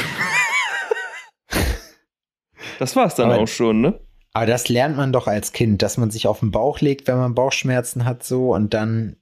Das 2.81 2.95
war's 2.95 3.13
dann 3.13 3.29
Aber- 3.31 3.41
auch 3.43 3.47
schon, 3.47 3.81
ne? 3.81 3.99
Aber 4.33 4.45
das 4.47 4.69
lernt 4.69 4.97
man 4.97 5.11
doch 5.13 5.27
als 5.27 5.51
Kind, 5.51 5.81
dass 5.83 5.97
man 5.97 6.09
sich 6.09 6.25
auf 6.25 6.39
den 6.39 6.49
Bauch 6.51 6.79
legt, 6.79 7.07
wenn 7.07 7.17
man 7.17 7.35
Bauchschmerzen 7.35 8.05
hat, 8.05 8.23
so, 8.23 8.55
und 8.55 8.73
dann 8.73 9.17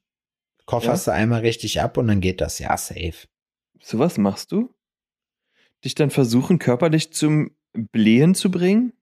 kofferst 0.66 1.08
du 1.08 1.12
einmal 1.12 1.42
richtig 1.42 1.82
ab 1.82 1.98
und 1.98 2.08
dann 2.08 2.22
geht 2.22 2.40
das. 2.42 2.60
Ja, 2.60 2.78
safe. 2.78 3.28
So 3.82 4.00
was 4.00 4.18
machst 4.18 4.52
du? 4.54 4.70
Dich 5.84 5.96
dann 5.96 6.10
versuchen, 6.10 6.58
körperlich 6.60 7.12
zum 7.12 7.52
Blähen 7.92 8.34
zu 8.36 8.50
bringen? 8.50 8.94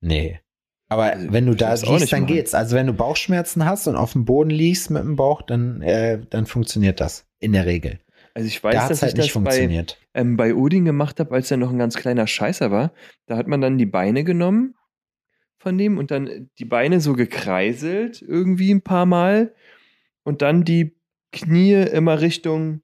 Nee. 0.00 0.40
Aber 0.88 1.04
Also, 1.04 1.32
wenn 1.32 1.46
du 1.46 1.54
da 1.54 1.74
liegst, 1.74 2.12
dann 2.12 2.22
machen. 2.22 2.26
geht's. 2.34 2.54
Also 2.54 2.76
wenn 2.76 2.86
du 2.86 2.92
Bauchschmerzen 2.94 3.64
hast 3.66 3.86
und 3.86 3.96
auf 3.96 4.12
dem 4.12 4.24
Boden 4.24 4.50
liegst 4.50 4.90
mit 4.90 5.02
dem 5.02 5.16
Bauch, 5.16 5.42
dann, 5.42 5.82
äh, 5.82 6.20
dann 6.30 6.46
funktioniert 6.46 7.00
das. 7.00 7.26
In 7.38 7.52
der 7.52 7.66
Regel. 7.66 8.00
Also 8.34 8.46
ich 8.46 8.62
weiß, 8.62 8.74
da 8.74 8.88
dass 8.88 9.02
halt 9.02 9.18
ich 9.18 9.32
das 9.32 9.42
bei, 9.42 9.86
ähm, 10.14 10.36
bei 10.36 10.54
Odin 10.54 10.84
gemacht 10.84 11.18
habe, 11.20 11.34
als 11.34 11.50
er 11.50 11.56
noch 11.56 11.70
ein 11.70 11.78
ganz 11.78 11.96
kleiner 11.96 12.26
Scheißer 12.26 12.70
war. 12.70 12.92
Da 13.26 13.36
hat 13.36 13.48
man 13.48 13.60
dann 13.60 13.78
die 13.78 13.86
Beine 13.86 14.24
genommen 14.24 14.74
von 15.58 15.76
dem 15.76 15.98
und 15.98 16.10
dann 16.10 16.50
die 16.58 16.64
Beine 16.64 17.00
so 17.00 17.14
gekreiselt 17.14 18.22
irgendwie 18.22 18.72
ein 18.72 18.82
paar 18.82 19.06
Mal 19.06 19.54
und 20.22 20.42
dann 20.42 20.64
die 20.64 20.96
Knie 21.32 21.74
immer 21.74 22.20
Richtung 22.20 22.82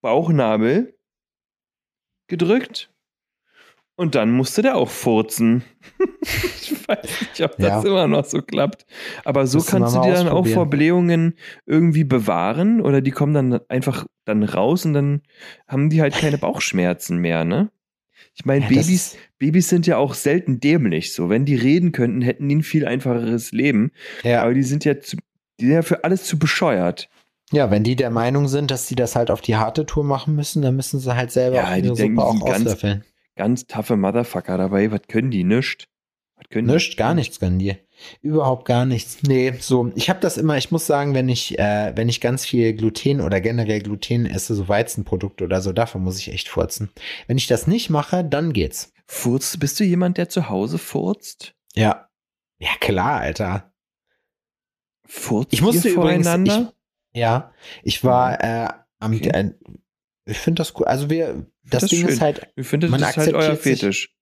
Bauchnabel 0.00 0.98
gedrückt 2.26 2.92
und 3.96 4.14
dann 4.14 4.30
musste 4.30 4.62
der 4.62 4.76
auch 4.76 4.90
furzen. 4.90 5.64
ich 6.60 6.72
weiß 6.88 7.20
nicht, 7.20 7.42
ob 7.42 7.56
das 7.58 7.84
Ja. 7.84 7.88
immer 7.88 8.08
noch 8.08 8.24
so 8.24 8.42
klappt. 8.42 8.86
Aber 9.24 9.46
so 9.46 9.58
man 9.58 9.66
kannst 9.66 9.96
du 9.96 10.00
dir 10.00 10.14
dann 10.14 10.28
auch 10.28 10.46
vor 10.46 10.66
Blähungen 10.66 11.34
irgendwie 11.66 12.04
bewahren 12.04 12.80
oder 12.80 13.00
die 13.00 13.10
kommen 13.10 13.34
dann 13.34 13.60
einfach 13.68 14.06
dann 14.24 14.42
raus 14.42 14.84
und 14.84 14.94
dann 14.94 15.22
haben 15.66 15.90
die 15.90 16.00
halt 16.00 16.14
keine 16.14 16.38
Bauchschmerzen 16.38 17.18
mehr, 17.18 17.44
ne? 17.44 17.70
Ich 18.34 18.44
meine, 18.44 18.64
Ja, 18.64 18.70
das- 18.70 18.86
Babys, 18.86 19.16
Babys 19.38 19.68
sind 19.68 19.86
ja 19.86 19.96
auch 19.96 20.14
selten 20.14 20.60
dämlich. 20.60 21.12
So, 21.12 21.28
wenn 21.28 21.44
die 21.44 21.54
reden 21.56 21.92
könnten, 21.92 22.22
hätten 22.22 22.48
die 22.48 22.56
ein 22.56 22.62
viel 22.62 22.86
einfacheres 22.86 23.52
Leben. 23.52 23.92
Ja. 24.22 24.42
Aber 24.42 24.54
die 24.54 24.62
sind 24.62 24.84
ja 24.84 24.98
zu, 25.00 25.16
die 25.60 25.66
sind 25.66 25.74
ja 25.74 25.82
für 25.82 26.04
alles 26.04 26.24
zu 26.24 26.38
bescheuert. 26.38 27.08
ja, 27.50 27.70
wenn 27.70 27.82
die 27.82 27.96
der 27.96 28.10
Meinung 28.10 28.46
sind, 28.46 28.70
dass 28.70 28.86
sie 28.86 28.94
das 28.94 29.16
halt 29.16 29.30
auf 29.30 29.40
die 29.40 29.56
harte 29.56 29.86
Tour 29.86 30.04
machen 30.04 30.36
müssen, 30.36 30.60
dann 30.62 30.76
müssen 30.76 31.00
sie 31.00 31.16
halt 31.16 31.32
selber 31.32 31.56
Ja, 31.56 31.64
auch 31.70 31.74
die 31.76 31.82
denken, 31.82 31.96
Suppe 31.96 32.12
die 32.12 32.18
auch 32.20 32.44
ganz- 32.44 32.66
auslöffeln. 32.66 33.04
Ganz 33.36 33.66
taffe 33.66 33.96
Motherfucker 33.96 34.58
dabei. 34.58 34.90
Was 34.92 35.00
können 35.08 35.30
die? 35.30 35.44
Nischt. 35.44 35.88
Was 36.38 36.48
können 36.50 36.66
Nischt, 36.68 36.92
die? 36.92 36.96
gar 36.96 37.14
nichts 37.14 37.38
können 37.40 37.58
die. 37.58 37.76
Überhaupt 38.22 38.64
gar 38.64 38.86
nichts. 38.86 39.18
Nee, 39.22 39.54
so, 39.60 39.90
ich 39.96 40.08
habe 40.08 40.20
das 40.20 40.36
immer, 40.36 40.56
ich 40.56 40.70
muss 40.70 40.86
sagen, 40.86 41.14
wenn 41.14 41.28
ich, 41.28 41.58
äh, 41.58 41.92
wenn 41.96 42.08
ich 42.08 42.20
ganz 42.20 42.44
viel 42.46 42.72
Gluten 42.74 43.20
oder 43.20 43.40
generell 43.40 43.80
Gluten 43.80 44.24
esse, 44.26 44.54
so 44.54 44.68
Weizenprodukte 44.68 45.44
oder 45.44 45.60
so, 45.60 45.72
davon 45.72 46.02
muss 46.04 46.18
ich 46.18 46.32
echt 46.32 46.48
furzen. 46.48 46.90
Wenn 47.26 47.38
ich 47.38 47.48
das 47.48 47.66
nicht 47.66 47.90
mache, 47.90 48.24
dann 48.24 48.52
geht's. 48.52 48.92
Furzt, 49.06 49.58
bist 49.58 49.80
du 49.80 49.84
jemand, 49.84 50.16
der 50.16 50.28
zu 50.28 50.48
Hause 50.48 50.78
furzt? 50.78 51.54
Ja. 51.74 52.08
Ja, 52.58 52.70
klar, 52.80 53.20
Alter. 53.20 53.72
Furzt 55.06 55.52
Ich 55.52 55.62
musste 55.62 55.88
ihr 55.88 55.94
übrigens, 55.94 56.26
voreinander? 56.26 56.72
ich, 57.12 57.20
ja, 57.20 57.52
ich 57.82 58.04
war 58.04 58.42
äh, 58.44 58.68
am, 58.98 59.14
Okay. 59.14 59.28
äh, 59.30 59.50
ich 60.26 60.38
finde 60.38 60.60
das 60.60 60.74
gut. 60.74 60.86
Also 60.86 61.08
wir, 61.08 61.46
das, 61.64 61.82
das 61.82 61.90
Ding 61.90 62.00
schön. 62.00 62.08
ist 62.10 62.20
halt, 62.20 62.48
ich 62.56 62.66
finde, 62.66 62.88
man 62.88 63.00
das 63.00 63.10
ist 63.10 63.16
halt 63.16 63.34
euer 63.34 63.50
akzeptiert 63.52 63.78
sich- 63.78 63.80
Fetisch. 63.80 64.16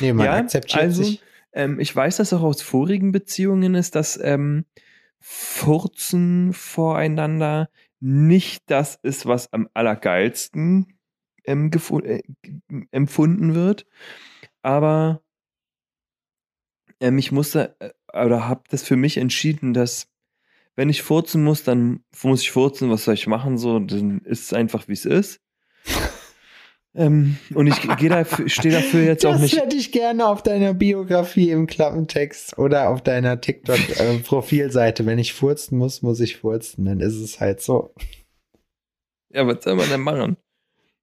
nee, 0.00 0.12
man 0.12 0.26
ja, 0.26 0.34
akzeptiert 0.34 0.82
also, 0.82 1.02
sich. 1.02 1.22
Ähm, 1.52 1.80
ich 1.80 1.94
weiß 1.94 2.16
das 2.18 2.32
auch 2.32 2.42
aus 2.42 2.62
vorigen 2.62 3.12
Beziehungen 3.12 3.74
ist, 3.74 3.94
dass 3.94 4.18
ähm, 4.22 4.64
Furzen 5.20 6.52
voreinander 6.52 7.70
nicht 8.00 8.62
das 8.66 8.98
ist, 9.02 9.26
was 9.26 9.52
am 9.52 9.68
allergeilsten 9.74 10.98
ähm, 11.44 11.70
äh, 12.04 12.22
empfunden 12.90 13.54
wird. 13.54 13.86
Aber 14.62 15.22
ähm, 17.00 17.18
ich 17.18 17.32
musste 17.32 17.76
äh, 17.80 17.90
oder 18.12 18.48
habe 18.48 18.62
das 18.70 18.82
für 18.82 18.96
mich 18.96 19.16
entschieden, 19.16 19.74
dass 19.74 20.08
wenn 20.76 20.90
ich 20.90 21.02
furzen 21.02 21.42
muss, 21.42 21.64
dann 21.64 22.04
muss 22.22 22.42
ich 22.42 22.52
furzen, 22.52 22.88
was 22.90 23.04
soll 23.04 23.14
ich 23.14 23.26
machen? 23.26 23.58
So, 23.58 23.80
dann 23.80 24.20
ist 24.20 24.42
es 24.44 24.52
einfach, 24.52 24.86
wie 24.86 24.92
es 24.92 25.04
ist. 25.04 25.40
Ähm, 26.98 27.36
und 27.54 27.68
ich 27.68 27.80
gehe 27.96 28.10
da, 28.10 28.24
stehe 28.24 28.74
dafür 28.74 29.04
jetzt 29.04 29.24
auch 29.24 29.32
das 29.32 29.42
nicht. 29.42 29.56
hätte 29.56 29.76
ich 29.76 29.92
gerne 29.92 30.26
auf 30.26 30.42
deiner 30.42 30.74
Biografie 30.74 31.50
im 31.50 31.68
Klappentext 31.68 32.58
oder 32.58 32.88
auf 32.88 33.02
deiner 33.02 33.40
TikTok-Profilseite. 33.40 35.06
Wenn 35.06 35.20
ich 35.20 35.32
furzen 35.32 35.78
muss, 35.78 36.02
muss 36.02 36.18
ich 36.18 36.38
furzen. 36.38 36.84
Dann 36.84 36.98
ist 36.98 37.14
es 37.14 37.38
halt 37.38 37.62
so. 37.62 37.94
Ja, 39.30 39.46
was 39.46 39.62
soll 39.62 39.76
man 39.76 39.88
denn 39.88 40.00
machen? 40.00 40.36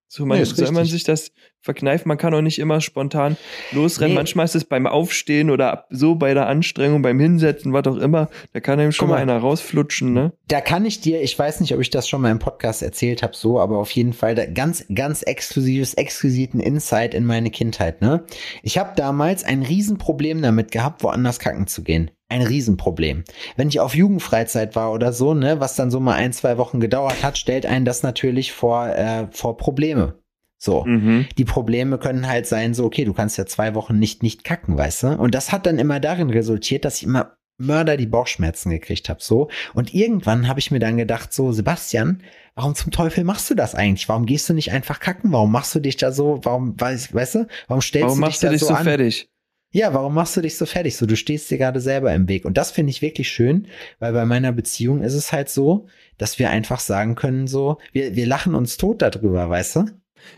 So 0.08 0.26
man, 0.26 0.38
Nee, 0.38 0.46
soll 0.46 0.72
man 0.72 0.86
sich 0.86 1.04
das 1.04 1.32
verkneifen. 1.62 2.08
Man 2.08 2.18
kann 2.18 2.34
auch 2.34 2.42
nicht 2.42 2.60
immer 2.60 2.80
spontan 2.80 3.38
losrennen. 3.72 4.14
Nee. 4.14 4.20
Manchmal 4.20 4.46
ist 4.46 4.56
es 4.56 4.64
beim 4.64 4.86
Aufstehen 4.86 5.50
oder 5.50 5.86
so 5.90 6.16
bei 6.16 6.34
der 6.34 6.48
Anstrengung, 6.48 7.02
beim 7.02 7.20
Hinsetzen, 7.20 7.74
was 7.74 7.88
auch 7.88 7.98
immer. 7.98 8.30
Da 8.54 8.60
kann 8.60 8.80
einem 8.80 8.92
schon 8.92 9.10
mal 9.10 9.16
mal. 9.16 9.22
einer 9.22 9.38
rausflutschen, 9.38 10.14
ne? 10.14 10.32
Da 10.48 10.62
kann 10.62 10.86
ich 10.86 11.02
dir, 11.02 11.22
ich 11.22 11.38
weiß 11.38 11.60
nicht, 11.60 11.74
ob 11.74 11.82
ich 11.82 11.90
das 11.90 12.08
schon 12.08 12.22
mal 12.22 12.32
im 12.32 12.40
Podcast 12.40 12.84
erzählt 12.84 13.24
habe, 13.24 13.36
so, 13.36 13.60
aber 13.60 13.80
auf 13.80 13.92
jeden 13.92 14.14
Fall 14.14 14.36
da 14.36 14.46
ganz, 14.46 14.86
ganz 14.94 15.24
exklusives, 15.24 15.96
exquisiten 15.96 16.60
Insight 16.60 17.14
in 17.16 17.26
meine 17.26 17.50
Kindheit, 17.50 18.02
ne? 18.02 18.24
Ich 18.62 18.78
habe 18.78 18.94
damals 18.96 19.44
ein 19.44 19.64
Riesenproblem 19.64 20.42
damit 20.42 20.72
gehabt, 20.72 21.04
woanders 21.04 21.40
kacken 21.40 21.68
zu 21.68 21.84
gehen. 21.84 22.12
Ein 22.28 22.42
Riesenproblem. 22.42 23.24
Wenn 23.56 23.68
ich 23.68 23.80
auf 23.80 23.96
Jugendfreizeit 23.96 24.76
war 24.76 24.92
oder 24.92 25.14
so, 25.14 25.34
ne, 25.34 25.60
was 25.60 25.76
dann 25.76 25.92
so 25.92 26.00
mal 26.00 26.16
ein, 26.16 26.34
zwei 26.34 26.58
Wochen 26.58 26.80
gedauert 26.80 27.24
hat, 27.24 27.38
stellt 27.38 27.66
einen 27.66 27.86
das 27.86 28.02
natürlich 28.02 28.52
vor, 28.52 28.88
äh, 28.88 29.28
vor 29.32 29.58
Probleme. 29.58 30.16
So. 30.58 30.84
Mhm. 30.86 31.28
Die 31.38 31.46
Probleme 31.46 32.00
können 32.00 32.28
halt 32.28 32.48
sein, 32.48 32.74
so, 32.74 32.86
okay, 32.86 33.06
du 33.06 33.14
kannst 33.14 33.38
ja 33.38 33.46
zwei 33.46 33.76
Wochen 33.76 34.00
nicht, 34.00 34.24
nicht 34.24 34.44
kacken, 34.44 34.78
weißt 34.78 35.04
du? 35.04 35.08
Und 35.10 35.36
das 35.36 35.52
hat 35.52 35.66
dann 35.68 35.78
immer 35.78 36.00
darin 36.00 36.32
resultiert, 36.32 36.86
dass 36.86 36.98
ich 36.98 37.04
immer 37.04 37.36
Mörder 37.58 37.96
die 37.96 38.08
Bauchschmerzen 38.08 38.70
gekriegt 38.70 39.08
habe, 39.08 39.22
so. 39.22 39.50
Und 39.74 39.94
irgendwann 39.94 40.48
habe 40.48 40.60
ich 40.60 40.72
mir 40.72 40.80
dann 40.80 40.98
gedacht, 40.98 41.32
so, 41.32 41.52
Sebastian, 41.52 42.22
warum 42.56 42.76
zum 42.76 42.92
Teufel 42.92 43.24
machst 43.24 43.50
du 43.50 43.56
das 43.56 43.76
eigentlich? 43.76 44.10
Warum 44.10 44.26
gehst 44.26 44.50
du 44.50 44.54
nicht 44.54 44.72
einfach 44.72 45.00
kacken? 45.00 45.32
Warum 45.32 45.52
machst 45.52 45.74
du 45.76 45.80
dich 45.80 45.96
da 45.98 46.12
so, 46.12 46.40
warum, 46.44 46.80
weiß, 46.80 47.14
weißt 47.14 47.36
du, 47.36 47.48
warum 47.68 47.82
stellst 47.82 48.08
Warum 48.08 48.20
du 48.20 48.26
machst 48.26 48.42
dich 48.42 48.42
du 48.42 48.48
da 48.48 48.52
dich 48.54 48.62
so, 48.62 48.68
so 48.68 48.74
an? 48.74 48.84
fertig? 48.84 49.30
Ja, 49.76 49.94
warum 49.94 50.14
machst 50.14 50.38
du 50.38 50.42
dich 50.42 50.56
so 50.56 50.66
fertig? 50.66 50.96
So, 50.96 51.06
du 51.06 51.18
stehst 51.18 51.52
dir 51.52 51.58
gerade 51.58 51.82
selber 51.82 52.14
im 52.14 52.30
Weg. 52.30 52.46
Und 52.46 52.56
das 52.56 52.72
finde 52.72 52.92
ich 52.92 53.02
wirklich 53.02 53.28
schön, 53.28 53.68
weil 54.00 54.14
bei 54.14 54.26
meiner 54.26 54.54
Beziehung 54.54 55.02
ist 55.02 55.16
es 55.16 55.34
halt 55.34 55.50
so, 55.50 55.88
dass 56.18 56.40
wir 56.40 56.50
einfach 56.50 56.80
sagen 56.80 57.16
können, 57.16 57.46
so, 57.46 57.78
wir, 57.92 58.16
wir 58.16 58.26
lachen 58.26 58.56
uns 58.56 58.78
tot 58.78 59.02
darüber, 59.02 59.50
weißt 59.50 59.76
du? 59.76 59.86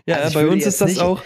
Ja, 0.05 0.17
Also 0.17 0.39
bei 0.39 0.47
uns 0.47 0.65
ist 0.65 0.81
das 0.81 0.91
nicht- 0.91 1.01
auch. 1.01 1.21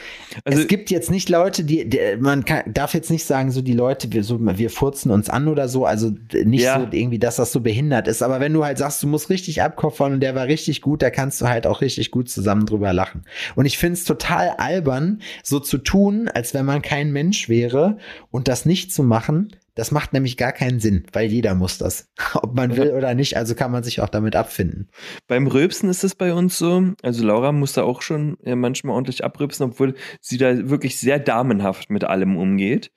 Also, 0.46 0.62
es 0.62 0.68
gibt 0.68 0.90
jetzt 0.90 1.12
nicht 1.12 1.30
Leute, 1.30 1.64
die, 1.64 1.88
die 1.90 2.00
man 2.20 2.46
kann, 2.46 2.64
darf 2.74 2.94
jetzt 2.94 3.12
nicht 3.12 3.26
sagen, 3.26 3.52
so 3.52 3.62
die 3.62 3.74
Leute, 3.74 4.12
wir, 4.14 4.24
so, 4.24 4.40
wir 4.42 4.70
furzen 4.70 5.12
uns 5.12 5.30
an 5.30 5.48
oder 5.48 5.68
so, 5.68 5.86
also 5.86 6.12
nicht 6.34 6.64
Ja. 6.64 6.80
so 6.80 6.88
irgendwie, 6.96 7.20
dass 7.20 7.36
das 7.36 7.52
so 7.52 7.60
behindert 7.60 8.08
ist, 8.08 8.22
aber 8.24 8.40
wenn 8.40 8.54
du 8.54 8.64
halt 8.64 8.78
sagst, 8.78 9.04
du 9.04 9.08
musst 9.08 9.30
richtig 9.30 9.62
abkoffern 9.62 10.14
und 10.14 10.20
der 10.22 10.34
war 10.36 10.46
richtig 10.48 10.82
gut, 10.82 11.02
da 11.02 11.10
kannst 11.10 11.42
du 11.42 11.48
halt 11.48 11.68
auch 11.68 11.82
richtig 11.82 12.12
gut 12.12 12.30
zusammen 12.30 12.66
drüber 12.66 12.94
lachen. 12.94 13.24
Und 13.56 13.66
ich 13.66 13.78
finde 13.78 13.94
es 13.94 14.04
total 14.06 14.52
albern, 14.58 15.22
so 15.44 15.60
zu 15.60 15.78
tun, 15.78 16.30
als 16.30 16.54
wenn 16.54 16.66
man 16.66 16.82
kein 16.82 17.12
Mensch 17.12 17.50
wäre 17.50 17.98
und 18.32 18.48
das 18.48 18.66
nicht 18.66 18.94
zu 18.94 19.04
machen, 19.04 19.56
das 19.76 19.92
macht 19.92 20.14
nämlich 20.14 20.38
gar 20.38 20.52
keinen 20.52 20.80
Sinn, 20.80 21.06
weil 21.14 21.32
jeder 21.32 21.56
muss 21.56 21.78
das. 21.78 22.10
Ob 22.34 22.56
man 22.56 22.76
will 22.76 22.92
oder 22.92 23.14
nicht, 23.14 23.38
also 23.38 23.56
kann 23.56 23.72
man 23.72 23.84
sich 23.84 24.02
auch 24.02 24.10
damit 24.10 24.36
abfinden. 24.36 24.90
Beim 25.28 25.48
Rülpsen 25.48 25.90
ist 25.90 26.04
es 26.04 26.16
bei 26.16 26.34
uns 26.34 26.58
so. 26.58 26.94
Also 27.02 27.26
Laura 27.26 27.52
muss 27.52 27.74
da 27.74 27.84
auch 27.84 28.02
schon 28.02 28.38
manchmal 28.44 28.96
ordentlich 28.96 29.24
abrülpsen, 29.24 29.68
obwohl 29.68 29.96
sie 30.20 30.38
da 30.38 30.70
wirklich 30.70 30.98
sehr 31.00 31.20
damenhaft 31.20 31.90
mit 31.90 32.04
allem 32.04 32.38
umgeht. 32.38 32.92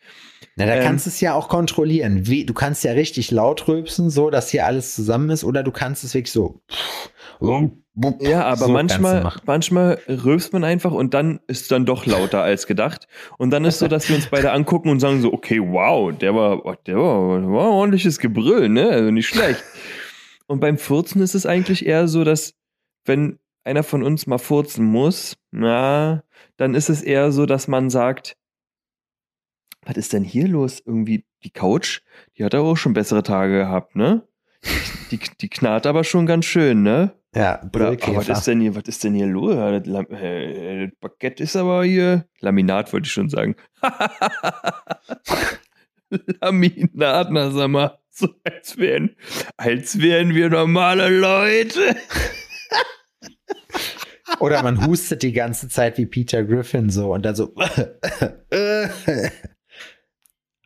Na, 0.57 0.67
da 0.67 0.75
Ähm. 0.77 0.85
kannst 0.85 1.07
du 1.07 1.11
es 1.11 1.21
ja 1.21 1.35
auch 1.35 1.49
kontrollieren. 1.49 2.27
Wie, 2.27 2.45
du 2.45 2.55
kannst 2.55 2.85
ja 2.85 2.93
richtig 2.93 3.31
laut 3.31 3.67
rülpsen, 3.67 4.11
so 4.11 4.31
dass 4.31 4.51
hier 4.51 4.67
alles 4.67 4.95
zusammen 4.95 5.31
ist, 5.31 5.45
oder 5.45 5.63
du 5.63 5.73
kannst 5.73 6.05
es 6.05 6.15
wirklich 6.15 6.33
so. 6.33 6.61
Ja, 8.21 8.45
aber 8.45 8.67
So 8.67 8.73
manchmal, 8.73 9.33
manchmal 9.47 9.99
rülpst 10.09 10.53
man 10.53 10.65
einfach 10.65 10.93
und 10.93 11.15
dann 11.15 11.41
ist 11.47 11.63
es 11.63 11.69
dann 11.69 11.87
doch 11.87 12.07
lauter 12.07 12.43
als 12.43 12.67
gedacht. 12.67 13.07
Und 13.39 13.51
dann 13.51 13.65
ist 13.65 13.79
so, 13.79 13.89
dass 13.89 14.09
wir 14.09 14.17
uns 14.17 14.27
beide 14.27 14.51
angucken 14.53 14.89
und 14.89 14.99
sagen 15.01 15.21
so, 15.21 15.33
okay, 15.33 15.61
wow, 15.61 16.13
der 16.17 16.35
war, 16.35 16.77
der 16.87 16.97
war, 16.97 17.53
war 17.53 17.71
ordentliches 17.71 18.19
Gebrüll, 18.19 18.69
ne? 18.69 18.89
Also 18.89 19.11
nicht 19.11 19.29
schlecht. 19.29 19.63
Und 20.47 20.61
beim 20.61 20.77
Furzen 20.77 21.23
ist 21.23 21.35
es 21.35 21.47
eigentlich 21.47 21.87
eher 21.87 22.07
so, 22.07 22.23
dass 22.23 22.55
wenn 23.07 23.39
einer 23.65 23.83
von 23.83 24.03
uns 24.03 24.27
mal 24.27 24.37
furzen 24.37 24.85
muss, 24.85 25.39
na, 25.53 26.23
dann 26.59 26.75
ist 26.75 26.91
es 26.91 27.01
eher 27.01 27.33
so, 27.33 27.47
dass 27.47 27.67
man 27.67 27.89
sagt, 27.89 28.37
was 29.85 29.97
ist 29.97 30.13
denn 30.13 30.25
hier 30.25 30.49
los? 30.49 30.83
Irgendwie 30.85 31.25
die 31.43 31.51
Couch, 31.51 32.01
die 32.37 32.45
hat 32.45 32.55
aber 32.55 32.69
auch 32.69 32.77
schon 32.77 32.95
bessere 32.95 33.23
Tage 33.23 33.59
gehabt, 33.59 33.97
ne? 33.97 34.27
Die, 35.11 35.21
die 35.41 35.49
knarrt 35.49 35.87
aber 35.87 36.05
schon 36.05 36.27
ganz 36.27 36.47
schön, 36.47 36.83
ne? 36.83 37.13
Ja, 37.35 37.69
Oder 37.75 37.89
aber 37.89 38.17
was 38.17 38.29
ist 38.29 38.47
denn 38.47 38.61
hier, 38.61 38.77
was 38.77 38.85
ist 38.85 39.03
denn 39.03 39.15
hier 39.15 39.27
los? 39.27 39.57
Das, 39.57 39.87
Lam 39.87 40.07
äh, 40.11 40.87
das 40.87 40.97
Baguette 41.01 41.43
ist 41.43 41.57
aber 41.57 41.85
hier. 41.85 42.27
Laminat 42.41 42.93
wollte 42.93 43.07
ich 43.07 43.13
schon 43.13 43.29
sagen. 43.29 43.57
Laminat, 46.41 47.31
na 47.31 47.51
sag 47.51 47.69
mal. 47.69 47.99
So 48.11 48.29
als 48.45 48.79
wären, 48.79 49.17
als 49.57 50.01
wären 50.01 50.37
wir 50.37 50.49
normale 50.49 51.09
Leute. 51.09 51.97
Oder 54.39 54.63
man 54.63 54.87
hustet 54.87 55.25
die 55.25 55.33
ganze 55.33 55.69
Zeit 55.69 55.99
wie 55.99 56.07
Peter 56.07 56.45
Griffin 56.45 56.91
so 56.91 57.13
und 57.13 57.25
dann 57.25 57.35
so. 57.35 57.53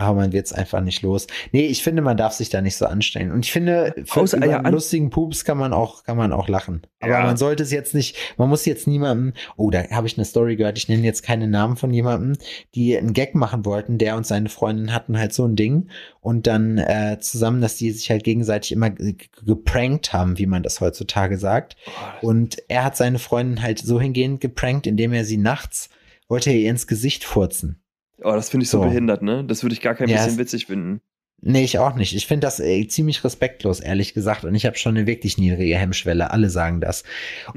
Aber 0.00 0.14
man 0.20 0.32
wird 0.32 0.46
es 0.46 0.52
einfach 0.52 0.80
nicht 0.80 1.02
los. 1.02 1.26
Nee, 1.50 1.66
ich 1.66 1.82
finde, 1.82 2.02
man 2.02 2.16
darf 2.16 2.32
sich 2.32 2.50
da 2.50 2.60
nicht 2.62 2.76
so 2.76 2.86
anstellen. 2.86 3.32
Und 3.32 3.44
ich 3.44 3.50
finde, 3.50 3.94
für 4.06 4.20
Außer- 4.20 4.46
ja, 4.46 4.60
lustigen 4.68 5.10
Pups 5.10 5.44
kann 5.44 5.58
man 5.58 5.72
auch, 5.72 6.04
kann 6.04 6.16
man 6.16 6.32
auch 6.32 6.46
lachen. 6.48 6.82
Aber 7.00 7.10
Ja. 7.12 7.22
man 7.24 7.36
sollte 7.36 7.64
es 7.64 7.72
jetzt 7.72 7.94
nicht, 7.96 8.16
man 8.36 8.48
muss 8.48 8.64
jetzt 8.64 8.86
niemandem, 8.86 9.32
oh, 9.56 9.70
da 9.70 9.90
habe 9.90 10.06
ich 10.06 10.16
eine 10.16 10.24
Story 10.24 10.54
gehört, 10.54 10.78
ich 10.78 10.88
nenne 10.88 11.02
jetzt 11.02 11.22
keine 11.24 11.48
Namen 11.48 11.76
von 11.76 11.92
jemandem, 11.92 12.36
die 12.76 12.96
einen 12.96 13.12
Gag 13.12 13.34
machen 13.34 13.64
wollten, 13.64 13.98
der 13.98 14.16
und 14.16 14.24
seine 14.24 14.48
Freundin 14.50 14.94
hatten 14.94 15.18
halt 15.18 15.32
so 15.32 15.44
ein 15.44 15.56
Ding 15.56 15.88
und 16.20 16.46
dann 16.46 16.78
äh, 16.78 17.18
zusammen, 17.20 17.60
dass 17.60 17.74
die 17.74 17.90
sich 17.90 18.08
halt 18.08 18.22
gegenseitig 18.22 18.70
immer 18.70 18.90
ge- 18.90 19.14
ge- 19.14 19.28
geprankt 19.44 20.12
haben, 20.12 20.38
wie 20.38 20.46
man 20.46 20.62
das 20.62 20.80
heutzutage 20.80 21.38
sagt. 21.38 21.76
Und 22.22 22.58
er 22.68 22.84
hat 22.84 22.96
seine 22.96 23.18
Freundin 23.18 23.62
halt 23.62 23.80
so 23.80 24.00
hingehend 24.00 24.40
geprankt, 24.40 24.86
indem 24.86 25.12
er 25.12 25.24
sie 25.24 25.38
nachts 25.38 25.88
wollte 26.28 26.50
er 26.50 26.56
ihr 26.56 26.70
ins 26.70 26.86
Gesicht 26.86 27.24
furzen. 27.24 27.80
Oh, 28.22 28.32
das 28.32 28.50
finde 28.50 28.64
ich 28.64 28.70
so, 28.70 28.78
So. 28.82 28.84
behindert, 28.88 29.22
ne? 29.22 29.44
Das 29.44 29.62
würde 29.62 29.74
ich 29.74 29.80
gar 29.80 29.94
kein 29.94 30.08
Ja, 30.08 30.16
bisschen 30.24 30.38
witzig 30.38 30.66
finden. 30.66 31.00
Nee, 31.40 31.62
ich 31.62 31.78
auch 31.78 31.94
nicht. 31.94 32.16
Ich 32.16 32.26
finde 32.26 32.48
das 32.48 32.58
äh, 32.58 32.88
ziemlich 32.88 33.22
respektlos, 33.22 33.78
ehrlich 33.78 34.12
gesagt. 34.12 34.42
Und 34.44 34.56
ich 34.56 34.66
habe 34.66 34.76
schon 34.76 34.96
eine 34.96 35.06
wirklich 35.06 35.38
niedrige 35.38 35.76
Hemmschwelle. 35.78 36.32
Alle 36.32 36.50
sagen 36.50 36.80
das. 36.80 37.04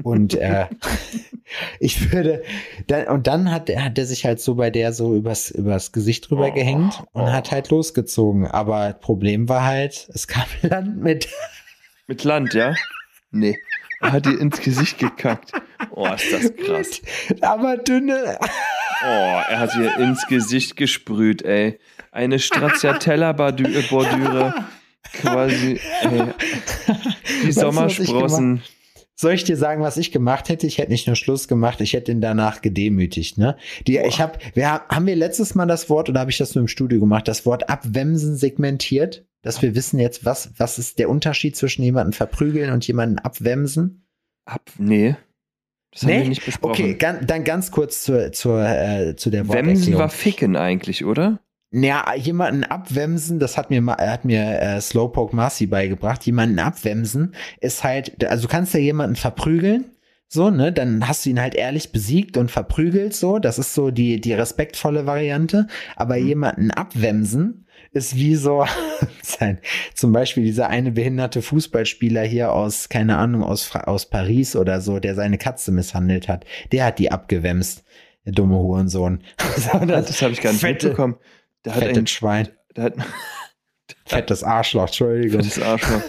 Und 0.04 0.34
äh, 0.40 0.66
ich 1.80 2.12
würde, 2.12 2.44
dann, 2.86 3.08
und 3.08 3.26
dann 3.26 3.50
hat, 3.50 3.68
er- 3.68 3.84
hat 3.84 3.98
er 3.98 4.06
sich 4.06 4.24
halt 4.24 4.40
so 4.40 4.54
bei 4.54 4.70
der 4.70 4.92
so 4.92 5.16
übers, 5.16 5.50
übers 5.50 5.90
Gesicht 5.90 6.30
drüber 6.30 6.48
Oh, 6.50 6.54
gehängt 6.54 7.02
und 7.12 7.22
oh. 7.24 7.32
hat 7.32 7.50
halt 7.50 7.70
losgezogen. 7.70 8.46
Aber 8.46 8.92
Problem 8.92 9.48
war 9.48 9.64
halt, 9.64 10.08
es 10.14 10.28
kam 10.28 10.44
Land 10.62 10.98
mit. 11.02 11.28
Mit 12.06 12.22
Land, 12.22 12.54
ja? 12.54 12.74
Nee. 13.32 13.58
Er 14.00 14.12
hat 14.12 14.26
ihr 14.26 14.38
ins 14.40 14.60
Gesicht 14.60 14.98
gekackt. 14.98 15.52
Oh, 15.90 16.06
ist 16.06 16.32
das 16.32 16.54
krass. 16.56 17.00
Aber 17.40 17.76
dünne. 17.78 18.38
Oh, 19.04 19.40
er 19.48 19.58
hat 19.58 19.74
ihr 19.76 19.96
ins 19.98 20.26
Gesicht 20.26 20.76
gesprüht, 20.76 21.42
ey. 21.42 21.78
Eine 22.10 22.38
Stracciatella-Bordüre. 22.38 24.54
Quasi, 25.14 25.80
ey. 26.02 26.22
Die 27.42 27.48
Weißt 27.48 27.56
du, 27.56 27.60
Sommersprossen. 27.60 28.62
Soll 29.14 29.34
ich 29.34 29.44
dir 29.44 29.56
sagen, 29.56 29.82
was 29.82 29.98
ich 29.98 30.10
gemacht 30.10 30.48
hätte? 30.48 30.66
Ich 30.66 30.78
hätte 30.78 30.90
nicht 30.90 31.06
nur 31.06 31.16
Schluss 31.16 31.46
gemacht, 31.46 31.80
ich 31.80 31.92
hätte 31.92 32.10
ihn 32.10 32.20
danach 32.20 32.62
gedemütigt, 32.62 33.38
ne? 33.38 33.56
Die, 33.86 33.98
ich 33.98 34.20
habe, 34.20 34.38
wir 34.54 34.70
haben, 34.70 34.84
haben 34.88 35.06
wir 35.06 35.16
letztes 35.16 35.54
Mal 35.54 35.66
das 35.66 35.90
Wort 35.90 36.08
oder 36.08 36.20
habe 36.20 36.30
ich 36.30 36.38
das 36.38 36.54
nur 36.54 36.62
im 36.62 36.68
Studio 36.68 36.98
gemacht, 36.98 37.28
das 37.28 37.46
Wort 37.46 37.68
abwemsen 37.68 38.36
segmentiert, 38.36 39.24
dass 39.42 39.62
wir 39.62 39.74
wissen 39.74 40.00
jetzt, 40.00 40.24
was, 40.24 40.52
was 40.56 40.78
ist 40.78 40.98
der 40.98 41.08
Unterschied 41.08 41.56
zwischen 41.56 41.82
jemanden 41.82 42.12
verprügeln 42.12 42.72
und 42.72 42.86
jemanden 42.86 43.18
abwemsen? 43.18 44.06
Ab, 44.44 44.62
nee. 44.78 45.14
Das 45.92 46.02
haben 46.02 46.08
Nee? 46.10 46.22
wir 46.22 46.28
nicht 46.28 46.44
besprochen. 46.44 46.72
Okay, 46.72 46.94
gan, 46.94 47.26
dann 47.26 47.44
ganz 47.44 47.70
kurz 47.70 48.02
zur, 48.02 48.32
zur, 48.32 48.64
äh, 48.64 49.14
zu 49.16 49.30
der 49.30 49.48
Wemsen 49.48 49.54
Worterklärung. 49.66 49.98
war 50.00 50.08
Ficken 50.08 50.56
eigentlich, 50.56 51.04
oder? 51.04 51.38
Ja, 51.74 52.14
jemanden 52.16 52.64
abwemsen, 52.64 53.38
das 53.38 53.56
hat 53.56 53.70
mir 53.70 53.84
hat 53.86 54.24
mir 54.26 54.60
äh, 54.60 54.80
Slowpoke 54.80 55.34
Marcy 55.34 55.66
beigebracht. 55.66 56.24
Jemanden 56.26 56.58
abwemsen 56.58 57.34
ist 57.60 57.82
halt, 57.82 58.24
also 58.26 58.42
du 58.42 58.48
kannst 58.48 58.74
ja 58.74 58.80
jemanden 58.80 59.16
verprügeln, 59.16 59.86
so, 60.28 60.50
ne, 60.50 60.72
dann 60.72 61.06
hast 61.08 61.24
du 61.26 61.30
ihn 61.30 61.40
halt 61.40 61.54
ehrlich 61.54 61.92
besiegt 61.92 62.36
und 62.38 62.50
verprügelt, 62.50 63.14
so, 63.14 63.38
das 63.38 63.58
ist 63.58 63.74
so 63.74 63.90
die, 63.90 64.18
die 64.20 64.32
respektvolle 64.32 65.04
Variante. 65.06 65.66
Aber 65.96 66.16
Mhm. 66.18 66.26
jemanden 66.26 66.70
abwemsen 66.70 67.61
ist 67.92 68.16
wie 68.16 68.34
so 68.36 68.64
sein, 69.22 69.58
zum 69.94 70.12
Beispiel 70.12 70.44
dieser 70.44 70.68
eine 70.68 70.92
behinderte 70.92 71.42
Fußballspieler 71.42 72.22
hier 72.22 72.52
aus, 72.52 72.88
keine 72.88 73.18
Ahnung, 73.18 73.42
aus, 73.42 73.74
aus 73.76 74.08
Paris 74.08 74.56
oder 74.56 74.80
so, 74.80 74.98
der 74.98 75.14
seine 75.14 75.38
Katze 75.38 75.72
misshandelt 75.72 76.28
hat, 76.28 76.44
der 76.72 76.84
hat 76.86 76.98
die 76.98 77.10
abgewemst. 77.12 77.84
Der 78.24 78.32
dumme 78.32 78.56
Hurensohn. 78.56 79.22
So, 79.56 79.78
Das 79.84 80.22
habe 80.22 80.32
ich 80.32 80.40
gar 80.40 80.52
nicht 80.52 80.60
fette- 80.62 80.86
mitbekommen. 80.88 81.16
Da 81.64 81.74
hat 81.74 81.82
ein, 81.82 81.88
Fettes 81.94 82.10
Schwein. 82.12 82.48
da 82.74 82.82
hat, 82.84 82.94
Fettes 84.06 84.42
Arschloch, 84.44 84.86
Entschuldigung. 84.86 85.42
fettes 85.42 85.60
Arschloch. 85.62 86.02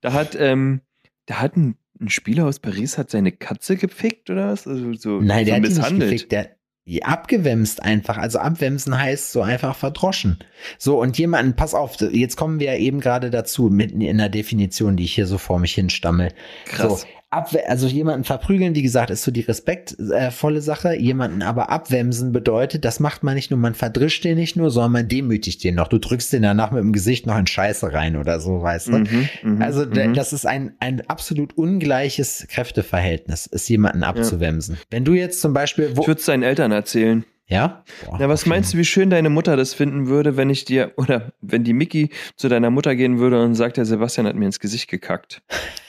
Da 0.00 0.12
hat, 0.12 0.36
ähm, 0.38 0.80
da 1.26 1.40
hat 1.40 1.56
ein, 1.56 1.76
ein 2.00 2.08
Spieler 2.08 2.46
aus 2.46 2.60
Paris 2.60 2.98
hat 2.98 3.10
seine 3.10 3.32
Katze 3.32 3.76
gefickt 3.76 4.30
oder 4.30 4.48
was? 4.52 4.66
Also 4.68 4.92
so, 4.94 5.20
Nein, 5.20 5.40
so 5.40 5.44
der 5.46 5.54
hat 5.56 5.64
die 5.64 5.68
nicht 5.68 5.76
misshandelt. 5.76 6.10
gefickt, 6.12 6.32
der 6.32 6.55
abgewemst 7.02 7.82
einfach. 7.82 8.16
Also 8.16 8.38
abwemsen 8.38 8.96
heißt 8.96 9.32
so 9.32 9.42
einfach 9.42 9.74
verdroschen. 9.74 10.38
So, 10.78 11.00
und 11.00 11.18
jemanden, 11.18 11.56
pass 11.56 11.74
auf, 11.74 12.00
jetzt 12.00 12.36
kommen 12.36 12.60
wir 12.60 12.74
ja 12.74 12.78
eben 12.78 13.00
gerade 13.00 13.30
dazu, 13.30 13.64
mitten 13.64 14.00
in 14.00 14.18
der 14.18 14.28
Definition, 14.28 14.96
die 14.96 15.04
ich 15.04 15.14
hier 15.14 15.26
so 15.26 15.38
vor 15.38 15.58
mich 15.58 15.74
hinstammel. 15.74 16.32
Krass. 16.66 17.00
So, 17.00 17.06
Abwe 17.30 17.68
also 17.68 17.88
jemanden 17.88 18.22
verprügeln, 18.22 18.76
wie 18.76 18.82
gesagt, 18.82 19.10
ist 19.10 19.24
so 19.24 19.32
die 19.32 19.40
respektvolle 19.40 20.60
Sache. 20.60 20.94
Jemanden 20.94 21.42
aber 21.42 21.70
abwemsen 21.70 22.30
bedeutet, 22.30 22.84
das 22.84 23.00
macht 23.00 23.24
man 23.24 23.34
nicht 23.34 23.50
nur, 23.50 23.58
man 23.58 23.74
verdrischt 23.74 24.22
den 24.24 24.38
nicht 24.38 24.56
nur, 24.56 24.70
sondern 24.70 24.92
man 24.92 25.08
demütigt 25.08 25.64
den 25.64 25.74
noch. 25.74 25.88
Du 25.88 25.98
drückst 25.98 26.32
den 26.32 26.42
danach 26.42 26.70
mit 26.70 26.82
dem 26.82 26.92
Gesicht 26.92 27.26
noch 27.26 27.36
in 27.36 27.48
Scheiße 27.48 27.92
rein 27.92 28.16
oder 28.16 28.38
so, 28.38 28.62
weißt 28.62 28.88
du. 28.88 28.98
Mhm, 28.98 29.28
mhm, 29.42 29.62
also 29.62 29.84
mhm. 29.84 30.14
das 30.14 30.32
ist 30.32 30.46
ein, 30.46 30.76
ein 30.78 31.02
absolut 31.08 31.58
ungleiches 31.58 32.46
Kräfteverhältnis, 32.48 33.46
ist 33.46 33.68
jemanden 33.68 34.04
abzuwemsen. 34.04 34.78
Wenn 34.90 35.04
du 35.04 35.14
jetzt 35.14 35.40
zum 35.40 35.52
Beispiel, 35.52 35.96
wo, 35.96 36.02
Ich 36.02 36.08
würde 36.08 36.20
es 36.20 36.26
deinen 36.26 36.44
Eltern 36.44 36.70
erzählen. 36.70 37.24
Ja? 37.46 37.84
Boah, 38.04 38.16
Na, 38.20 38.28
was 38.28 38.42
okay. 38.42 38.50
meinst 38.50 38.74
du, 38.74 38.78
wie 38.78 38.84
schön 38.84 39.10
deine 39.10 39.30
Mutter 39.30 39.56
das 39.56 39.74
finden 39.74 40.06
würde, 40.08 40.36
wenn 40.36 40.50
ich 40.50 40.64
dir, 40.64 40.92
oder 40.96 41.32
wenn 41.40 41.64
die 41.64 41.72
Mickey 41.72 42.10
zu 42.36 42.48
deiner 42.48 42.70
Mutter 42.70 42.94
gehen 42.96 43.18
würde 43.18 43.42
und 43.42 43.54
sagt, 43.54 43.76
der 43.76 43.84
Sebastian 43.84 44.26
hat 44.26 44.36
mir 44.36 44.46
ins 44.46 44.60
Gesicht 44.60 44.88
gekackt. 44.88 45.42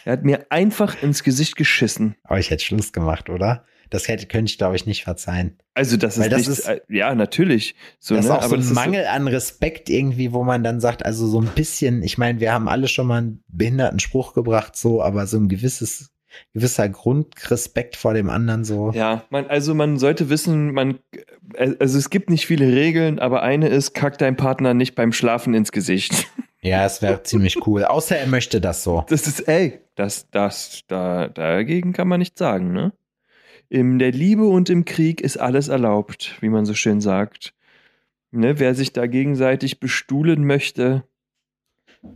Er 0.05 0.13
hat 0.13 0.23
mir 0.23 0.45
einfach 0.51 1.01
ins 1.01 1.23
Gesicht 1.23 1.55
geschissen. 1.55 2.15
Aber 2.23 2.39
ich 2.39 2.49
hätte 2.49 2.63
Schluss 2.63 2.93
gemacht, 2.93 3.29
oder? 3.29 3.65
Das 3.89 4.09
hätte, 4.09 4.25
könnte 4.25 4.51
ich, 4.51 4.57
glaube 4.57 4.75
ich, 4.75 4.85
nicht 4.85 5.03
verzeihen. 5.05 5.57
Also 5.73 5.95
das 5.95 6.17
ist 6.17 6.29
das 6.31 6.37
nicht, 6.39 6.59
ist- 6.59 6.67
äh, 6.67 6.81
ja, 6.89 7.15
natürlich. 7.15 7.75
So, 7.99 8.15
das 8.15 8.25
ist 8.25 8.31
ne? 8.31 8.37
auch 8.37 8.43
so 8.43 8.55
ein 8.55 8.61
ist 8.61 8.73
Mangel 8.73 9.05
an 9.05 9.27
Respekt 9.29 9.89
irgendwie, 9.89 10.33
wo 10.33 10.43
man 10.43 10.61
dann 10.63 10.81
sagt, 10.81 11.05
also 11.05 11.25
so 11.27 11.39
ein 11.39 11.47
bisschen, 11.47 12.03
ich 12.03 12.17
meine, 12.17 12.41
wir 12.41 12.51
haben 12.51 12.67
alle 12.67 12.89
schon 12.89 13.07
mal 13.07 13.19
einen 13.19 13.43
behinderten 13.47 13.99
Spruch 13.99 14.33
gebracht, 14.33 14.75
so, 14.75 15.01
aber 15.01 15.25
so 15.25 15.37
ein 15.37 15.47
gewisses, 15.47 16.11
gewisser 16.53 16.89
Grundrespekt 16.89 17.95
vor 17.95 18.13
dem 18.13 18.29
anderen 18.29 18.63
so. 18.63 18.91
Ja, 18.91 19.23
man, 19.29 19.47
also 19.47 19.73
man 19.73 19.97
sollte 19.97 20.29
wissen, 20.29 20.71
man, 20.73 20.99
äh, 21.53 21.73
also 21.79 21.97
es 21.97 22.09
gibt 22.09 22.29
nicht 22.29 22.45
viele 22.45 22.67
Regeln, 22.75 23.19
aber 23.19 23.41
eine 23.41 23.67
ist, 23.69 23.93
kack 23.93 24.17
dein 24.17 24.35
Partner 24.35 24.73
nicht 24.73 24.95
beim 24.95 25.13
Schlafen 25.13 25.53
ins 25.53 25.71
Gesicht. 25.71 26.27
Ja, 26.61 26.85
es 26.85 27.03
wäre 27.03 27.21
ziemlich 27.23 27.65
cool. 27.67 27.85
Außer 27.85 28.17
er 28.17 28.27
möchte 28.27 28.59
das 28.59 28.83
so. 28.83 29.05
Das 29.07 29.27
ist, 29.27 29.47
ey, 29.47 29.79
das, 29.95 30.29
das, 30.31 30.81
da, 30.87 31.27
dagegen 31.27 31.93
kann 31.93 32.07
man 32.07 32.19
nichts 32.19 32.39
sagen, 32.39 32.73
ne? 32.73 32.93
In 33.69 33.99
der 33.99 34.11
Liebe 34.11 34.45
und 34.45 34.69
im 34.69 34.83
Krieg 34.83 35.21
ist 35.21 35.37
alles 35.37 35.67
erlaubt, 35.67 36.35
wie 36.41 36.49
man 36.49 36.65
so 36.65 36.73
schön 36.73 36.99
sagt. 36.99 37.53
Ne, 38.31 38.59
wer 38.59 38.75
sich 38.75 38.91
da 38.91 39.07
gegenseitig 39.07 39.79
bestuhlen 39.79 40.45
möchte, 40.45 41.03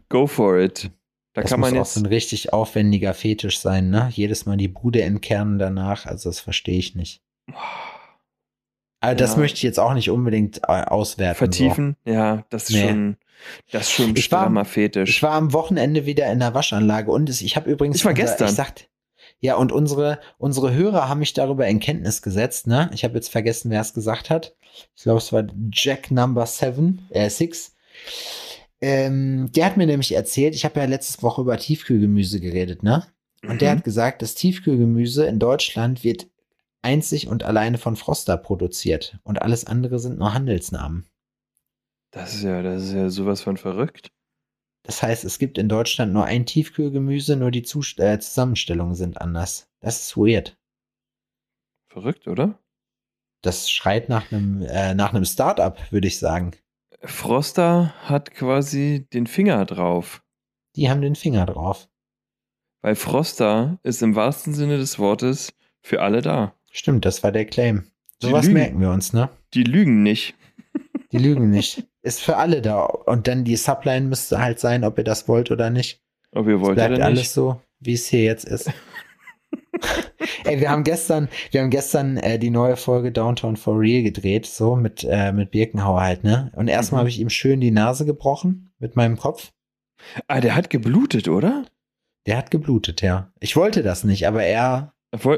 go 0.10 0.28
for 0.28 0.60
it. 0.60 0.92
Da 1.34 1.42
das 1.42 1.52
kann 1.52 1.60
muss 1.62 1.70
man 1.72 1.78
auch 1.80 1.84
jetzt. 1.86 1.94
so 1.94 2.02
ein 2.02 2.06
richtig 2.08 2.52
aufwendiger 2.54 3.14
Fetisch 3.14 3.60
sein, 3.60 3.90
ne? 3.90 4.10
Jedes 4.14 4.46
Mal 4.46 4.58
die 4.58 4.68
Bude 4.68 5.02
entkernen 5.02 5.60
danach, 5.60 6.06
also 6.06 6.30
das 6.30 6.40
verstehe 6.42 6.78
ich 6.78 6.96
nicht. 6.96 7.22
Aber 9.00 9.16
das 9.16 9.32
Ja. 9.34 9.38
möchte 9.40 9.58
ich 9.58 9.64
jetzt 9.64 9.80
auch 9.80 9.94
nicht 9.94 10.10
unbedingt 10.12 10.60
äh, 10.68 10.84
auswerten. 10.84 11.38
vertiefen, 11.38 11.96
ja, 12.06 12.46
das 12.50 12.70
ist 12.70 12.76
Nee. 12.76 12.88
schon, 12.90 13.18
das 13.72 13.84
ist 13.84 13.92
schon 13.92 14.10
ein 14.10 14.16
Ich 14.16 14.32
war- 14.32 14.42
strammer 14.42 14.66
So. 14.66 14.72
Fetisch. 14.72 15.10
Ich 15.10 15.24
war 15.24 15.32
am 15.32 15.54
Wochenende 15.54 16.06
wieder 16.06 16.32
in 16.32 16.40
der 16.40 16.54
Waschanlage 16.54 17.12
und 17.12 17.30
ich 17.30 17.56
habe 17.56 17.70
übrigens. 17.72 17.96
Ich 17.98 18.06
war 18.06 18.12
unser- 18.12 18.22
gestern. 18.24 18.50
Ich 18.50 18.56
sagt, 18.56 18.90
ja, 19.40 19.56
und 19.56 19.72
unsere, 19.72 20.20
unsere 20.38 20.74
Hörer 20.74 21.10
haben 21.10 21.20
mich 21.20 21.34
darüber 21.34 21.66
in 21.68 21.80
Kenntnis 21.80 22.22
gesetzt, 22.22 22.68
ne? 22.68 22.92
Ich 22.94 23.04
habe 23.04 23.16
jetzt 23.16 23.30
vergessen, 23.30 23.72
wer 23.72 23.82
es 23.82 23.94
gesagt 23.94 24.30
hat. 24.30 24.56
Ich 24.96 25.04
glaube, 25.04 25.18
es 25.18 25.34
war 25.34 25.46
Jack 25.72 26.12
Number 26.12 26.46
Seven, 26.46 27.08
äh, 27.10 27.30
Six. 27.30 27.74
Ähm, 28.82 29.52
der 29.52 29.66
hat 29.66 29.78
mir 29.78 29.86
nämlich 29.86 30.14
erzählt, 30.14 30.56
ich 30.56 30.66
habe 30.66 30.80
ja 30.80 30.86
letzte 30.86 31.22
Woche 31.22 31.42
über 31.42 31.58
Tiefkühlgemüse 31.58 32.40
geredet, 32.40 32.84
ne? 32.84 33.06
Und 33.48 33.62
der 33.62 33.74
Mhm. 33.74 33.78
hat 33.78 33.84
gesagt, 33.84 34.22
das 34.22 34.36
Tiefkühlgemüse 34.36 35.26
in 35.26 35.40
Deutschland 35.40 36.04
wird 36.04 36.30
einzig 36.82 37.28
und 37.28 37.44
alleine 37.44 37.78
von 37.78 37.96
Froster 37.96 38.38
produziert 38.38 39.20
und 39.24 39.42
alles 39.42 39.66
andere 39.66 40.00
sind 40.00 40.18
nur 40.18 40.34
Handelsnamen. 40.34 41.08
Das 42.12 42.34
ist 42.34 42.44
ja, 42.44 42.62
das 42.62 42.84
ist 42.84 42.94
ja 42.94 43.10
sowas 43.10 43.42
von 43.42 43.58
verrückt. 43.58 44.12
Das 44.84 45.04
heißt, 45.04 45.24
es 45.26 45.38
gibt 45.38 45.58
in 45.60 45.70
Deutschland 45.70 46.12
nur 46.12 46.26
ein 46.26 46.46
Tiefkühlgemüse, 46.46 47.36
nur 47.36 47.52
die 47.52 47.62
Zus 47.64 47.98
äh, 48.00 48.20
Zusammenstellungen 48.20 48.96
sind 48.96 49.22
anders. 49.22 49.70
Das 49.80 50.02
ist 50.02 50.18
weird. 50.18 50.58
Verrückt, 51.90 52.28
oder? 52.28 52.58
Das 53.44 53.70
schreit 53.70 54.10
nach 54.10 54.32
einem 54.32 54.62
äh, 54.64 54.94
nach 54.96 55.14
einem 55.14 55.26
Startup, 55.26 55.78
würde 55.92 56.08
ich 56.08 56.18
sagen. 56.20 56.52
Froster 57.04 57.94
hat 58.04 58.34
quasi 58.34 59.08
den 59.14 59.28
Finger 59.28 59.66
drauf. 59.66 60.24
Die 60.76 60.90
haben 60.90 61.02
den 61.02 61.16
Finger 61.16 61.46
drauf. 61.46 61.90
Weil 62.82 62.96
Froster 62.96 63.80
ist 63.84 64.02
im 64.02 64.16
wahrsten 64.16 64.54
Sinne 64.54 64.78
des 64.78 65.00
Wortes 65.00 65.54
für 65.82 66.02
alle 66.02 66.22
da. 66.22 66.54
Stimmt, 66.72 67.06
das 67.06 67.24
war 67.24 67.32
der 67.32 67.46
Claim. 67.46 67.84
Die 68.22 68.28
Sowas 68.28 68.48
merken 68.48 68.80
wir 68.80 68.92
uns, 68.92 69.14
ne? 69.14 69.30
Die 69.54 69.64
lügen 69.64 70.04
nicht. 70.04 70.36
Die 71.12 71.18
lügen 71.18 71.50
nicht. 71.50 71.88
Ist 72.04 72.22
für 72.22 72.38
alle 72.38 72.62
da. 72.62 72.84
Und 72.84 73.28
dann 73.28 73.44
die 73.44 73.58
Subline 73.58 74.08
müsste 74.08 74.40
halt 74.40 74.60
sein, 74.60 74.84
ob 74.84 74.98
ihr 74.98 75.04
das 75.04 75.28
wollt 75.28 75.52
oder 75.52 75.70
nicht. 75.70 76.02
Ob 76.32 76.48
ihr 76.48 76.56
Es 76.56 76.62
wollt 76.62 76.76
bleibt 76.76 76.96
oder 76.96 77.06
alles 77.06 77.20
nicht. 77.20 77.32
so, 77.32 77.62
wie 77.80 77.94
es 77.94 78.08
hier 78.08 78.24
jetzt 78.24 78.46
ist. 78.46 78.72
Ey, 80.46 80.60
wir 80.60 80.70
haben 80.70 80.84
gestern, 80.84 81.30
wir 81.52 81.62
haben 81.62 81.70
gestern 81.70 82.18
äh, 82.18 82.40
die 82.40 82.50
neue 82.50 82.76
Folge 82.78 83.12
Downtown 83.12 83.56
for 83.58 83.80
Real 83.80 84.04
gedreht, 84.04 84.46
so 84.46 84.76
mit 84.76 85.06
äh, 85.10 85.32
mit 85.32 85.52
Birkenhauer 85.52 86.02
halt, 86.02 86.24
ne? 86.24 86.52
Und 86.56 86.68
erstmal 86.68 87.00
Mhm. 87.00 87.02
habe 87.02 87.10
ich 87.10 87.20
ihm 87.20 87.30
schön 87.30 87.60
die 87.62 87.72
Nase 87.72 88.06
gebrochen 88.06 88.74
mit 88.80 88.96
meinem 88.96 89.18
Kopf. 89.18 89.52
Ah, 90.28 90.42
der 90.42 90.56
hat 90.56 90.70
geblutet, 90.70 91.28
oder? 91.28 91.66
Der 92.26 92.38
hat 92.38 92.52
geblutet, 92.52 93.02
ja. 93.02 93.32
Ich 93.40 93.56
wollte 93.56 93.84
das 93.84 94.04
nicht, 94.04 94.28
aber 94.28 94.44
er, 94.44 94.94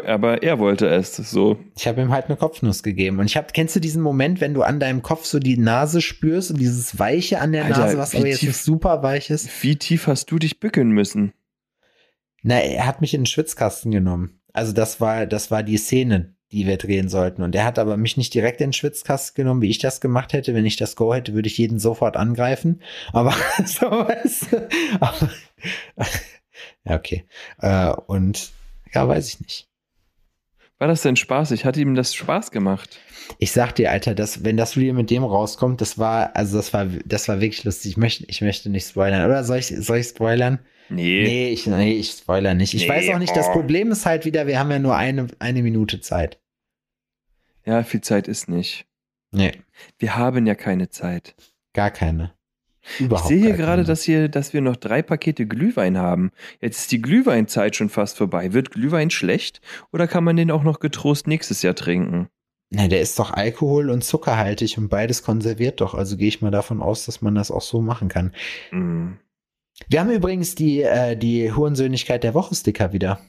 Aber 0.06 0.44
er 0.44 0.60
wollte 0.60 0.88
es 0.88 1.16
so. 1.16 1.58
ich 1.78 1.88
habe 1.88 2.02
ihm 2.02 2.12
halt 2.12 2.26
eine 2.28 2.36
Kopfnuss 2.38 2.84
gegeben. 2.84 3.20
Und 3.20 3.26
ich 3.26 3.36
habe, 3.38 3.48
kennst 3.54 3.76
du 3.76 3.80
diesen 3.80 4.02
Moment, 4.04 4.40
wenn 4.40 4.54
du 4.54 4.62
an 4.64 4.80
deinem 4.80 5.02
Kopf 5.02 5.26
so 5.26 5.40
die 5.40 5.58
Nase 5.58 6.00
spürst 6.02 6.52
und 6.52 6.60
dieses 6.60 7.00
Weiche 7.00 7.40
an 7.42 7.52
der 7.54 7.66
Alter, 7.66 7.80
Nase, 7.80 7.98
was 7.98 8.16
aber 8.16 8.28
jetzt 8.28 8.40
tief- 8.40 8.50
nicht 8.50 8.58
super 8.62 9.02
weich 9.04 9.30
ist? 9.30 9.50
Wie 9.64 9.76
tief 9.78 10.08
hast 10.08 10.30
du 10.32 10.38
dich 10.40 10.60
bücken 10.60 10.90
müssen? 10.92 11.34
Na, 12.44 12.60
er 12.60 12.86
hat 12.86 13.02
mich 13.02 13.14
in 13.14 13.22
den 13.22 13.26
Schwitzkasten 13.26 13.92
genommen. 13.92 14.40
Also 14.54 14.72
das 14.72 15.02
war, 15.02 15.26
das 15.26 15.52
war 15.52 15.64
die 15.64 15.78
Szene, 15.78 16.36
die 16.52 16.68
wir 16.68 16.78
drehen 16.78 17.10
sollten. 17.10 17.42
Und 17.42 17.56
er 17.56 17.66
hat 17.66 17.80
aber 17.80 17.98
mich 17.98 18.16
nicht 18.16 18.34
direkt 18.34 18.62
in 18.62 18.68
den 18.68 18.74
Schwitzkasten 18.74 19.36
genommen, 19.36 19.62
wie 19.62 19.70
ich 19.70 19.80
das 19.80 20.00
gemacht 20.00 20.32
hätte. 20.32 20.54
Wenn 20.54 20.66
ich 20.66 20.78
das 20.78 20.96
Go 20.96 21.14
hätte, 21.14 21.34
würde 21.34 21.48
ich 21.48 21.58
jeden 21.58 21.80
sofort 21.80 22.16
angreifen. 22.16 22.82
Aber 23.12 23.34
so. 23.66 23.88
Aber, 23.88 25.30
ja, 26.86 26.96
okay. 26.96 27.26
Äh, 27.60 27.90
und 28.06 28.52
ja, 28.94 29.08
weiß 29.08 29.28
ich 29.28 29.42
nicht. 29.42 29.68
War 30.78 30.88
das 30.88 31.02
denn 31.02 31.16
spaßig? 31.16 31.66
Hat 31.66 31.78
ihm 31.78 31.96
das 31.96 32.14
Spaß 32.14 32.52
gemacht? 32.52 33.00
Ich 33.40 33.52
sag 33.52 33.74
dir, 33.76 33.90
Alter, 33.90 34.14
dass, 34.14 34.44
wenn 34.44 34.58
das 34.58 34.76
Video 34.76 34.94
mit 34.94 35.10
dem 35.10 35.24
rauskommt, 35.24 35.82
das 35.82 35.98
war, 35.98 36.36
also 36.36 36.58
das 36.58 36.74
war, 36.74 36.88
das 37.06 37.28
war 37.28 37.40
wirklich 37.40 37.64
lustig. 37.64 37.92
Ich 37.92 37.98
möchte, 37.98 38.26
ich 38.28 38.42
möchte 38.42 38.70
nicht 38.70 38.88
spoilern. 38.88 39.26
Oder 39.26 39.44
soll 39.44 39.58
ich, 39.58 39.68
soll 39.68 39.98
ich 39.98 40.08
spoilern? 40.08 40.60
Nee. 40.90 41.24
Nee, 41.24 41.50
ich, 41.50 41.66
nee, 41.68 41.94
ich 41.94 42.12
spoiler 42.12 42.54
nicht. 42.54 42.74
Ich 42.74 42.84
Nee, 42.84 42.90
weiß 42.90 43.10
auch 43.16 43.20
nicht, 43.20 43.36
das 43.36 43.48
boah. 43.48 43.54
Problem 43.54 43.92
ist 43.92 44.06
halt 44.06 44.26
wieder, 44.26 44.48
wir 44.48 44.60
haben 44.60 44.70
ja 44.72 44.80
nur 44.80 44.96
eine, 44.96 45.28
eine 45.40 45.64
Minute 45.64 46.02
Zeit. 46.02 46.40
Ja, 47.66 47.84
viel 47.84 48.02
Zeit 48.02 48.28
ist 48.28 48.50
nicht. 48.50 48.86
Nee, 49.32 49.52
Wir 49.98 50.16
haben 50.18 50.46
ja 50.46 50.54
keine 50.56 50.90
Zeit. 50.90 51.36
gar 51.74 51.90
keine. 51.90 52.34
Überhaupt 53.00 53.32
ich 53.32 53.38
sehe 53.38 53.46
hier 53.48 53.56
gerade, 53.56 53.86
dass, 53.86 54.04
hier, 54.04 54.28
dass 54.28 54.52
wir 54.54 54.60
noch 54.60 54.76
drei 54.76 55.02
Pakete 55.02 55.48
Glühwein 55.48 55.98
haben. 55.98 56.32
Jetzt 56.60 56.80
ist 56.80 56.92
die 56.92 57.02
Glühweinzeit 57.02 57.78
schon 57.78 57.88
fast 57.88 58.18
vorbei. 58.18 58.52
Wird 58.52 58.72
Glühwein 58.72 59.10
schlecht 59.10 59.62
oder 59.94 60.06
kann 60.06 60.26
man 60.26 60.36
den 60.36 60.52
auch 60.52 60.64
noch 60.64 60.82
getrost 60.82 61.26
nächstes 61.26 61.62
Jahr 61.62 61.76
trinken? 61.76 62.28
Na, 62.72 62.90
der 62.90 63.00
ist 63.00 63.18
doch 63.20 63.32
alkohol- 63.32 63.90
und 63.90 64.04
zuckerhaltig 64.04 64.78
und 64.78 64.90
beides 64.90 65.24
konserviert 65.24 65.80
doch. 65.80 65.94
Also 65.94 66.18
gehe 66.18 66.28
ich 66.28 66.42
mal 66.42 66.52
davon 66.52 66.82
aus, 66.82 67.06
dass 67.06 67.22
man 67.22 67.36
das 67.36 67.52
auch 67.52 67.62
so 67.62 67.80
machen 67.82 68.10
kann. 68.10 68.34
Mm. 68.72 69.14
Wir 69.88 70.00
haben 70.00 70.12
übrigens 70.12 70.56
die, 70.56 70.82
äh, 70.82 71.16
die 71.18 71.52
Hurensöhnlichkeit 71.52 72.24
der 72.24 72.34
Woche-Sticker 72.34 72.94
wieder. 72.94 73.20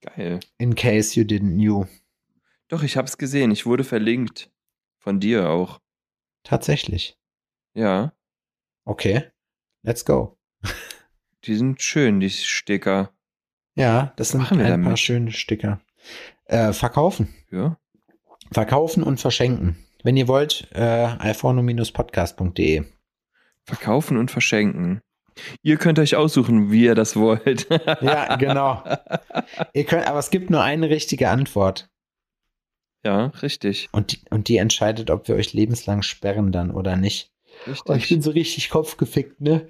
Geil. 0.00 0.40
In 0.58 0.74
case 0.74 1.18
you 1.18 1.24
didn't 1.26 1.54
knew. 1.54 1.86
Doch, 2.68 2.82
ich 2.82 2.96
hab's 2.96 3.18
gesehen. 3.18 3.50
Ich 3.50 3.66
wurde 3.66 3.84
verlinkt. 3.84 4.50
Von 4.98 5.20
dir 5.20 5.50
auch. 5.50 5.80
Tatsächlich. 6.42 7.16
Ja, 7.74 8.12
Okay. 8.84 9.24
Let's 9.82 10.04
go. 10.04 10.38
die 11.44 11.54
sind 11.54 11.80
schön, 11.82 12.20
die 12.20 12.30
Sticker. 12.30 13.12
Ja, 13.74 14.12
das 14.16 14.30
sind 14.30 14.40
machen 14.40 14.58
wir 14.58 14.64
ein 14.66 14.72
damit? 14.72 14.86
paar 14.88 14.96
schöne 14.96 15.32
Sticker. 15.32 15.80
Äh, 16.46 16.72
verkaufen. 16.72 17.34
Ja. 17.50 17.78
Verkaufen 18.52 19.02
und 19.02 19.20
verschenken. 19.20 19.76
Wenn 20.02 20.16
ihr 20.16 20.28
wollt, 20.28 20.68
äh, 20.72 20.80
alforno-podcast.de. 20.80 22.84
Verkaufen 23.64 24.16
und 24.16 24.30
verschenken. 24.30 25.00
Ihr 25.62 25.76
könnt 25.76 25.98
euch 25.98 26.16
aussuchen, 26.16 26.70
wie 26.70 26.84
ihr 26.84 26.94
das 26.94 27.16
wollt. 27.16 27.66
Ja, 28.02 28.36
genau. 28.36 28.82
Ihr 29.72 29.84
könnt, 29.84 30.06
aber 30.06 30.18
es 30.18 30.30
gibt 30.30 30.50
nur 30.50 30.62
eine 30.62 30.88
richtige 30.90 31.28
Antwort. 31.30 31.88
Ja, 33.04 33.26
richtig. 33.42 33.88
Und 33.92 34.12
die, 34.12 34.18
und 34.30 34.48
die 34.48 34.58
entscheidet, 34.58 35.10
ob 35.10 35.26
wir 35.28 35.34
euch 35.34 35.52
lebenslang 35.52 36.02
sperren 36.02 36.52
dann 36.52 36.70
oder 36.70 36.96
nicht. 36.96 37.30
richtig. 37.66 37.82
Oh, 37.88 37.94
ich 37.94 38.08
bin 38.08 38.22
so 38.22 38.30
richtig 38.30 38.70
kopfgefickt, 38.70 39.40
ne? 39.40 39.68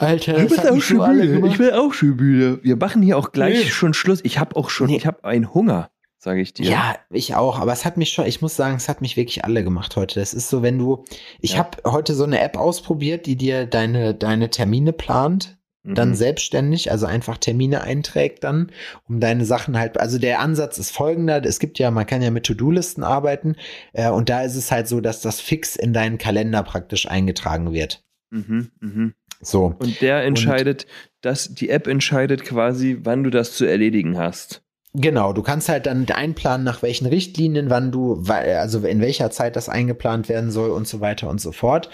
Alter, 0.00 0.34
Du 0.34 0.42
das 0.42 0.48
bist 0.56 0.70
auch 0.70 0.80
schon 0.80 1.16
müde. 1.16 1.46
Ich 1.48 1.58
bin 1.58 1.70
auch 1.72 1.92
schon 1.92 2.16
müde. 2.16 2.62
Wir 2.62 2.76
machen 2.76 3.02
hier 3.02 3.18
auch 3.18 3.32
gleich 3.32 3.64
Nee. 3.64 3.70
schon 3.70 3.94
Schluss. 3.94 4.20
Ich 4.24 4.38
habe 4.38 4.56
auch 4.56 4.70
schon, 4.70 4.86
Nee. 4.88 4.96
ich 4.96 5.06
habe 5.06 5.24
einen 5.24 5.52
Hunger, 5.52 5.90
sage 6.18 6.40
ich 6.40 6.52
dir. 6.52 6.66
Ja, 6.70 6.96
ich 7.10 7.34
auch, 7.34 7.58
aber 7.60 7.72
es 7.72 7.84
hat 7.84 7.96
mich 7.96 8.10
schon, 8.12 8.26
ich 8.26 8.42
muss 8.42 8.56
sagen, 8.56 8.76
es 8.76 8.88
hat 8.88 9.00
mich 9.00 9.16
wirklich 9.16 9.44
alle 9.44 9.62
gemacht 9.64 9.96
heute. 9.96 10.18
Das 10.20 10.34
ist 10.34 10.48
so, 10.48 10.62
wenn 10.62 10.78
du, 10.78 11.04
ich 11.40 11.52
Ja. 11.52 11.58
habe 11.58 11.78
heute 11.90 12.14
so 12.14 12.24
eine 12.24 12.40
App 12.40 12.56
ausprobiert, 12.56 13.26
die 13.26 13.36
dir 13.36 13.66
deine, 13.66 14.14
deine 14.14 14.50
Termine 14.50 14.92
plant. 14.92 15.54
dann 15.84 16.10
Mhm. 16.10 16.14
selbstständig, 16.16 16.90
also 16.90 17.06
einfach 17.06 17.38
Termine 17.38 17.80
einträgt 17.80 18.44
dann, 18.44 18.72
um 19.08 19.20
deine 19.20 19.46
Sachen 19.46 19.78
halt, 19.78 19.98
also 19.98 20.18
der 20.18 20.40
Ansatz 20.40 20.76
ist 20.76 20.90
folgender, 20.90 21.42
es 21.42 21.60
gibt 21.60 21.78
ja, 21.78 21.90
man 21.90 22.04
kann 22.04 22.20
ja 22.20 22.30
mit 22.30 22.44
To-Do-Listen 22.44 23.02
arbeiten 23.02 23.56
äh, 23.94 24.10
und 24.10 24.28
da 24.28 24.42
ist 24.42 24.56
es 24.56 24.70
halt 24.70 24.86
so, 24.86 25.00
dass 25.00 25.22
das 25.22 25.40
fix 25.40 25.76
in 25.76 25.94
deinen 25.94 26.18
Kalender 26.18 26.62
praktisch 26.62 27.08
eingetragen 27.08 27.72
wird. 27.72 28.04
Mhm, 28.30 28.70
mhm. 28.80 29.14
So. 29.40 29.76
Und 29.78 30.02
der 30.02 30.24
entscheidet, 30.24 30.86
dass 31.22 31.54
die 31.54 31.70
App 31.70 31.86
entscheidet 31.86 32.44
quasi, 32.44 32.98
wann 33.04 33.24
du 33.24 33.30
das 33.30 33.54
zu 33.54 33.64
erledigen 33.64 34.18
hast. 34.18 34.62
Genau, 34.94 35.34
du 35.34 35.42
kannst 35.42 35.68
halt 35.68 35.84
dann 35.84 36.06
einplanen, 36.08 36.64
nach 36.64 36.80
welchen 36.80 37.06
Richtlinien, 37.06 37.68
wann 37.68 37.92
du, 37.92 38.22
also 38.26 38.80
in 38.80 39.02
welcher 39.02 39.30
Zeit 39.30 39.54
das 39.54 39.68
eingeplant 39.68 40.30
werden 40.30 40.50
soll 40.50 40.70
und 40.70 40.88
so 40.88 41.00
weiter 41.00 41.28
und 41.28 41.42
so 41.42 41.52
fort. 41.52 41.90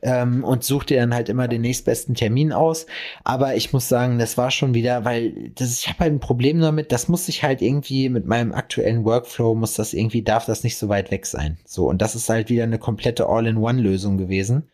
Ähm, 0.00 0.44
und 0.44 0.64
such 0.64 0.84
dir 0.84 0.98
dann 0.98 1.12
halt 1.12 1.28
immer 1.28 1.46
den 1.46 1.60
nächstbesten 1.60 2.14
Termin 2.14 2.54
aus. 2.54 2.86
Aber 3.22 3.54
ich 3.54 3.74
muss 3.74 3.88
sagen, 3.88 4.18
das 4.18 4.38
war 4.38 4.50
schon 4.50 4.72
wieder, 4.72 5.04
weil 5.04 5.50
das, 5.56 5.78
ich 5.78 5.88
habe 5.88 5.98
halt 6.00 6.14
ein 6.14 6.20
Problem 6.20 6.58
damit, 6.58 6.90
das 6.90 7.06
muss 7.08 7.28
ich 7.28 7.42
halt 7.42 7.60
irgendwie 7.60 8.08
mit 8.08 8.26
meinem 8.26 8.52
aktuellen 8.52 9.04
Workflow, 9.04 9.54
muss 9.54 9.74
das 9.74 9.92
irgendwie, 9.92 10.22
darf 10.22 10.46
das 10.46 10.64
nicht 10.64 10.78
so 10.78 10.88
weit 10.88 11.10
weg 11.10 11.26
sein. 11.26 11.58
So, 11.66 11.86
und 11.86 12.00
das 12.00 12.14
ist 12.14 12.30
halt 12.30 12.48
wieder 12.48 12.64
eine 12.64 12.78
komplette 12.78 13.26
All-in-One-Lösung 13.28 14.16
gewesen. 14.16 14.70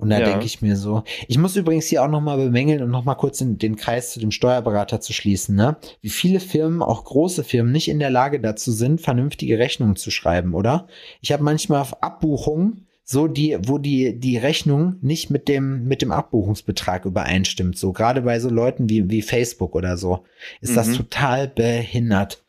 Und 0.00 0.10
da 0.10 0.18
Ja. 0.18 0.24
denke 0.26 0.46
ich 0.46 0.62
mir 0.62 0.76
so, 0.76 1.04
ich 1.28 1.38
muss 1.38 1.56
übrigens 1.56 1.86
hier 1.86 2.02
auch 2.02 2.08
nochmal 2.08 2.38
bemängeln 2.38 2.82
und 2.82 2.90
nochmal 2.90 3.16
kurz 3.16 3.38
den, 3.38 3.58
den 3.58 3.76
Kreis 3.76 4.12
zu 4.12 4.20
dem 4.20 4.30
Steuerberater 4.30 5.00
zu 5.00 5.12
schließen, 5.12 5.54
ne? 5.54 5.76
Wie 6.00 6.08
viele 6.08 6.40
Firmen, 6.40 6.82
auch 6.82 7.04
große 7.04 7.44
Firmen, 7.44 7.72
nicht 7.72 7.88
in 7.88 7.98
der 7.98 8.10
Lage 8.10 8.40
dazu 8.40 8.72
sind, 8.72 9.00
vernünftige 9.00 9.58
Rechnungen 9.58 9.96
zu 9.96 10.10
schreiben, 10.10 10.54
oder? 10.54 10.86
Ich 11.20 11.32
habe 11.32 11.42
manchmal 11.42 11.82
auf 11.82 12.02
Abbuchungen, 12.02 12.86
so 13.04 13.26
die, 13.26 13.58
wo 13.66 13.78
die, 13.78 14.18
die 14.20 14.36
Rechnung 14.36 14.94
nicht 15.02 15.30
mit 15.30 15.48
dem, 15.48 15.84
mit 15.88 16.00
dem 16.00 16.12
Abbuchungsbetrag 16.12 17.04
übereinstimmt. 17.06 17.76
So, 17.76 17.92
gerade 17.92 18.22
bei 18.22 18.38
so 18.38 18.48
Leuten 18.48 18.88
wie, 18.88 19.10
wie 19.10 19.22
Facebook 19.22 19.74
oder 19.74 19.96
so, 19.96 20.24
ist 20.60 20.76
das 20.76 20.88
Mhm. 20.88 20.94
total 20.94 21.48
behindert. 21.48 22.44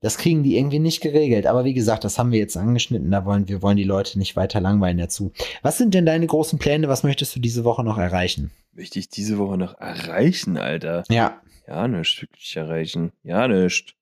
Das 0.00 0.16
kriegen 0.16 0.42
die 0.44 0.56
irgendwie 0.56 0.78
nicht 0.78 1.00
geregelt. 1.00 1.46
Aber 1.46 1.64
wie 1.64 1.74
gesagt, 1.74 2.04
das 2.04 2.18
haben 2.18 2.30
wir 2.30 2.38
jetzt 2.38 2.56
angeschnitten. 2.56 3.10
Da 3.10 3.24
wollen 3.24 3.48
wir 3.48 3.62
wollen 3.62 3.76
die 3.76 3.84
Leute 3.84 4.18
nicht 4.18 4.36
weiter 4.36 4.60
langweilen 4.60 4.98
dazu. 4.98 5.32
Was 5.62 5.76
sind 5.78 5.94
denn 5.94 6.06
deine 6.06 6.26
großen 6.26 6.58
Pläne? 6.58 6.88
Was 6.88 7.02
möchtest 7.02 7.34
du 7.34 7.40
diese 7.40 7.64
Woche 7.64 7.82
noch 7.82 7.98
erreichen? 7.98 8.50
Möchte 8.72 8.98
ich 9.00 9.08
diese 9.08 9.38
Woche 9.38 9.58
noch 9.58 9.78
erreichen, 9.80 10.56
Alter? 10.56 11.02
Ja, 11.10 11.40
Ja, 11.66 11.88
nicht 11.88 12.22
wirklich 12.22 12.56
erreichen. 12.56 13.12
Ja, 13.24 13.48
nicht. 13.48 13.94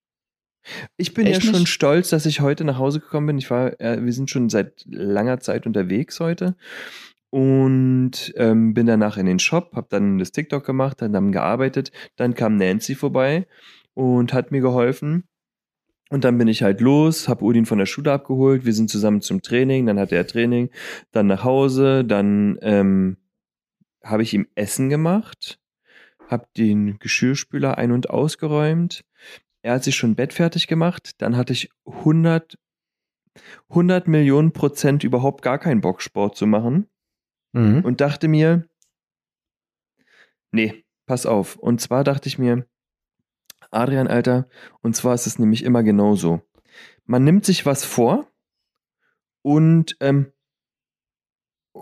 Ich 0.97 1.15
bin 1.15 1.27
Echt 1.27 1.45
ja 1.45 1.51
schon 1.51 1.61
nicht? 1.61 1.69
stolz, 1.69 2.11
dass 2.11 2.27
ich 2.27 2.41
heute 2.41 2.65
nach 2.65 2.79
Hause 2.79 3.01
gekommen 3.01 3.29
bin. 3.29 3.39
Ich 3.39 3.51
war, 3.51 3.81
äh, 3.81 4.05
wir 4.05 4.13
sind 4.13 4.31
schon 4.31 4.51
seit 4.51 4.85
langer 4.87 5.41
Zeit 5.41 5.65
unterwegs 5.67 6.21
heute 6.21 6.57
und 7.31 8.33
ähm, 8.37 8.75
bin 8.75 8.87
danach 8.87 9.17
in 9.17 9.27
den 9.27 9.39
Shop, 9.39 9.73
habe 9.75 9.87
dann 9.91 10.19
das 10.19 10.33
TikTok 10.33 10.65
gemacht, 10.65 11.03
dann 11.03 11.15
haben 11.15 11.33
gearbeitet. 11.33 11.93
Dann 12.17 12.35
kam 12.35 12.57
Nancy 12.57 12.95
vorbei 12.95 13.47
und 13.95 14.33
hat 14.33 14.51
mir 14.51 14.61
geholfen. 14.61 15.25
Und 16.09 16.25
dann 16.25 16.39
bin 16.39 16.47
ich 16.47 16.63
halt 16.63 16.81
los, 16.81 17.29
habe 17.29 17.45
Udin 17.45 17.67
von 17.67 17.79
der 17.79 17.87
Schule 17.87 18.13
abgeholt. 18.13 18.65
Wir 18.65 18.73
sind 18.73 18.91
zusammen 18.91 19.23
zum 19.23 19.43
Training. 19.43 19.87
Dann 19.87 19.99
hatte 19.99 20.15
er 20.15 20.27
Training, 20.27 20.71
dann 21.11 21.27
nach 21.27 21.43
Hause, 21.43 22.05
dann 22.05 22.59
ähm, 22.63 23.17
habe 24.05 24.23
ich 24.23 24.33
ihm 24.33 24.47
Essen 24.55 24.89
gemacht, 24.89 25.59
habe 26.29 26.47
den 26.57 26.99
Geschirrspüler 26.99 27.77
ein- 27.77 27.91
und 27.91 28.09
ausgeräumt. 28.11 29.05
Er 29.63 29.75
hat 29.75 29.85
sich 29.85 29.97
schon 29.97 30.15
Bett 30.15 30.33
fertig 30.33 30.69
gemacht. 30.69 31.21
Dann 31.21 31.37
hatte 31.37 31.53
ich 31.53 31.71
100, 31.87 32.57
100 33.69 34.07
Millionen 34.07 34.53
Prozent 34.53 35.03
überhaupt 35.03 35.43
gar 35.43 35.59
keinen 35.59 35.81
Bock, 35.81 36.03
Sport 36.03 36.37
zu 36.37 36.47
machen. 36.47 36.89
mhm. 37.53 37.85
Und 37.85 38.01
dachte 38.01 38.29
mir, 38.29 38.69
nee, 40.53 40.85
pass 41.07 41.27
auf. 41.27 41.57
Und 41.57 41.81
zwar 41.81 42.05
dachte 42.05 42.29
ich 42.29 42.39
mir, 42.39 42.65
Adrian, 43.77 44.09
Alter, 44.09 44.49
und 44.83 44.97
zwar 44.97 45.15
ist 45.15 45.27
es 45.27 45.39
nämlich 45.39 45.65
immer 45.65 45.83
genauso. 45.83 46.41
Man 47.05 47.25
nimmt 47.25 47.45
sich 47.45 47.67
was 47.67 47.85
vor 47.85 48.27
und 49.43 49.97
ähm, 50.01 50.33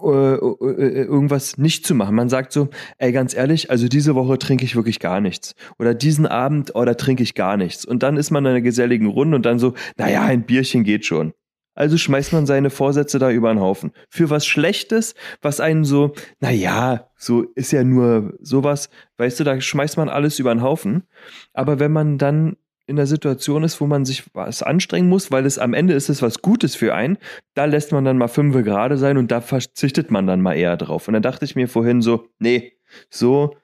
äh, 0.02 0.34
äh, 0.34 1.04
irgendwas 1.04 1.56
nicht 1.56 1.86
zu 1.86 1.94
machen. 1.94 2.16
Man 2.16 2.28
sagt 2.28 2.52
so, 2.52 2.68
ey, 2.98 3.12
ganz 3.12 3.34
ehrlich, 3.34 3.70
also 3.70 3.86
diese 3.86 4.14
Woche 4.14 4.38
trinke 4.38 4.64
ich 4.64 4.74
wirklich 4.74 4.98
gar 4.98 5.20
nichts. 5.20 5.54
Oder 5.78 5.94
diesen 5.94 6.26
Abend, 6.26 6.74
oh, 6.74 6.84
da 6.84 6.94
trinke 6.94 7.22
ich 7.22 7.34
gar 7.34 7.56
nichts. 7.56 7.84
Und 7.84 8.02
dann 8.02 8.16
ist 8.16 8.30
man 8.30 8.44
in 8.44 8.50
einer 8.50 8.60
geselligen 8.60 9.06
Runde 9.06 9.36
und 9.36 9.46
dann 9.46 9.58
so, 9.58 9.74
naja, 9.96 10.22
ein 10.22 10.44
Bierchen 10.44 10.82
geht 10.82 11.06
schon. 11.06 11.32
Also 11.74 11.96
schmeißt 11.96 12.32
man 12.32 12.46
seine 12.46 12.70
Vorsätze 12.70 13.18
da 13.18 13.30
über 13.30 13.52
den 13.52 13.60
Haufen. 13.60 13.92
Für 14.08 14.30
was 14.30 14.46
Schlechtes, 14.46 15.14
was 15.42 15.60
einen 15.60 15.84
so, 15.84 16.12
naja, 16.40 17.08
so 17.16 17.42
ist 17.54 17.72
ja 17.72 17.82
nur 17.84 18.34
sowas, 18.40 18.90
weißt 19.18 19.40
du, 19.40 19.44
da 19.44 19.60
schmeißt 19.60 19.96
man 19.96 20.08
alles 20.08 20.38
über 20.38 20.54
den 20.54 20.62
Haufen. 20.62 21.04
Aber 21.52 21.80
wenn 21.80 21.92
man 21.92 22.18
dann 22.18 22.56
in 22.86 22.96
der 22.96 23.06
Situation 23.06 23.64
ist, 23.64 23.80
wo 23.80 23.86
man 23.86 24.04
sich 24.04 24.24
was 24.34 24.62
anstrengen 24.62 25.08
muss, 25.08 25.30
weil 25.30 25.46
es 25.46 25.58
am 25.58 25.72
Ende 25.74 25.94
ist 25.94 26.10
es 26.10 26.22
was 26.22 26.42
Gutes 26.42 26.76
für 26.76 26.94
einen, 26.94 27.18
da 27.54 27.64
lässt 27.64 27.92
man 27.92 28.04
dann 28.04 28.18
mal 28.18 28.28
fünfe 28.28 28.62
gerade 28.62 28.98
sein 28.98 29.16
und 29.16 29.30
da 29.30 29.40
verzichtet 29.40 30.10
man 30.10 30.26
dann 30.26 30.42
mal 30.42 30.54
eher 30.54 30.76
drauf. 30.76 31.08
Und 31.08 31.14
dann 31.14 31.22
dachte 31.22 31.44
ich 31.44 31.56
mir 31.56 31.68
vorhin 31.68 32.02
so, 32.02 32.26
nee, 32.38 32.74
so, 33.08 33.56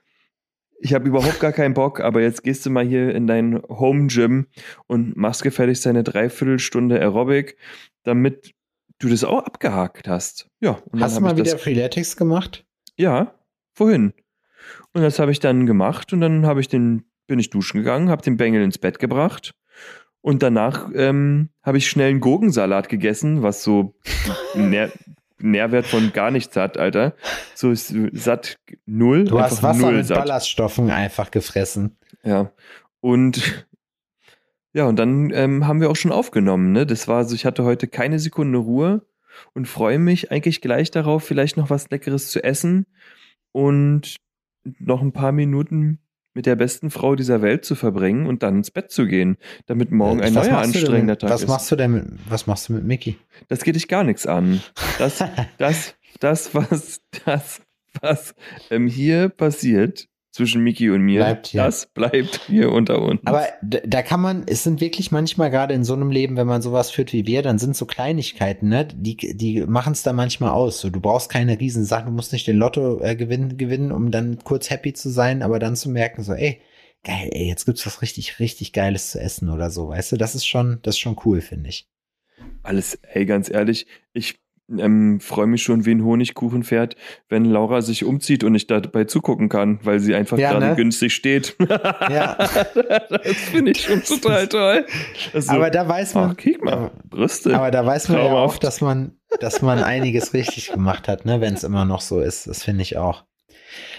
ich 0.83 0.95
habe 0.95 1.09
überhaupt 1.09 1.41
gar 1.41 1.53
keinen 1.53 1.75
Bock, 1.75 2.01
aber 2.01 2.23
jetzt 2.23 2.43
gehst 2.43 2.65
du 2.65 2.71
mal 2.71 2.85
hier 2.85 3.15
in 3.15 3.27
dein 3.27 3.63
Home 3.69 4.07
Gym 4.07 4.47
und 4.87 5.17
machst 5.17 5.43
gefälligst 5.43 5.85
deine 5.87 6.03
Dreiviertelstunde 6.03 6.99
Aerobic, 6.99 7.57
damit 8.03 8.55
du 8.99 9.09
das 9.09 9.25
auch 9.25 9.45
abgehakt 9.45 10.09
hast. 10.09 10.49
Ja, 10.61 10.73
und 10.73 10.95
dann 10.95 11.03
Hast 11.03 11.17
du 11.19 11.21
mal 11.21 11.37
wieder 11.37 11.53
das, 11.53 11.63
Freeletics 11.63 12.17
gemacht? 12.17 12.65
ja, 12.97 13.35
vorhin. 13.73 14.13
Und 14.93 15.03
das 15.03 15.19
habe 15.19 15.33
ich 15.33 15.41
dann 15.41 15.67
gemacht 15.67 16.13
und 16.13 16.21
dann 16.21 16.47
habe 16.47 16.61
ich 16.61 16.69
den, 16.69 17.05
bin 17.27 17.39
ich 17.39 17.51
duschen 17.51 17.79
gegangen, 17.79 18.11
habe 18.11 18.23
den 18.23 18.37
Bengel 18.37 18.63
ins 18.63 18.79
Bett 18.79 18.99
gebracht 18.99 19.55
und 20.21 20.43
danach 20.43 20.91
ähm, 20.95 21.51
habe 21.63 21.79
ich 21.79 21.89
schnell 21.89 22.11
einen 22.11 22.21
Gurkensalat 22.21 22.89
gegessen, 22.89 23.43
was 23.43 23.63
so 23.63 23.95
Nährwert 25.41 25.87
von 25.87 26.13
gar 26.13 26.31
nichts 26.31 26.57
hat, 26.57 26.79
Alter. 26.79 27.15
So 27.55 27.71
ist 27.71 27.95
satt 28.13 28.59
null. 28.87 29.25
Du 29.25 29.41
hast 29.41 29.63
Wasser 29.63 29.81
null 29.81 29.97
mit 29.97 30.07
satt. 30.07 30.19
Ballaststoffen 30.19 30.91
einfach 30.91 31.31
gefressen. 31.31 31.97
Ja. 32.23 32.53
Und 33.01 33.67
ja, 34.73 34.85
und 34.85 34.97
dann 34.97 35.31
ähm, 35.33 35.67
haben 35.67 35.81
wir 35.81 35.91
auch 35.91 35.97
schon 35.97 36.13
aufgenommen. 36.13 36.73
Ne? 36.73 36.87
Das 36.87 37.09
war 37.09 37.25
so, 37.25 37.35
ich 37.35 37.45
hatte 37.45 37.65
heute 37.65 37.89
keine 37.89 38.19
Sekunde 38.19 38.59
Ruhe 38.59 39.05
und 39.53 39.67
freue 39.67 39.99
mich 39.99 40.31
eigentlich 40.31 40.61
gleich 40.61 40.91
darauf, 40.91 41.25
vielleicht 41.25 41.57
noch 41.57 41.71
was 41.71 41.91
Leckeres 41.91 42.31
zu 42.31 42.45
essen 42.45 42.87
und 43.53 44.17
noch 44.79 45.03
ein 45.03 45.13
paar 45.13 45.33
Minuten 45.33 45.99
mit 46.41 46.47
der 46.47 46.57
besten 46.57 46.91
Frau 46.91 47.17
dieser 47.17 47.43
Welt 47.43 47.67
zu 47.67 47.75
verbringen 47.75 48.25
und 48.25 48.43
dann 48.43 48.57
ins 48.57 48.71
Bett 48.71 48.91
zu 48.91 49.07
gehen, 49.07 49.37
damit 49.67 49.91
morgen 49.91 50.23
ein 50.23 50.35
Was 50.35 50.47
neuer 50.47 50.57
anstrengender 50.57 51.19
Tag 51.19 51.29
was 51.29 51.43
ist. 51.43 51.49
machst 51.49 51.71
du 51.71 51.77
denn 51.77 51.93
mit, 51.93 52.05
was 52.31 52.47
machst 52.47 52.71
du 52.71 52.73
mit 52.73 52.83
Mickey? 52.83 53.19
Das 53.49 53.63
geht 53.63 53.75
dich 53.75 53.89
gar 53.89 54.05
nichts 54.05 54.27
an. 54.27 54.63
Das, 54.99 55.23
das, 55.59 55.97
das, 56.19 56.55
was, 56.55 57.03
das, 57.27 57.61
was 58.01 58.35
ähm, 58.71 58.87
hier 58.87 59.29
passiert 59.29 60.09
zwischen 60.31 60.63
Miki 60.63 60.91
und 60.91 61.03
mir, 61.03 61.21
Bleibt 61.21 61.49
hier. 61.49 61.65
das 61.65 61.87
bleibt 61.87 62.43
hier 62.47 62.71
unter 62.73 63.03
uns. 63.03 63.21
Aber 63.25 63.47
da 63.63 64.03
kann 64.03 64.21
man, 64.21 64.45
es 64.47 64.63
sind 64.63 64.81
wirklich 64.81 65.11
manchmal 65.11 65.51
gerade 65.51 65.75
in 65.75 65.85
so 65.85 65.95
einem 65.95 66.11
Leben, 66.11 66.37
wenn 66.37 66.47
man 66.47 66.63
sowas 66.63 66.91
führt 66.91 67.13
wie 67.13 67.27
wir, 67.27 67.43
dann 67.43 67.59
sind 67.59 67.77
so 67.77 67.85
Kleinigkeiten, 67.85 68.69
ne? 68.69 68.87
Die, 68.87 69.17
die 69.17 69.67
machen 69.67 69.93
es 69.93 70.03
da 70.03 70.13
manchmal 70.13 70.51
aus. 70.51 70.81
So, 70.81 70.91
du 70.91 71.01
brauchst 71.01 71.31
keine 71.31 71.59
Riesensachen, 71.59 72.07
du 72.07 72.13
musst 72.13 72.33
nicht 72.33 72.47
den 72.47 72.57
Lotto 72.59 73.01
äh, 73.01 73.17
gewinnen, 73.17 73.57
gewinnen, 73.57 73.91
um 73.91 74.11
dann 74.11 74.39
kurz 74.45 74.71
happy 74.71 74.93
zu 74.93 75.11
sein, 75.11 75.43
aber 75.43 75.59
dann 75.59 75.75
zu 75.75 75.91
merken, 75.91 76.23
so, 76.23 76.33
ey, 76.33 76.61
geil, 77.03 77.31
ey, 77.33 77.49
jetzt 77.49 77.65
gibt's 77.65 77.85
was 77.87 78.03
richtig, 78.03 78.39
richtig 78.39 78.73
Geiles 78.73 79.11
zu 79.11 79.21
essen 79.21 79.49
oder 79.51 79.71
so, 79.71 79.89
weißt 79.89 80.13
du? 80.13 80.17
Das 80.17 80.35
ist 80.35 80.47
schon, 80.47 80.79
das 80.83 80.95
ist 80.95 81.01
schon 81.01 81.17
cool, 81.25 81.41
finde 81.41 81.71
ich. 81.71 81.89
Alles, 82.63 82.99
ey, 83.15 83.27
ganz 83.27 83.51
ehrlich, 83.51 83.87
ich 84.13 84.39
ähm, 84.79 85.21
freue 85.21 85.47
mich 85.47 85.63
schon 85.63 85.85
wie 85.87 85.91
ein 85.93 86.05
Honigkuchenpferd, 86.05 86.97
wenn 87.29 87.45
Laura 87.45 87.83
sich 87.83 88.05
umzieht 88.05 88.45
und 88.45 88.55
ich 88.55 88.67
dabei 88.67 89.05
zugucken 89.05 89.49
kann, 89.49 89.81
weil 89.83 90.01
sie 90.01 90.15
einfach 90.15 90.39
Ja, 90.39 90.53
gerade 90.53 90.67
ne? 90.69 90.75
günstig 90.77 91.15
steht. 91.15 91.57
Ja. 92.11 92.37
das 92.37 93.37
finde 93.51 93.73
ich 93.73 93.83
schon 93.83 94.03
total 94.03 94.49
toll. 94.49 94.87
Also, 95.33 95.53
aber 95.53 95.71
da 95.71 95.87
weiß 95.89 96.15
man, 96.15 96.37
ach, 96.39 96.63
mal, 96.63 96.91
Brüste. 97.09 97.55
aber 97.57 97.71
da 97.71 97.85
weiß 97.85 98.09
man 98.09 98.19
ja 98.19 98.25
auch, 98.25 98.31
Traumhaft. 98.31 98.65
dass 98.65 98.81
man, 98.81 99.17
dass 99.41 99.63
man 99.63 99.83
einiges 99.83 100.35
richtig 100.35 100.73
gemacht 100.73 101.09
hat, 101.09 101.25
ne? 101.25 101.41
Wenn 101.41 101.55
es 101.55 101.65
immer 101.65 101.85
noch 101.85 102.01
so 102.01 102.21
ist. 102.21 102.47
Das 102.47 102.63
finde 102.65 102.83
ich 102.83 102.97
auch. 102.97 103.25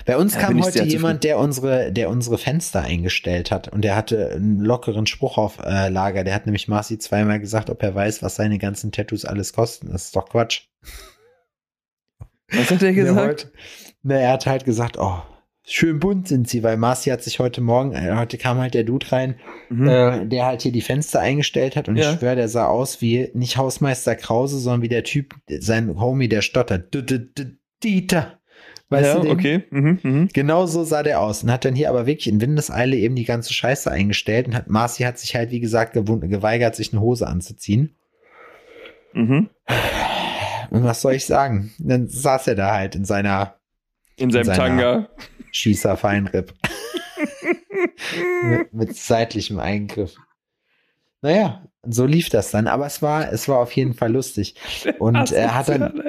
Bei 0.05 0.17
uns 0.17 0.33
bin 0.33 0.41
kam 0.41 0.63
heute 0.63 0.83
jemand, 0.83 1.23
der 1.23 1.37
unsere, 1.39 1.91
der 1.91 2.09
unsere 2.09 2.37
Fenster 2.37 2.81
eingestellt 2.81 3.51
hat 3.51 3.67
und 3.67 3.81
der 3.81 3.95
hatte 3.95 4.31
einen 4.31 4.59
lockeren 4.59 5.05
Spruch 5.05 5.37
auf 5.37 5.59
äh, 5.59 5.89
Lager. 5.89 6.23
Der 6.23 6.33
hat 6.33 6.45
nämlich 6.45 6.67
Marci 6.67 6.97
zweimal 6.97 7.39
gesagt, 7.39 7.69
ob 7.69 7.81
er 7.83 7.93
weiß, 7.95 8.21
was 8.23 8.35
seine 8.35 8.57
ganzen 8.57 8.91
Tattoos 8.91 9.25
alles 9.25 9.53
kosten. 9.53 9.89
Das 9.91 10.05
ist 10.05 10.15
doch 10.15 10.29
Quatsch. 10.29 10.63
Was 12.51 12.69
hat 12.71 12.83
er 12.83 12.93
gesagt? 12.93 13.17
Heute, 13.17 13.51
na, 14.03 14.15
er 14.15 14.31
hat 14.33 14.45
halt 14.45 14.65
gesagt, 14.65 14.97
oh, 14.99 15.21
schön 15.63 15.99
bunt 15.99 16.27
sind 16.27 16.49
sie, 16.49 16.63
weil 16.63 16.75
Marci 16.75 17.09
hat 17.09 17.23
sich 17.23 17.39
heute 17.39 17.61
Morgen, 17.61 17.93
äh, 17.93 18.15
heute 18.17 18.37
kam 18.37 18.57
halt 18.57 18.73
der 18.73 18.83
Dude 18.83 19.09
rein, 19.11 19.35
Mhm. 19.69 19.87
äh, 19.87 20.25
der 20.25 20.45
halt 20.47 20.61
hier 20.63 20.73
die 20.73 20.81
Fenster 20.81 21.21
eingestellt 21.21 21.75
hat 21.77 21.87
und 21.87 21.95
Ja. 21.95 22.11
ich 22.11 22.19
schwöre, 22.19 22.35
der 22.35 22.49
sah 22.49 22.67
aus 22.67 22.99
wie 22.99 23.29
nicht 23.33 23.55
Hausmeister 23.55 24.15
Krause, 24.15 24.59
sondern 24.59 24.81
wie 24.81 24.89
der 24.89 25.03
Typ, 25.05 25.35
sein 25.59 25.97
Homie, 25.99 26.27
der 26.27 26.41
stottert. 26.41 26.93
D 26.93 26.99
-d 26.99 27.33
-d 27.33 27.55
Dieter. 27.83 28.40
Weißt 28.91 29.05
ja, 29.05 29.15
du 29.15 29.21
den? 29.21 29.31
okay. 29.31 29.63
Mhm, 29.71 29.99
mhm. 30.03 30.29
Genau 30.33 30.65
so 30.67 30.83
sah 30.83 31.01
der 31.01 31.21
aus 31.21 31.43
und 31.43 31.51
hat 31.51 31.63
dann 31.65 31.75
hier 31.75 31.89
aber 31.89 32.05
wirklich 32.05 32.27
in 32.27 32.41
Windeseile 32.41 32.97
eben 32.97 33.15
die 33.15 33.23
ganze 33.25 33.53
Scheiße 33.53 33.89
eingestellt 33.89 34.47
und 34.47 34.53
hat 34.55 34.67
Marci 34.69 35.03
hat 35.03 35.17
sich 35.17 35.33
halt 35.35 35.49
wie 35.49 35.61
gesagt 35.61 35.93
geweigert, 35.93 36.75
sich 36.75 36.91
eine 36.91 37.01
Hose 37.01 37.25
anzuziehen. 37.25 37.95
Mhm. 39.13 39.49
Und 40.71 40.83
was 40.83 41.01
soll 41.01 41.13
ich 41.13 41.25
sagen? 41.25 41.71
Dann 41.79 42.07
saß 42.07 42.47
er 42.47 42.55
da 42.55 42.73
halt 42.73 42.95
in 42.95 43.05
seiner 43.05 43.55
In 44.17 44.29
seinem 44.29 44.43
seiner- 44.45 44.57
Tanga. 44.57 45.09
Schießer 45.53 45.97
Feinripp. 45.97 46.53
mit, 48.43 48.73
mit 48.73 48.95
seitlichem 48.95 49.59
Eingriff. 49.59 50.15
Naja, 51.21 51.65
so 51.83 52.05
lief 52.05 52.29
das 52.29 52.51
dann, 52.51 52.67
aber 52.67 52.85
es 52.87 53.01
war, 53.01 53.31
es 53.31 53.47
war 53.47 53.59
auf 53.59 53.71
jeden 53.73 53.93
Fall 53.93 54.11
lustig. 54.11 54.55
Und 54.99 55.31
er 55.31 55.55
hat 55.55 55.69
dann, 55.69 56.03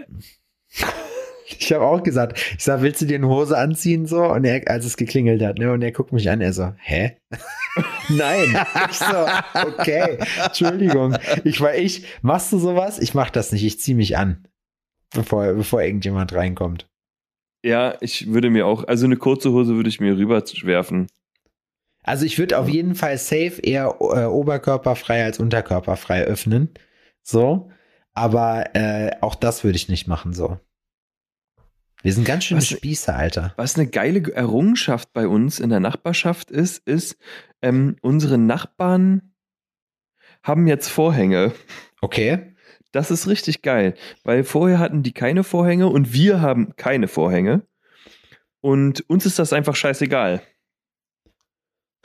ich 1.59 1.73
habe 1.73 1.85
auch 1.85 2.03
gesagt, 2.03 2.39
ich 2.57 2.65
sag, 2.65 2.83
willst 2.83 3.01
du 3.01 3.07
dir 3.07 3.17
eine 3.17 3.29
Hose 3.29 3.57
anziehen 3.57 4.07
so? 4.07 4.25
Und 4.25 4.45
er, 4.45 4.69
als 4.69 4.85
es 4.85 4.97
geklingelt 4.97 5.43
hat, 5.43 5.59
ne, 5.59 5.73
und 5.73 5.83
er 5.83 5.93
guckt 5.93 6.13
mich 6.13 6.29
an, 6.31 6.41
er 6.41 6.53
so, 6.53 6.73
hä? 6.79 7.17
Nein. 8.09 8.67
ich 8.91 8.99
so, 8.99 9.27
okay, 9.67 10.19
Entschuldigung. 10.45 11.17
Ich 11.45 11.61
war 11.61 11.75
ich, 11.75 12.05
machst 12.23 12.53
du 12.53 12.59
sowas? 12.59 12.99
Ich 12.99 13.15
mach 13.15 13.31
das 13.31 13.53
nicht, 13.53 13.65
ich 13.65 13.81
zieh 13.81 13.95
mich 13.95 14.17
an, 14.17 14.47
bevor, 15.15 15.53
bevor 15.53 15.83
irgendjemand 15.83 16.33
reinkommt. 16.33 16.89
Ja, 17.65 17.97
ich 18.01 18.33
würde 18.33 18.51
mir 18.51 18.67
auch, 18.67 18.85
also 18.89 19.07
eine 19.07 19.17
kurze 19.17 19.53
Hose 19.53 19.77
würde 19.77 19.89
ich 19.89 20.01
mir 20.01 20.17
rüberwerfen. 20.17 21.07
Also 22.03 22.27
ich 22.27 22.39
würde 22.39 22.59
auf 22.59 22.69
jeden 22.69 22.95
Fall 22.97 23.17
safe 23.19 23.61
eher 23.63 23.97
äh, 24.01 24.25
oberkörperfrei 24.25 25.25
als 25.25 25.39
unterkörperfrei 25.39 26.25
öffnen. 26.25 26.71
So. 27.23 27.71
Aber 28.15 28.75
äh, 28.75 29.13
auch 29.21 29.35
das 29.35 29.65
würde 29.65 29.77
ich 29.77 29.89
nicht 29.89 30.09
machen, 30.09 30.33
so. 30.33 30.59
Wir 32.03 32.13
sind 32.13 32.25
ganz 32.25 32.45
schön 32.45 32.59
Was- 32.59 32.69
Spießer, 32.69 33.15
Alter. 33.17 33.53
Was 33.57 33.77
eine 33.77 33.87
geile 33.89 34.33
Errungenschaft 34.33 35.13
bei 35.13 35.29
uns 35.29 35.61
in 35.61 35.71
der 35.71 35.81
Nachbarschaft 35.81 36.51
ist, 36.51 36.87
ist, 36.87 37.17
ähm, 37.63 37.97
unsere 38.03 38.39
Nachbarn 38.39 39.33
haben 40.43 40.67
jetzt 40.67 40.89
Vorhänge. 40.89 41.53
Okay. 42.01 42.49
Das 42.91 43.11
ist 43.11 43.27
richtig 43.27 43.63
geil, 43.63 43.95
weil 44.23 44.45
vorher 44.45 44.79
hatten 44.79 45.03
die 45.03 45.13
keine 45.13 45.45
Vorhänge 45.45 45.87
und 45.89 46.13
wir 46.13 46.43
haben 46.43 46.77
keine 46.77 47.09
Vorhänge. 47.09 47.63
Und 48.61 49.09
uns 49.09 49.25
ist 49.25 49.39
das 49.39 49.53
einfach 49.53 49.77
scheißegal. 49.77 50.43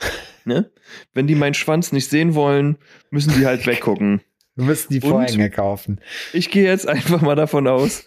Ne? 0.44 0.70
Wenn 1.12 1.26
die 1.26 1.34
meinen 1.34 1.52
Schwanz 1.52 1.92
nicht 1.92 2.08
sehen 2.08 2.34
wollen, 2.34 2.78
müssen 3.10 3.34
die 3.34 3.44
halt 3.44 3.66
weggucken. 3.66 4.22
Wir 4.54 4.64
müssen 4.64 4.90
die 4.94 5.00
Und? 5.02 5.10
Vorhänge 5.10 5.50
kaufen. 5.50 6.00
Ich 6.32 6.50
gehe 6.50 6.64
jetzt 6.64 6.88
einfach 6.88 7.20
mal 7.20 7.34
davon 7.34 7.66
aus, 7.66 8.06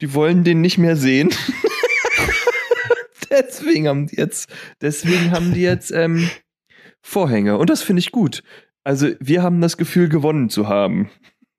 die 0.00 0.14
wollen 0.14 0.44
den 0.44 0.60
nicht 0.60 0.78
mehr 0.78 0.96
sehen. 0.96 1.30
deswegen 3.30 3.88
haben 3.88 4.06
die 4.06 4.16
jetzt, 4.16 4.50
deswegen 4.80 5.30
haben 5.30 5.54
die 5.54 5.62
jetzt 5.62 5.90
ähm, 5.90 6.28
Vorhänge. 7.00 7.58
Und 7.58 7.70
das 7.70 7.82
finde 7.82 8.00
ich 8.00 8.12
gut. 8.12 8.42
Also 8.84 9.08
wir 9.20 9.42
haben 9.42 9.60
das 9.60 9.76
Gefühl, 9.76 10.08
gewonnen 10.08 10.48
zu 10.48 10.68
haben. 10.68 11.10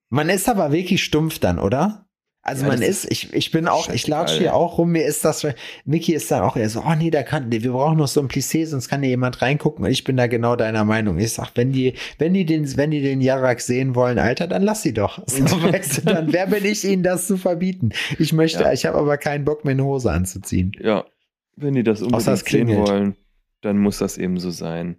Man 0.10 0.30
ist 0.30 0.50
aber 0.50 0.72
wirklich 0.72 1.04
stumpf 1.04 1.39
dann, 1.39 1.60
oder? 1.60 2.01
Also 2.44 2.64
Ja, 2.64 2.70
man 2.70 2.80
das 2.80 2.89
ist, 2.89 3.12
ich, 3.12 3.32
ich 3.34 3.52
bin 3.52 3.68
auch, 3.68 3.89
ich 3.89 4.08
latsche 4.08 4.39
hier 4.39 4.56
auch 4.56 4.80
rum, 4.80 4.92
mir 4.94 5.06
ist 5.06 5.24
das, 5.24 5.46
Mickey 5.86 6.14
ist 6.14 6.32
dann 6.32 6.42
auch 6.42 6.56
eher 6.58 6.70
so, 6.70 6.82
oh 6.82 6.96
nee, 6.98 7.12
da 7.12 7.22
kann, 7.22 7.52
wir 7.52 7.72
brauchen 7.72 8.00
noch 8.00 8.08
so 8.08 8.20
ein 8.20 8.30
Plissé, 8.30 8.66
sonst 8.66 8.89
kann 8.89 9.02
hier 9.02 9.12
jemand 9.12 9.44
reingucken 9.44 9.86
und 9.86 9.92
ich 9.92 10.04
bin 10.04 10.18
da 10.18 10.26
genau 10.26 10.56
deiner 10.56 10.84
Meinung. 10.84 11.20
Ich 11.20 11.34
sag, 11.34 11.52
wenn 11.56 11.72
die, 11.72 11.94
wenn 12.18 12.34
die 12.34 12.46
den, 12.46 12.76
wenn 12.78 12.89
die 12.89 13.02
den 13.02 13.22
Jarak 13.22 13.62
sehen 13.62 13.94
wollen, 13.94 14.18
Alter, 14.18 14.48
dann 14.48 14.64
lass 14.64 14.82
sie 14.82 14.94
doch. 14.94 15.22
So, 15.28 15.44
weißt 15.72 16.00
du, 16.00 16.02
dann, 16.02 16.34
wer 16.34 16.48
bin 16.48 16.66
ich 16.66 16.84
ihnen 16.84 17.04
das 17.04 17.28
zu 17.28 17.38
verbieten? 17.38 17.92
Ich 18.18 18.34
möchte, 18.34 18.64
Ja. 18.64 18.74
ich 18.74 18.86
habe 18.88 18.98
aber 18.98 19.18
keinen 19.18 19.46
Bock, 19.46 19.64
mir 19.64 19.72
eine 19.72 19.84
Hose 19.84 20.12
anzuziehen. 20.12 20.72
Ja, 20.80 21.06
wenn 21.58 21.76
die 21.76 21.84
das 21.84 22.02
unbedingt 22.02 22.28
es 22.28 22.39
sehen 22.39 22.76
wollen, 22.76 23.16
dann 23.62 23.78
muss 23.78 24.00
das 24.00 24.18
eben 24.18 24.39
so 24.39 24.50
sein. 24.50 24.98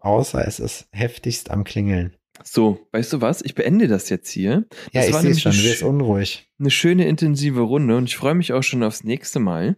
Außer 0.00 0.44
es 0.48 0.58
ist 0.58 0.88
heftigst 0.90 1.48
am 1.52 1.62
Klingeln. 1.62 2.16
So, 2.42 2.88
weißt 2.92 3.12
du 3.12 3.20
was? 3.20 3.42
Ich 3.42 3.54
beende 3.54 3.88
das 3.88 4.08
jetzt 4.08 4.30
hier. 4.30 4.64
Ja, 4.92 5.00
Das 5.00 5.08
ich 5.08 5.14
war 5.14 5.22
nämlich 5.22 5.42
schon, 5.42 5.52
du 5.52 5.58
eine 5.58 5.68
wirst 5.68 5.82
unruhig. 5.82 6.48
Eine 6.58 6.70
schöne, 6.70 7.06
intensive 7.06 7.60
Runde 7.60 7.96
und 7.96 8.04
ich 8.04 8.16
freue 8.16 8.34
mich 8.34 8.52
auch 8.52 8.62
schon 8.62 8.82
aufs 8.82 9.04
nächste 9.04 9.38
Mal. 9.38 9.76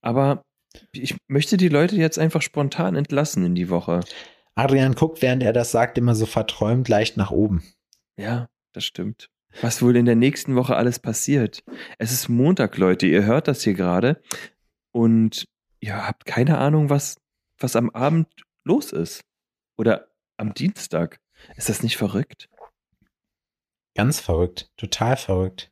Aber 0.00 0.42
ich 0.92 1.16
möchte 1.28 1.56
die 1.56 1.68
Leute 1.68 1.96
jetzt 1.96 2.18
einfach 2.18 2.42
spontan 2.42 2.94
entlassen 2.94 3.44
in 3.44 3.54
die 3.54 3.70
Woche. 3.70 4.00
Adrian 4.54 4.94
guckt, 4.94 5.22
während 5.22 5.42
er 5.42 5.52
das 5.52 5.70
sagt, 5.70 5.98
immer 5.98 6.14
so 6.14 6.26
verträumt 6.26 6.88
leicht 6.88 7.16
nach 7.16 7.30
oben. 7.30 7.64
Ja, 8.16 8.48
das 8.72 8.84
stimmt. 8.84 9.28
Was 9.60 9.82
wohl 9.82 9.96
in 9.96 10.04
der 10.04 10.16
nächsten 10.16 10.56
Woche 10.56 10.76
alles 10.76 10.98
passiert. 10.98 11.62
Es 11.98 12.12
ist 12.12 12.28
Montag, 12.28 12.76
Leute. 12.76 13.06
Ihr 13.06 13.24
hört 13.24 13.48
das 13.48 13.62
hier 13.62 13.74
gerade. 13.74 14.20
Und 14.92 15.44
ihr 15.80 16.06
habt 16.06 16.26
keine 16.26 16.58
Ahnung, 16.58 16.90
was, 16.90 17.16
was 17.58 17.76
am 17.76 17.90
Abend 17.90 18.26
los 18.64 18.92
ist. 18.92 19.22
Oder 19.76 20.08
am 20.36 20.54
Dienstag. 20.54 21.20
Ist 21.56 21.68
das 21.68 21.82
nicht 21.82 21.96
verrückt? 21.96 22.48
Ganz 23.94 24.20
verrückt, 24.20 24.70
total 24.76 25.16
verrückt. 25.16 25.70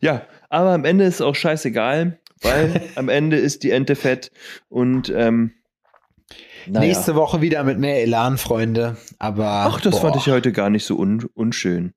Ja, 0.00 0.26
aber 0.48 0.70
am 0.72 0.84
Ende 0.84 1.04
ist 1.04 1.20
auch 1.20 1.34
scheißegal, 1.34 2.18
weil 2.40 2.90
am 2.94 3.08
Ende 3.08 3.36
ist 3.36 3.62
die 3.62 3.70
Ente 3.70 3.96
fett 3.96 4.30
und 4.68 5.10
ähm, 5.10 5.54
naja. 6.66 6.86
Nächste 6.86 7.14
Woche 7.14 7.40
wieder 7.40 7.62
mit 7.62 7.78
mehr 7.78 8.00
Elan, 8.02 8.38
Freunde. 8.38 8.96
Aber. 9.18 9.66
Ach, 9.68 9.80
das 9.80 9.96
boah. 9.96 10.00
fand 10.00 10.16
ich 10.16 10.28
heute 10.28 10.50
gar 10.52 10.70
nicht 10.70 10.84
so 10.84 10.96
un 10.96 11.28
unschön. 11.34 11.92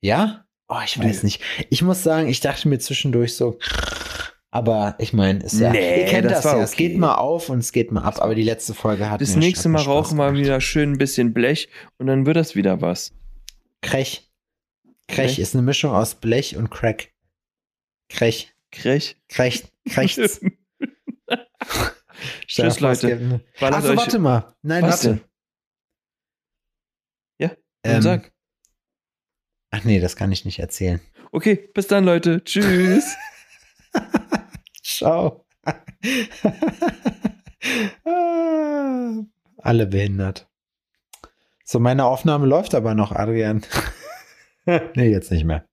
Ja? 0.00 0.44
Oh, 0.68 0.80
ich 0.84 0.98
weiß 0.98 1.22
nicht. 1.22 1.40
Ich 1.70 1.82
muss 1.82 2.02
sagen, 2.02 2.28
ich 2.28 2.40
dachte 2.40 2.68
mir 2.68 2.78
zwischendurch 2.80 3.36
so. 3.36 3.58
Aber 4.56 4.94
ich 4.98 5.12
meine, 5.12 5.44
ist 5.44 5.60
ja. 5.60 5.70
Nee, 5.70 6.00
ihr 6.00 6.06
kennt 6.06 6.30
das 6.30 6.40
das, 6.40 6.44
ja. 6.52 6.62
Es 6.62 6.72
okay. 6.72 6.88
geht 6.88 6.98
mal 6.98 7.16
auf 7.16 7.50
und 7.50 7.58
es 7.58 7.72
geht 7.72 7.92
mal 7.92 8.00
ab. 8.04 8.22
Aber 8.22 8.34
die 8.34 8.42
letzte 8.42 8.72
Folge 8.72 9.10
hat 9.10 9.20
Das 9.20 9.36
nächste 9.36 9.68
Mal 9.68 9.82
rauchen 9.82 10.16
wir 10.16 10.32
wieder 10.32 10.62
schön 10.62 10.92
ein 10.92 10.98
bisschen 10.98 11.34
Blech 11.34 11.68
und 11.98 12.06
dann 12.06 12.24
wird 12.24 12.38
das 12.38 12.54
wieder 12.54 12.80
was. 12.80 13.12
Krech. 13.82 14.32
Krech 15.08 15.26
Krech. 15.34 15.38
ist 15.38 15.54
eine 15.54 15.60
Mischung 15.62 15.92
aus 15.92 16.14
Blech 16.14 16.56
und 16.56 16.70
Crack. 16.70 17.12
Krech. 18.08 18.54
Krech. 18.72 19.16
Krech. 19.28 19.64
Krechts. 19.90 20.40
Dir 20.40 20.52
Tschüss, 22.46 22.64
es 22.76 22.80
Leute. 22.80 23.42
Achso, 23.60 23.90
euch- 23.90 23.96
warte 23.98 24.18
mal. 24.18 24.54
Nein, 24.62 24.84
Was 24.84 25.04
warte. 25.04 25.20
Ja, 27.38 27.50
Ähm, 27.84 28.00
sag. 28.00 28.32
ach 29.70 29.84
nee, 29.84 30.00
das 30.00 30.16
kann 30.16 30.32
ich 30.32 30.46
nicht 30.46 30.60
erzählen. 30.60 31.02
Okay, 31.30 31.68
bis 31.74 31.88
dann, 31.88 32.06
Leute. 32.06 32.42
Tschüss. 32.42 33.14
Ciao. 34.86 35.44
Ah, 38.04 39.22
Alle 39.58 39.86
behindert. 39.86 40.48
So, 41.64 41.80
meine 41.80 42.04
Aufnahme 42.04 42.46
läuft 42.46 42.72
aber 42.76 42.94
noch, 42.94 43.10
Adrian. 43.10 43.64
nee, 44.94 45.08
jetzt 45.10 45.32
nicht 45.32 45.44
mehr. 45.44 45.66